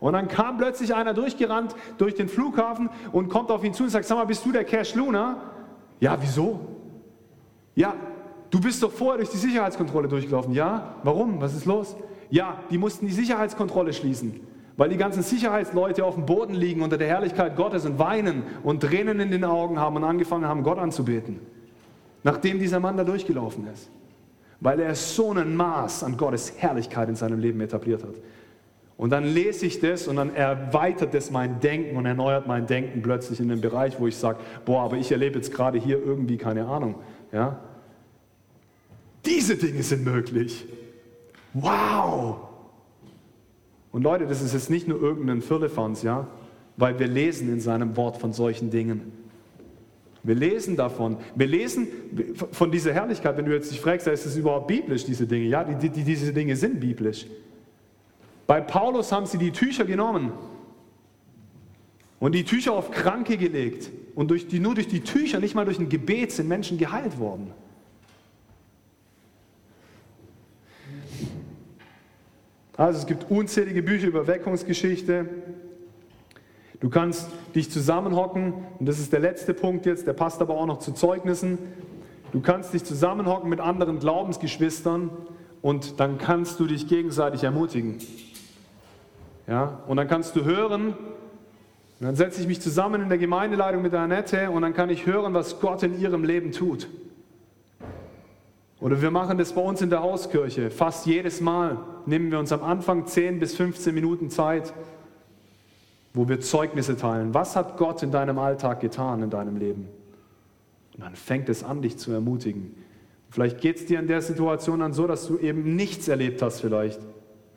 Und 0.02 0.12
dann 0.12 0.28
kam 0.28 0.58
plötzlich 0.58 0.94
einer 0.94 1.14
durchgerannt 1.14 1.74
durch 1.98 2.14
den 2.14 2.28
Flughafen 2.28 2.90
und 3.14 3.30
kommt 3.30 3.50
auf 3.52 3.64
ihn 3.64 3.74
zu 3.74 3.84
und 3.84 3.90
sagt, 3.90 4.04
sag 4.04 4.18
mal, 4.18 4.26
bist 4.26 4.46
du 4.46 4.52
der 4.52 4.66
Cash 4.66 4.96
Luna? 4.96 5.38
Ja, 6.02 6.18
wieso? 6.20 6.60
Ja, 7.74 7.94
du 8.50 8.60
bist 8.60 8.84
doch 8.84 8.92
vorher 8.92 9.20
durch 9.20 9.30
die 9.30 9.38
Sicherheitskontrolle 9.38 10.10
durchgelaufen. 10.10 10.54
Ja, 10.54 10.96
warum? 11.04 11.40
Was 11.40 11.56
ist 11.56 11.64
los? 11.64 11.96
Ja, 12.30 12.60
die 12.70 12.78
mussten 12.78 13.08
die 13.08 13.14
Sicherheitskontrolle 13.14 13.94
schließen 13.94 14.42
Weil 14.76 14.90
die 14.90 14.98
ganzen 14.98 15.24
Sicherheitsleute 15.24 16.04
auf 16.04 16.16
dem 16.16 16.26
Boden 16.26 16.54
liegen 16.54 16.82
unter 16.82 16.98
der 16.98 17.08
Herrlichkeit 17.08 17.56
Gottes 17.56 17.86
und 17.86 17.98
weinen 17.98 18.44
und 18.62 18.82
Tränen 18.82 19.22
in 19.22 19.32
den 19.32 19.46
Augen 19.46 19.80
haben 19.80 19.96
und 19.96 20.04
angefangen 20.04 20.46
haben, 20.46 20.64
Gott 20.64 20.80
anzubeten. 20.80 21.40
Nachdem 22.26 22.58
dieser 22.58 22.80
Mann 22.80 22.98
da 22.98 23.04
durchgelaufen 23.04 23.68
ist. 23.72 23.88
Weil 24.60 24.80
er 24.80 24.96
so 24.96 25.32
ein 25.32 25.56
Maß 25.56 26.04
an 26.04 26.18
Gottes 26.18 26.54
Herrlichkeit 26.58 27.08
in 27.08 27.16
seinem 27.16 27.40
Leben 27.40 27.62
etabliert 27.62 28.02
hat. 28.02 28.16
Und 28.98 29.12
dann 29.12 29.26
lese 29.26 29.68
ich 29.68 29.80
das 29.80 30.08
und 30.08 30.16
dann 30.16 30.34
erweitert 30.34 31.14
das 31.14 31.30
mein 31.30 31.60
Denken 31.60 31.96
und 31.98 32.08
erneuert 32.08 32.48
mein 32.48 32.66
Denken 32.66 33.04
plötzlich 33.04 33.40
in 33.40 33.50
den 33.50 33.62
Bereich, 33.62 34.00
wo 34.00 34.08
ich 34.08 34.16
sage, 34.16 34.40
boah, 34.66 34.82
aber 34.82 34.98
ich 34.98 35.12
erlebe 35.12 35.36
jetzt 35.36 35.54
gerade 35.54 35.78
hier 35.78 36.04
irgendwie 36.04 36.38
keine 36.38 36.66
Ahnung. 36.66 36.96
Ja? 37.32 37.60
Diese 39.24 39.56
Dinge 39.56 39.84
sind 39.84 40.04
möglich. 40.04 40.66
Wow! 41.54 42.38
Und 43.92 44.02
Leute, 44.02 44.26
das 44.26 44.42
ist 44.42 44.54
jetzt 44.54 44.72
nicht 44.72 44.88
nur 44.88 45.00
irgendein 45.00 45.44
Firlefanz, 45.44 46.02
ja, 46.02 46.26
weil 46.76 46.98
wir 46.98 47.08
lesen 47.08 47.54
in 47.54 47.60
seinem 47.60 47.96
Wort 47.98 48.18
von 48.18 48.34
solchen 48.34 48.72
Dingen. 48.72 49.25
Wir 50.26 50.34
lesen 50.34 50.76
davon. 50.76 51.18
Wir 51.36 51.46
lesen 51.46 51.88
von 52.52 52.72
dieser 52.72 52.94
Herrlichkeit. 52.94 53.38
Wenn 53.38 53.46
du 53.46 53.54
jetzt 53.54 53.72
dich 53.72 53.80
fragst, 53.80 54.08
ist 54.08 54.26
es 54.26 54.36
überhaupt 54.36 54.68
biblisch, 54.68 55.06
diese 55.06 55.28
Dinge? 55.28 55.46
Ja, 55.46 55.64
die, 55.64 55.90
die, 55.90 56.04
diese 56.04 56.34
Dinge 56.34 56.56
sind 56.56 56.80
biblisch. 56.80 57.28
Bei 58.48 58.60
Paulus 58.60 59.12
haben 59.12 59.28
sie 59.28 59.38
die 59.38 59.52
Tücher 59.52 59.86
genommen 59.86 60.32
und 62.20 62.34
die 62.34 62.44
Tücher 62.44 62.74
auf 62.74 62.90
Kranke 62.90 63.38
gelegt. 63.38 63.92
Und 64.16 64.32
durch 64.32 64.48
die, 64.48 64.60
nur 64.60 64.74
durch 64.74 64.88
die 64.88 65.02
Tücher, 65.02 65.40
nicht 65.40 65.54
mal 65.54 65.66
durch 65.66 65.78
ein 65.78 65.90
Gebet, 65.90 66.32
sind 66.32 66.48
Menschen 66.48 66.80
geheilt 66.80 67.20
worden. 67.20 67.52
Also 72.78 73.00
es 73.00 73.06
gibt 73.06 73.30
unzählige 73.30 73.84
Bücher 73.84 74.08
über 74.08 74.26
Weckungsgeschichte. 74.26 75.28
Du 76.80 76.90
kannst 76.90 77.30
dich 77.54 77.72
zusammenhocken, 77.72 78.54
und 78.80 78.88
das 78.88 79.00
ist 79.00 79.14
der 79.14 79.20
letzte 79.20 79.54
Punkt 79.54 79.86
jetzt, 79.86 80.08
der 80.08 80.14
passt 80.14 80.42
aber 80.42 80.56
auch 80.56 80.66
noch 80.66 80.80
zu 80.80 80.92
Zeugnissen. 80.94 81.58
Du 82.32 82.42
kannst 82.42 82.74
dich 82.74 82.84
zusammenhocken 82.84 83.50
mit 83.50 83.60
anderen 83.60 84.00
Glaubensgeschwistern 84.00 85.10
und 85.62 86.00
dann 86.00 86.18
kannst 86.18 86.60
du 86.60 86.68
dich 86.68 86.88
gegenseitig 86.88 87.44
ermutigen. 87.44 88.00
Ja? 89.48 89.80
Und 89.88 89.98
dann 89.98 90.08
kannst 90.08 90.36
du 90.36 90.44
hören, 90.44 90.96
dann 92.00 92.16
setze 92.16 92.42
ich 92.42 92.48
mich 92.48 92.60
zusammen 92.60 93.02
in 93.02 93.10
der 93.10 93.18
Gemeindeleitung 93.18 93.82
mit 93.82 93.94
Annette 93.94 94.52
und 94.52 94.64
dann 94.64 94.74
kann 94.74 94.90
ich 94.90 95.06
hören, 95.06 95.34
was 95.34 95.60
Gott 95.62 95.82
in 95.84 95.98
ihrem 96.00 96.24
Leben 96.24 96.52
tut. 96.52 96.90
Oder 98.82 99.02
wir 99.02 99.12
machen 99.12 99.38
das 99.38 99.54
bei 99.54 99.62
uns 99.62 99.82
in 99.82 99.90
der 99.90 100.04
Hauskirche. 100.04 100.70
Fast 100.70 101.06
jedes 101.06 101.40
Mal 101.40 101.78
nehmen 102.06 102.32
wir 102.32 102.40
uns 102.40 102.52
am 102.52 102.64
Anfang 102.64 103.08
10 103.08 103.40
bis 103.40 103.56
15 103.56 103.96
Minuten 103.96 104.30
Zeit, 104.30 104.74
wo 106.16 106.28
wir 106.28 106.40
Zeugnisse 106.40 106.98
teilen. 106.98 107.34
Was 107.34 107.56
hat 107.56 107.78
Gott 107.78 108.02
in 108.02 108.12
deinem 108.12 108.40
Alltag 108.40 108.80
getan, 108.80 109.22
in 109.22 109.30
deinem 109.30 109.58
Leben? 109.58 109.90
Und 110.94 111.04
dann 111.04 111.16
fängt 111.16 111.50
es 111.50 111.64
an, 111.64 111.82
dich 111.82 111.98
zu 111.98 112.12
ermutigen. 112.12 112.76
Vielleicht 113.30 113.60
geht 113.60 113.76
es 113.76 113.86
dir 113.86 114.00
in 114.00 114.08
der 114.08 114.22
Situation 114.22 114.80
dann 114.80 114.94
so, 114.94 115.08
dass 115.08 115.28
du 115.28 115.38
eben 115.38 115.76
nichts 115.76 116.08
erlebt 116.08 116.42
hast 116.42 116.62
vielleicht. 116.62 117.02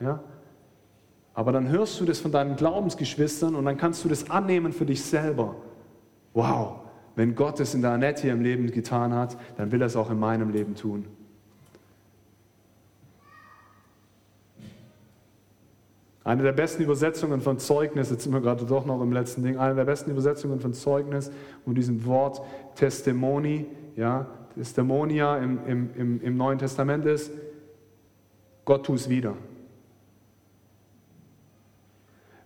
Ja? 0.01 0.21
Aber 1.35 1.53
dann 1.53 1.69
hörst 1.69 2.01
du 2.01 2.05
das 2.05 2.19
von 2.19 2.33
deinen 2.33 2.57
Glaubensgeschwistern 2.57 3.55
und 3.55 3.65
dann 3.65 3.77
kannst 3.77 4.05
du 4.05 4.09
das 4.09 4.29
annehmen 4.29 4.73
für 4.73 4.87
dich 4.87 5.05
selber. 5.05 5.55
Wow, 6.35 6.81
wenn 7.15 7.37
Gott 7.37 7.61
es 7.61 7.75
in 7.75 7.83
der 7.83 7.93
Annette 7.93 8.29
im 8.29 8.43
Leben 8.43 8.71
getan 8.73 9.15
hat, 9.15 9.37
dann 9.57 9.71
will 9.71 9.81
er 9.81 9.87
es 9.87 9.95
auch 9.95 10.11
in 10.11 10.19
meinem 10.19 10.51
Leben 10.51 10.75
tun. 10.75 11.05
Eine 16.29 16.43
der 16.43 16.53
besten 16.53 16.83
Übersetzungen 16.83 17.41
von 17.41 17.59
Zeugnis, 17.59 18.11
jetzt 18.11 18.24
sind 18.24 18.35
wir 18.35 18.43
gerade 18.43 18.66
doch 18.66 18.85
noch 18.85 19.01
im 19.01 19.12
letzten 19.12 19.43
Ding, 19.43 19.57
eine 19.57 19.74
der 19.74 19.87
besten 19.87 20.11
Übersetzungen 20.11 20.61
von 20.61 20.74
Zeugnis 20.74 21.33
und 21.64 21.76
diesem 21.76 22.05
Wort 22.05 22.43
Testimony, 22.74 23.64
ja, 23.97 24.26
Testimonia 24.55 25.39
im, 25.39 25.59
im, 25.66 25.91
im, 25.95 26.20
im 26.20 26.37
Neuen 26.37 26.59
Testament 26.59 27.07
ist, 27.07 27.33
Gott 28.66 28.85
tu 28.85 28.93
es 28.93 29.09
wieder. 29.09 29.39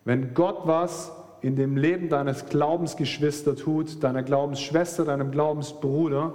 Wenn 0.05 0.33
Gott 0.33 0.61
was 0.62 1.11
in 1.41 1.57
dem 1.57 1.76
Leben 1.76 2.09
deines 2.09 2.47
Glaubensgeschwister 2.47 3.57
tut, 3.57 4.01
deiner 4.05 4.22
Glaubensschwester, 4.22 5.05
deinem 5.05 5.33
Glaubensbruder, 5.33 6.35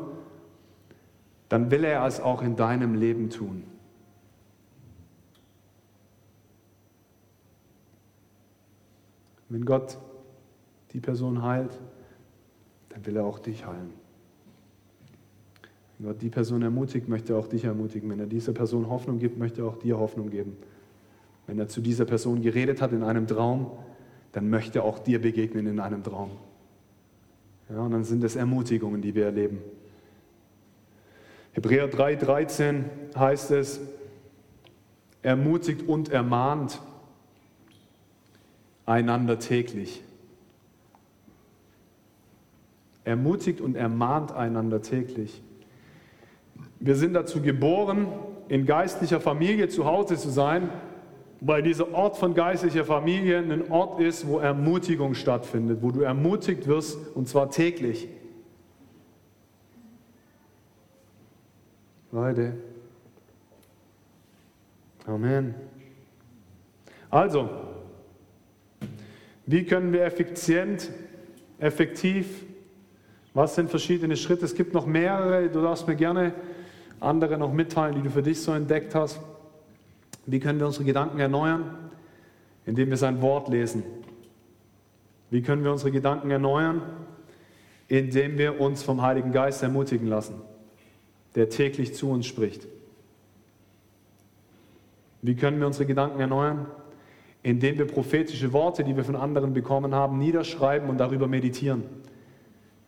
dann 1.48 1.72
will 1.72 1.86
er 1.86 2.06
es 2.06 2.20
auch 2.20 2.42
in 2.42 2.58
deinem 2.58 2.94
Leben 2.94 3.30
tun. 3.30 3.64
Wenn 9.50 9.66
Gott 9.66 9.98
die 10.94 11.00
Person 11.00 11.42
heilt, 11.42 11.72
dann 12.90 13.06
will 13.06 13.16
er 13.16 13.26
auch 13.26 13.40
dich 13.40 13.66
heilen. 13.66 13.94
Wenn 15.98 16.08
Gott 16.08 16.22
die 16.22 16.30
Person 16.30 16.62
ermutigt, 16.62 17.08
möchte 17.08 17.34
er 17.34 17.40
auch 17.40 17.48
dich 17.48 17.64
ermutigen. 17.64 18.10
Wenn 18.10 18.20
er 18.20 18.28
dieser 18.28 18.54
Person 18.54 18.90
Hoffnung 18.90 19.20
gibt, 19.20 19.38
möchte 19.38 19.62
er 19.62 19.68
auch 19.68 19.78
dir 19.78 19.98
Hoffnung 19.98 20.30
geben. 20.30 20.58
Wenn 21.48 21.60
er 21.60 21.68
zu 21.68 21.82
dieser 21.82 22.06
Person 22.06 22.42
geredet 22.42 22.82
hat 22.82 22.92
in 22.92 23.04
einem 23.04 23.26
Traum, 23.26 23.72
dann 24.34 24.50
möchte 24.50 24.80
er 24.80 24.84
auch 24.84 25.00
dir 25.00 25.22
begegnen 25.22 25.66
in 25.66 25.80
einem 25.80 26.04
Traum. 26.04 26.32
Ja, 27.70 27.80
und 27.80 27.92
dann 27.92 28.04
sind 28.04 28.24
es 28.24 28.36
Ermutigungen, 28.36 29.02
die 29.02 29.16
wir 29.16 29.26
erleben. 29.26 29.60
Hebräer 31.54 31.90
3,13 31.90 32.84
heißt 33.16 33.52
es, 33.52 33.80
ermutigt 35.24 35.88
und 35.88 36.10
ermahnt 36.10 36.80
einander 38.88 39.38
täglich. 39.38 40.02
Ermutigt 43.04 43.62
und 43.62 43.76
ermahnt 43.76 44.32
einander 44.32 44.82
täglich. 44.82 45.44
Wir 46.80 46.96
sind 46.96 47.14
dazu 47.14 47.42
geboren, 47.42 48.08
in 48.48 48.66
geistlicher 48.66 49.20
Familie 49.20 49.68
zu 49.70 49.86
Hause 49.86 50.18
zu 50.18 50.30
sein, 50.30 50.70
weil 51.42 51.62
dieser 51.62 51.94
Ort 51.94 52.18
von 52.18 52.34
geistlicher 52.34 52.86
Familie 52.86 53.38
ein 53.38 53.70
Ort 53.70 54.00
ist, 54.00 54.28
wo 54.28 54.40
Ermutigung 54.40 55.14
stattfindet, 55.14 55.82
wo 55.82 55.92
du 55.92 56.02
ermutigt 56.02 56.68
wirst 56.68 56.98
und 57.16 57.28
zwar 57.28 57.52
täglich. 57.52 58.08
Leute. 62.12 62.58
Amen. 65.06 65.56
Also, 67.10 67.67
wie 69.48 69.64
können 69.64 69.94
wir 69.94 70.04
effizient, 70.04 70.92
effektiv, 71.58 72.44
was 73.34 73.56
sind 73.56 73.70
verschiedene 73.70 74.18
Schritte? 74.18 74.46
Es 74.46 74.56
gibt 74.56 74.74
noch 74.74 74.86
mehrere, 74.86 75.50
du 75.50 75.62
darfst 75.62 75.88
mir 75.88 75.96
gerne 75.96 76.34
andere 77.00 77.38
noch 77.38 77.54
mitteilen, 77.54 77.96
die 77.96 78.02
du 78.02 78.10
für 78.10 78.22
dich 78.22 78.42
so 78.42 78.52
entdeckt 78.52 78.94
hast. 78.94 79.20
Wie 80.26 80.40
können 80.40 80.60
wir 80.60 80.68
unsere 80.68 80.84
Gedanken 80.84 81.20
erneuern? 81.20 81.92
Indem 82.66 82.90
wir 82.90 82.98
sein 82.98 83.22
Wort 83.22 83.48
lesen. 83.48 83.84
Wie 85.30 85.42
können 85.42 85.64
wir 85.64 85.72
unsere 85.72 85.92
Gedanken 85.92 86.30
erneuern? 86.30 86.82
Indem 87.88 88.38
wir 88.38 88.60
uns 88.60 88.84
vom 88.84 89.02
Heiligen 89.02 89.32
Geist 89.32 89.64
ermutigen 89.64 90.08
lassen, 90.08 90.42
der 91.36 91.50
täglich 91.50 91.96
zu 91.96 92.10
uns 92.10 92.26
spricht. 92.26 92.68
Wie 95.22 95.36
können 95.36 95.60
wir 95.60 95.68
unsere 95.68 95.86
Gedanken 95.86 96.20
erneuern? 96.20 96.66
Indem 97.48 97.78
wir 97.78 97.88
prophetische 97.88 98.52
Worte, 98.52 98.84
die 98.84 98.98
wir 98.98 99.06
von 99.06 99.16
anderen 99.16 99.54
bekommen 99.54 99.96
haben, 99.96 100.18
niederschreiben 100.18 100.90
und 100.90 100.98
darüber 100.98 101.30
meditieren. 101.30 101.84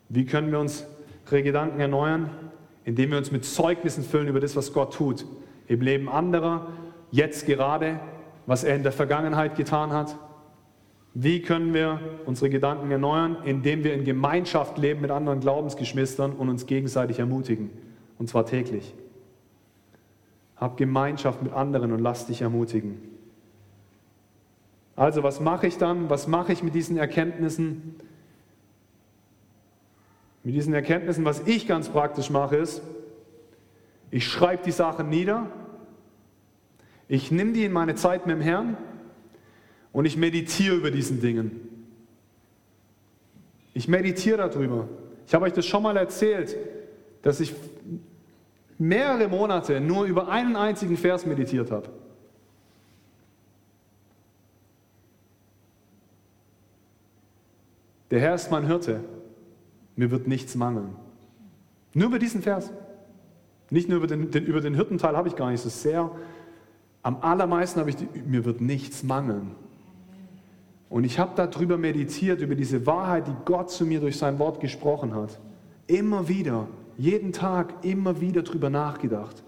Wie 0.09 0.25
können 0.25 0.51
wir 0.51 0.59
unsere 0.59 1.43
Gedanken 1.43 1.79
erneuern? 1.79 2.29
Indem 2.83 3.11
wir 3.11 3.19
uns 3.19 3.31
mit 3.31 3.45
Zeugnissen 3.45 4.03
füllen 4.03 4.27
über 4.27 4.41
das, 4.41 4.57
was 4.57 4.73
Gott 4.73 4.93
tut, 4.93 5.25
im 5.67 5.79
Leben 5.79 6.09
anderer 6.09 6.73
jetzt 7.09 7.45
gerade, 7.45 8.01
was 8.47 8.65
er 8.65 8.75
in 8.75 8.83
der 8.83 8.91
Vergangenheit 8.91 9.55
getan 9.55 9.93
hat? 9.93 10.17
Wie 11.13 11.41
können 11.41 11.73
wir 11.73 12.01
unsere 12.25 12.49
Gedanken 12.49 12.91
erneuern? 12.91 13.37
Indem 13.45 13.85
wir 13.85 13.93
in 13.93 14.03
Gemeinschaft 14.03 14.77
leben 14.77 14.99
mit 14.99 15.09
anderen 15.09 15.39
Glaubensgeschwistern 15.39 16.33
und 16.33 16.49
uns 16.49 16.65
gegenseitig 16.65 17.19
ermutigen. 17.19 17.69
Und 18.17 18.27
zwar 18.27 18.45
täglich. 18.45 18.93
Hab 20.57 20.75
Gemeinschaft 20.75 21.41
mit 21.41 21.53
anderen 21.53 21.93
und 21.93 21.99
lass 21.99 22.27
dich 22.27 22.41
ermutigen. 22.41 23.08
Also, 24.99 25.23
was 25.23 25.39
mache 25.39 25.65
ich 25.65 25.77
dann? 25.77 26.09
Was 26.09 26.27
mache 26.27 26.53
ich 26.53 26.61
mit 26.61 26.75
diesen 26.75 26.97
Erkenntnissen? 26.97 27.95
Mit 30.43 30.53
diesen 30.53 30.73
Erkenntnissen, 30.73 31.25
was 31.25 31.41
ich 31.47 31.67
ganz 31.67 31.89
praktisch 31.89 32.29
mache, 32.29 32.57
ist, 32.57 32.81
ich 34.11 34.27
schreibe 34.27 34.63
die 34.63 34.71
Sachen 34.71 35.09
nieder 35.09 35.47
ich 37.11 37.31
nehme 37.31 37.53
die 37.53 37.65
in 37.65 37.73
meine 37.73 37.95
Zeit 37.95 38.27
mit 38.27 38.35
dem 38.35 38.41
Herrn 38.41 38.77
und 39.91 40.05
ich 40.05 40.15
meditiere 40.15 40.75
über 40.75 40.91
diesen 40.91 41.19
Dingen. 41.19 41.59
Ich 43.73 43.87
meditiere 43.87 44.37
darüber. 44.37 44.87
Ich 45.25 45.33
habe 45.33 45.45
euch 45.45 45.53
das 45.53 45.65
schon 45.65 45.81
mal 45.81 45.97
erzählt, 45.97 46.55
dass 47.23 47.39
ich 47.39 47.55
mehrere 48.77 49.27
Monate 49.27 49.81
nur 49.81 50.05
über 50.05 50.29
einen 50.29 50.55
einzigen 50.55 50.97
Vers 50.97 51.25
meditiert 51.25 51.71
habe. 51.71 51.89
Der 58.11 58.19
Herr 58.19 58.35
ist 58.35 58.51
mein 58.51 58.65
Hirte, 58.65 59.01
mir 59.95 60.11
wird 60.11 60.27
nichts 60.27 60.55
mangeln. 60.55 60.95
Nur 61.93 62.07
über 62.07 62.19
diesen 62.19 62.41
Vers. 62.41 62.71
Nicht 63.69 63.87
nur 63.87 63.97
über 63.97 64.07
den, 64.07 64.31
den 64.31 64.45
über 64.45 64.61
den 64.61 64.73
Hirtenteil 64.73 65.15
habe 65.15 65.27
ich 65.27 65.35
gar 65.35 65.51
nicht 65.51 65.61
so 65.61 65.69
sehr. 65.69 66.11
Am 67.03 67.17
allermeisten 67.21 67.79
habe 67.79 67.89
ich, 67.89 67.95
die, 67.95 68.07
mir 68.25 68.45
wird 68.45 68.61
nichts 68.61 69.03
mangeln. 69.03 69.51
Und 70.89 71.03
ich 71.03 71.19
habe 71.19 71.33
darüber 71.35 71.77
meditiert, 71.77 72.41
über 72.41 72.55
diese 72.55 72.85
Wahrheit, 72.87 73.27
die 73.27 73.35
Gott 73.45 73.69
zu 73.69 73.85
mir 73.85 73.99
durch 73.99 74.17
sein 74.17 74.39
Wort 74.39 74.59
gesprochen 74.59 75.13
hat. 75.13 75.39
Immer 75.85 76.27
wieder, 76.27 76.67
jeden 76.97 77.31
Tag, 77.31 77.73
immer 77.85 78.19
wieder 78.21 78.41
darüber 78.41 78.71
nachgedacht. 78.71 79.43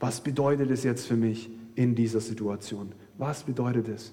Was 0.00 0.20
bedeutet 0.20 0.70
es 0.70 0.82
jetzt 0.82 1.06
für 1.06 1.16
mich 1.16 1.48
in 1.76 1.94
dieser 1.94 2.20
Situation? 2.20 2.90
Was 3.16 3.44
bedeutet 3.44 3.88
es? 3.88 4.12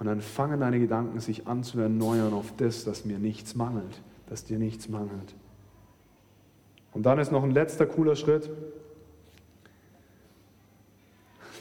Und 0.00 0.06
dann 0.06 0.22
fangen 0.22 0.60
deine 0.60 0.80
Gedanken 0.80 1.20
sich 1.20 1.46
an 1.46 1.62
zu 1.62 1.78
erneuern 1.78 2.32
auf 2.32 2.54
das, 2.56 2.84
dass 2.84 3.04
mir 3.04 3.18
nichts 3.18 3.54
mangelt, 3.54 4.00
dass 4.30 4.46
dir 4.46 4.58
nichts 4.58 4.88
mangelt. 4.88 5.34
Und 6.92 7.04
dann 7.04 7.18
ist 7.18 7.30
noch 7.30 7.44
ein 7.44 7.50
letzter 7.50 7.84
cooler 7.84 8.16
Schritt. 8.16 8.48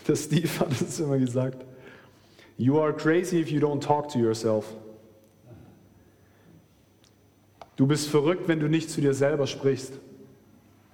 Der 0.08 0.16
Steve 0.16 0.48
hat 0.62 0.72
es 0.72 1.02
immer 1.02 1.18
gesagt. 1.18 1.66
You 2.58 2.80
are 2.80 2.94
crazy 2.94 3.42
if 3.42 3.52
you 3.52 3.60
don't 3.60 3.82
talk 3.82 4.08
to 4.08 4.20
yourself. 4.20 4.74
Du 7.76 7.88
bist 7.88 8.08
verrückt, 8.08 8.48
wenn 8.48 8.62
du 8.62 8.70
nicht 8.70 8.90
zu 8.90 9.02
dir 9.02 9.14
selber 9.14 9.48
sprichst. 9.48 10.00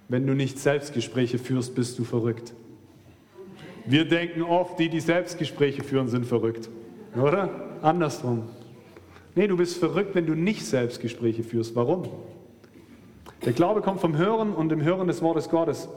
Wenn 0.08 0.26
du 0.26 0.34
nicht 0.34 0.58
Selbstgespräche 0.58 1.38
führst, 1.38 1.76
bist 1.76 1.96
du 1.96 2.02
verrückt. 2.02 2.54
Wir 3.84 4.04
denken 4.04 4.42
oft, 4.42 4.80
die, 4.80 4.88
die 4.88 5.00
Selbstgespräche 5.00 5.84
führen, 5.84 6.08
sind 6.08 6.26
verrückt. 6.26 6.68
Oder? 7.16 7.50
Andersrum. 7.82 8.44
Nee, 9.34 9.46
du 9.46 9.56
bist 9.56 9.78
verrückt, 9.78 10.14
wenn 10.14 10.26
du 10.26 10.34
nicht 10.34 10.64
Selbstgespräche 10.64 11.42
führst. 11.42 11.74
Warum? 11.76 12.08
Der 13.44 13.52
Glaube 13.52 13.82
kommt 13.82 14.00
vom 14.00 14.16
Hören 14.16 14.52
und 14.52 14.70
dem 14.70 14.82
Hören 14.82 15.08
des 15.08 15.22
Wortes 15.22 15.48
Gottes. 15.48 15.88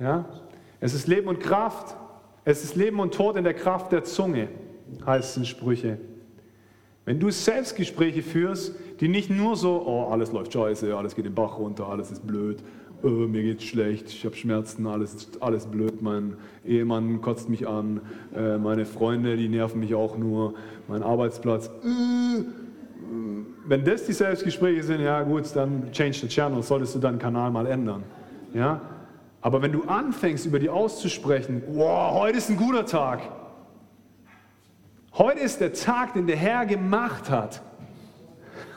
Ja? 0.00 0.24
Es 0.80 0.94
ist 0.94 1.06
Leben 1.06 1.28
und 1.28 1.40
Kraft. 1.40 1.96
Es 2.44 2.64
ist 2.64 2.76
Leben 2.76 3.00
und 3.00 3.14
Tod 3.14 3.36
in 3.36 3.44
der 3.44 3.54
Kraft 3.54 3.92
der 3.92 4.04
Zunge 4.04 4.48
heißt 5.04 5.30
es 5.30 5.36
in 5.36 5.44
Sprüche. 5.44 5.98
Wenn 7.04 7.20
du 7.20 7.30
Selbstgespräche 7.30 8.22
führst, 8.22 8.74
die 9.00 9.08
nicht 9.08 9.30
nur 9.30 9.56
so, 9.56 9.82
oh, 9.86 10.10
alles 10.10 10.32
läuft 10.32 10.52
scheiße, 10.52 10.94
alles 10.96 11.14
geht 11.14 11.24
den 11.24 11.34
Bach 11.34 11.58
runter, 11.58 11.88
alles 11.88 12.10
ist 12.10 12.26
blöd, 12.26 12.62
oh, 13.02 13.08
mir 13.08 13.42
geht's 13.42 13.64
schlecht, 13.64 14.08
ich 14.08 14.24
habe 14.24 14.36
Schmerzen, 14.36 14.86
alles, 14.86 15.28
alles 15.40 15.66
blöd, 15.66 16.02
mein 16.02 16.36
Ehemann 16.64 17.20
kotzt 17.20 17.48
mich 17.48 17.66
an, 17.66 18.00
äh, 18.34 18.58
meine 18.58 18.86
Freunde, 18.86 19.36
die 19.36 19.48
nerven 19.48 19.80
mich 19.80 19.94
auch 19.94 20.16
nur, 20.16 20.54
mein 20.88 21.02
Arbeitsplatz. 21.02 21.66
Äh, 21.66 22.44
wenn 23.66 23.84
das 23.84 24.06
die 24.06 24.12
Selbstgespräche 24.12 24.82
sind, 24.82 25.00
ja 25.00 25.22
gut, 25.22 25.44
dann 25.54 25.90
change 25.92 26.18
the 26.18 26.28
channel, 26.28 26.62
solltest 26.62 26.94
du 26.94 26.98
deinen 26.98 27.18
Kanal 27.18 27.50
mal 27.50 27.66
ändern. 27.66 28.02
Ja? 28.54 28.80
Aber 29.40 29.62
wenn 29.62 29.72
du 29.72 29.82
anfängst, 29.84 30.46
über 30.46 30.58
die 30.58 30.68
auszusprechen, 30.68 31.62
wow, 31.68 32.20
heute 32.20 32.38
ist 32.38 32.50
ein 32.50 32.56
guter 32.56 32.84
Tag, 32.84 33.20
Heute 35.18 35.40
ist 35.40 35.60
der 35.60 35.72
Tag, 35.72 36.14
den 36.14 36.28
der 36.28 36.36
Herr 36.36 36.64
gemacht 36.64 37.28
hat. 37.28 37.60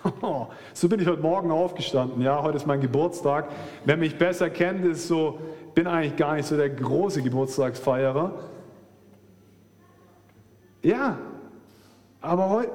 so 0.73 0.89
bin 0.89 0.99
ich 0.99 1.07
heute 1.07 1.21
Morgen 1.21 1.51
aufgestanden. 1.51 2.21
Ja, 2.21 2.41
heute 2.41 2.57
ist 2.57 2.67
mein 2.67 2.81
Geburtstag. 2.81 3.49
Wer 3.85 3.97
mich 3.97 4.17
besser 4.17 4.49
kennt, 4.49 4.85
ist 4.85 5.07
so, 5.07 5.39
bin 5.73 5.87
eigentlich 5.87 6.15
gar 6.15 6.35
nicht 6.35 6.47
so 6.47 6.57
der 6.57 6.69
große 6.69 7.21
Geburtstagsfeierer. 7.21 8.33
Ja, 10.81 11.17
aber 12.21 12.49
heute 12.49 12.71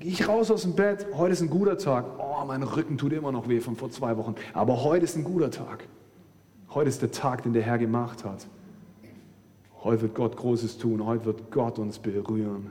gehe 0.00 0.12
ich 0.12 0.28
raus 0.28 0.50
aus 0.50 0.62
dem 0.62 0.74
Bett. 0.74 1.06
Heute 1.14 1.32
ist 1.32 1.42
ein 1.42 1.50
guter 1.50 1.76
Tag. 1.76 2.06
Oh, 2.18 2.44
mein 2.46 2.62
Rücken 2.62 2.96
tut 2.96 3.12
immer 3.12 3.32
noch 3.32 3.48
weh 3.48 3.60
von 3.60 3.76
vor 3.76 3.90
zwei 3.90 4.16
Wochen. 4.16 4.34
Aber 4.52 4.82
heute 4.82 5.04
ist 5.04 5.16
ein 5.16 5.24
guter 5.24 5.50
Tag. 5.50 5.86
Heute 6.72 6.88
ist 6.88 7.02
der 7.02 7.10
Tag, 7.10 7.42
den 7.42 7.52
der 7.52 7.62
Herr 7.62 7.78
gemacht 7.78 8.24
hat. 8.24 8.46
Heute 9.82 10.02
wird 10.02 10.14
Gott 10.14 10.36
Großes 10.36 10.78
tun. 10.78 11.04
Heute 11.04 11.26
wird 11.26 11.50
Gott 11.50 11.78
uns 11.78 11.98
berühren. 11.98 12.70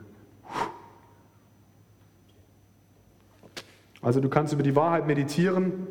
Also 4.04 4.20
du 4.20 4.28
kannst 4.28 4.52
über 4.52 4.62
die 4.62 4.76
Wahrheit 4.76 5.06
meditieren 5.06 5.86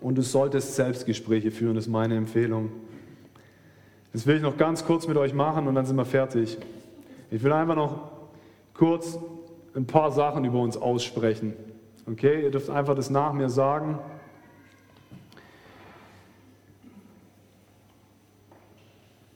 und 0.00 0.16
du 0.16 0.22
solltest 0.22 0.74
Selbstgespräche 0.74 1.52
führen, 1.52 1.76
das 1.76 1.84
ist 1.84 1.92
meine 1.92 2.16
Empfehlung. 2.16 2.72
Das 4.12 4.26
will 4.26 4.34
ich 4.34 4.42
noch 4.42 4.56
ganz 4.56 4.84
kurz 4.84 5.06
mit 5.06 5.16
euch 5.16 5.32
machen 5.32 5.68
und 5.68 5.76
dann 5.76 5.86
sind 5.86 5.94
wir 5.94 6.04
fertig. 6.04 6.58
Ich 7.30 7.40
will 7.44 7.52
einfach 7.52 7.76
noch 7.76 8.10
kurz 8.74 9.16
ein 9.76 9.86
paar 9.86 10.10
Sachen 10.10 10.44
über 10.44 10.58
uns 10.58 10.76
aussprechen. 10.76 11.54
Okay, 12.10 12.42
ihr 12.42 12.50
dürft 12.50 12.68
einfach 12.68 12.96
das 12.96 13.10
nach 13.10 13.32
mir 13.32 13.48
sagen. 13.48 14.00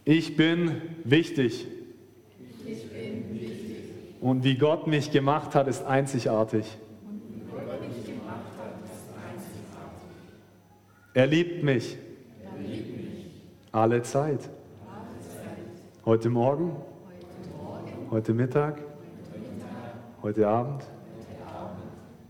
Ich 0.04 0.36
bin 0.36 0.82
wichtig. 1.04 1.68
Ich 2.66 2.90
bin 2.90 3.40
wichtig. 3.40 3.76
Und 4.20 4.42
wie 4.42 4.56
Gott 4.56 4.88
mich 4.88 5.12
gemacht 5.12 5.54
hat, 5.54 5.68
ist 5.68 5.86
einzigartig. 5.86 6.76
Er 11.16 11.26
liebt 11.26 11.62
mich. 11.62 11.96
Er 12.44 12.62
liebt 12.62 12.94
mich. 12.94 13.30
Alle, 13.72 14.02
Zeit. 14.02 14.32
Alle 14.32 15.18
Zeit. 15.22 16.04
Heute 16.04 16.28
Morgen. 16.28 16.76
Heute, 18.10 18.34
Mittag. 18.34 18.82
Heute 20.22 20.46
Abend. 20.46 20.84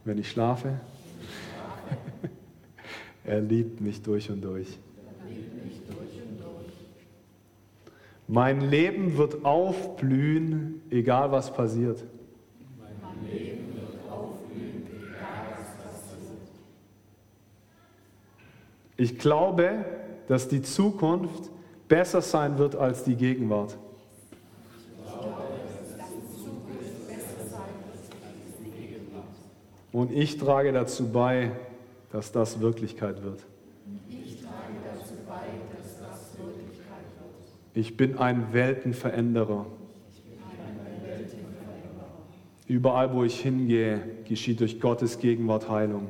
Wenn 0.04 0.18
ich 0.18 0.30
schlafe. 0.30 0.78
er 3.24 3.40
liebt 3.40 3.80
mich 3.80 4.00
durch 4.02 4.30
und 4.30 4.40
durch. 4.42 4.78
Mein 8.28 8.60
Leben 8.60 9.16
wird 9.16 9.44
aufblühen, 9.44 10.80
egal 10.90 11.32
was 11.32 11.52
passiert. 11.52 12.04
Mein 12.78 13.28
Leben 13.28 13.66
Ich 18.96 19.18
glaube, 19.18 19.84
dass 20.28 20.48
die 20.48 20.62
Zukunft 20.62 21.50
besser 21.88 22.22
sein 22.22 22.58
wird 22.58 22.76
als 22.76 23.04
die 23.04 23.14
Gegenwart. 23.14 23.76
Und 29.92 30.12
ich 30.12 30.36
trage 30.36 30.72
dazu 30.72 31.08
bei, 31.08 31.52
dass 32.12 32.32
das 32.32 32.60
Wirklichkeit 32.60 33.22
wird. 33.22 33.46
Ich 37.72 37.96
bin 37.96 38.18
ein 38.18 38.52
Weltenveränderer. 38.52 39.66
Überall, 42.66 43.14
wo 43.14 43.22
ich 43.22 43.40
hingehe, 43.40 44.00
geschieht 44.26 44.60
durch 44.60 44.80
Gottes 44.80 45.18
Gegenwart 45.18 45.68
Heilung. 45.68 46.08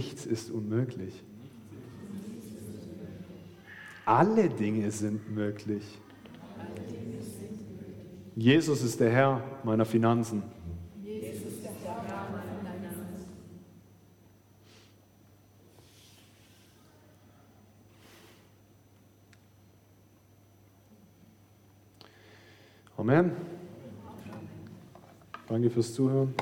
Nichts 0.00 0.24
ist 0.24 0.50
unmöglich. 0.50 1.12
Alle 4.06 4.48
Dinge 4.48 4.90
sind 4.90 5.30
möglich. 5.30 5.98
Jesus 8.34 8.82
ist 8.82 8.98
der 8.98 9.10
Herr 9.10 9.44
meiner 9.62 9.84
Finanzen. 9.84 10.42
Amen. 22.96 23.32
Danke 25.46 25.68
fürs 25.68 25.92
Zuhören. 25.92 26.34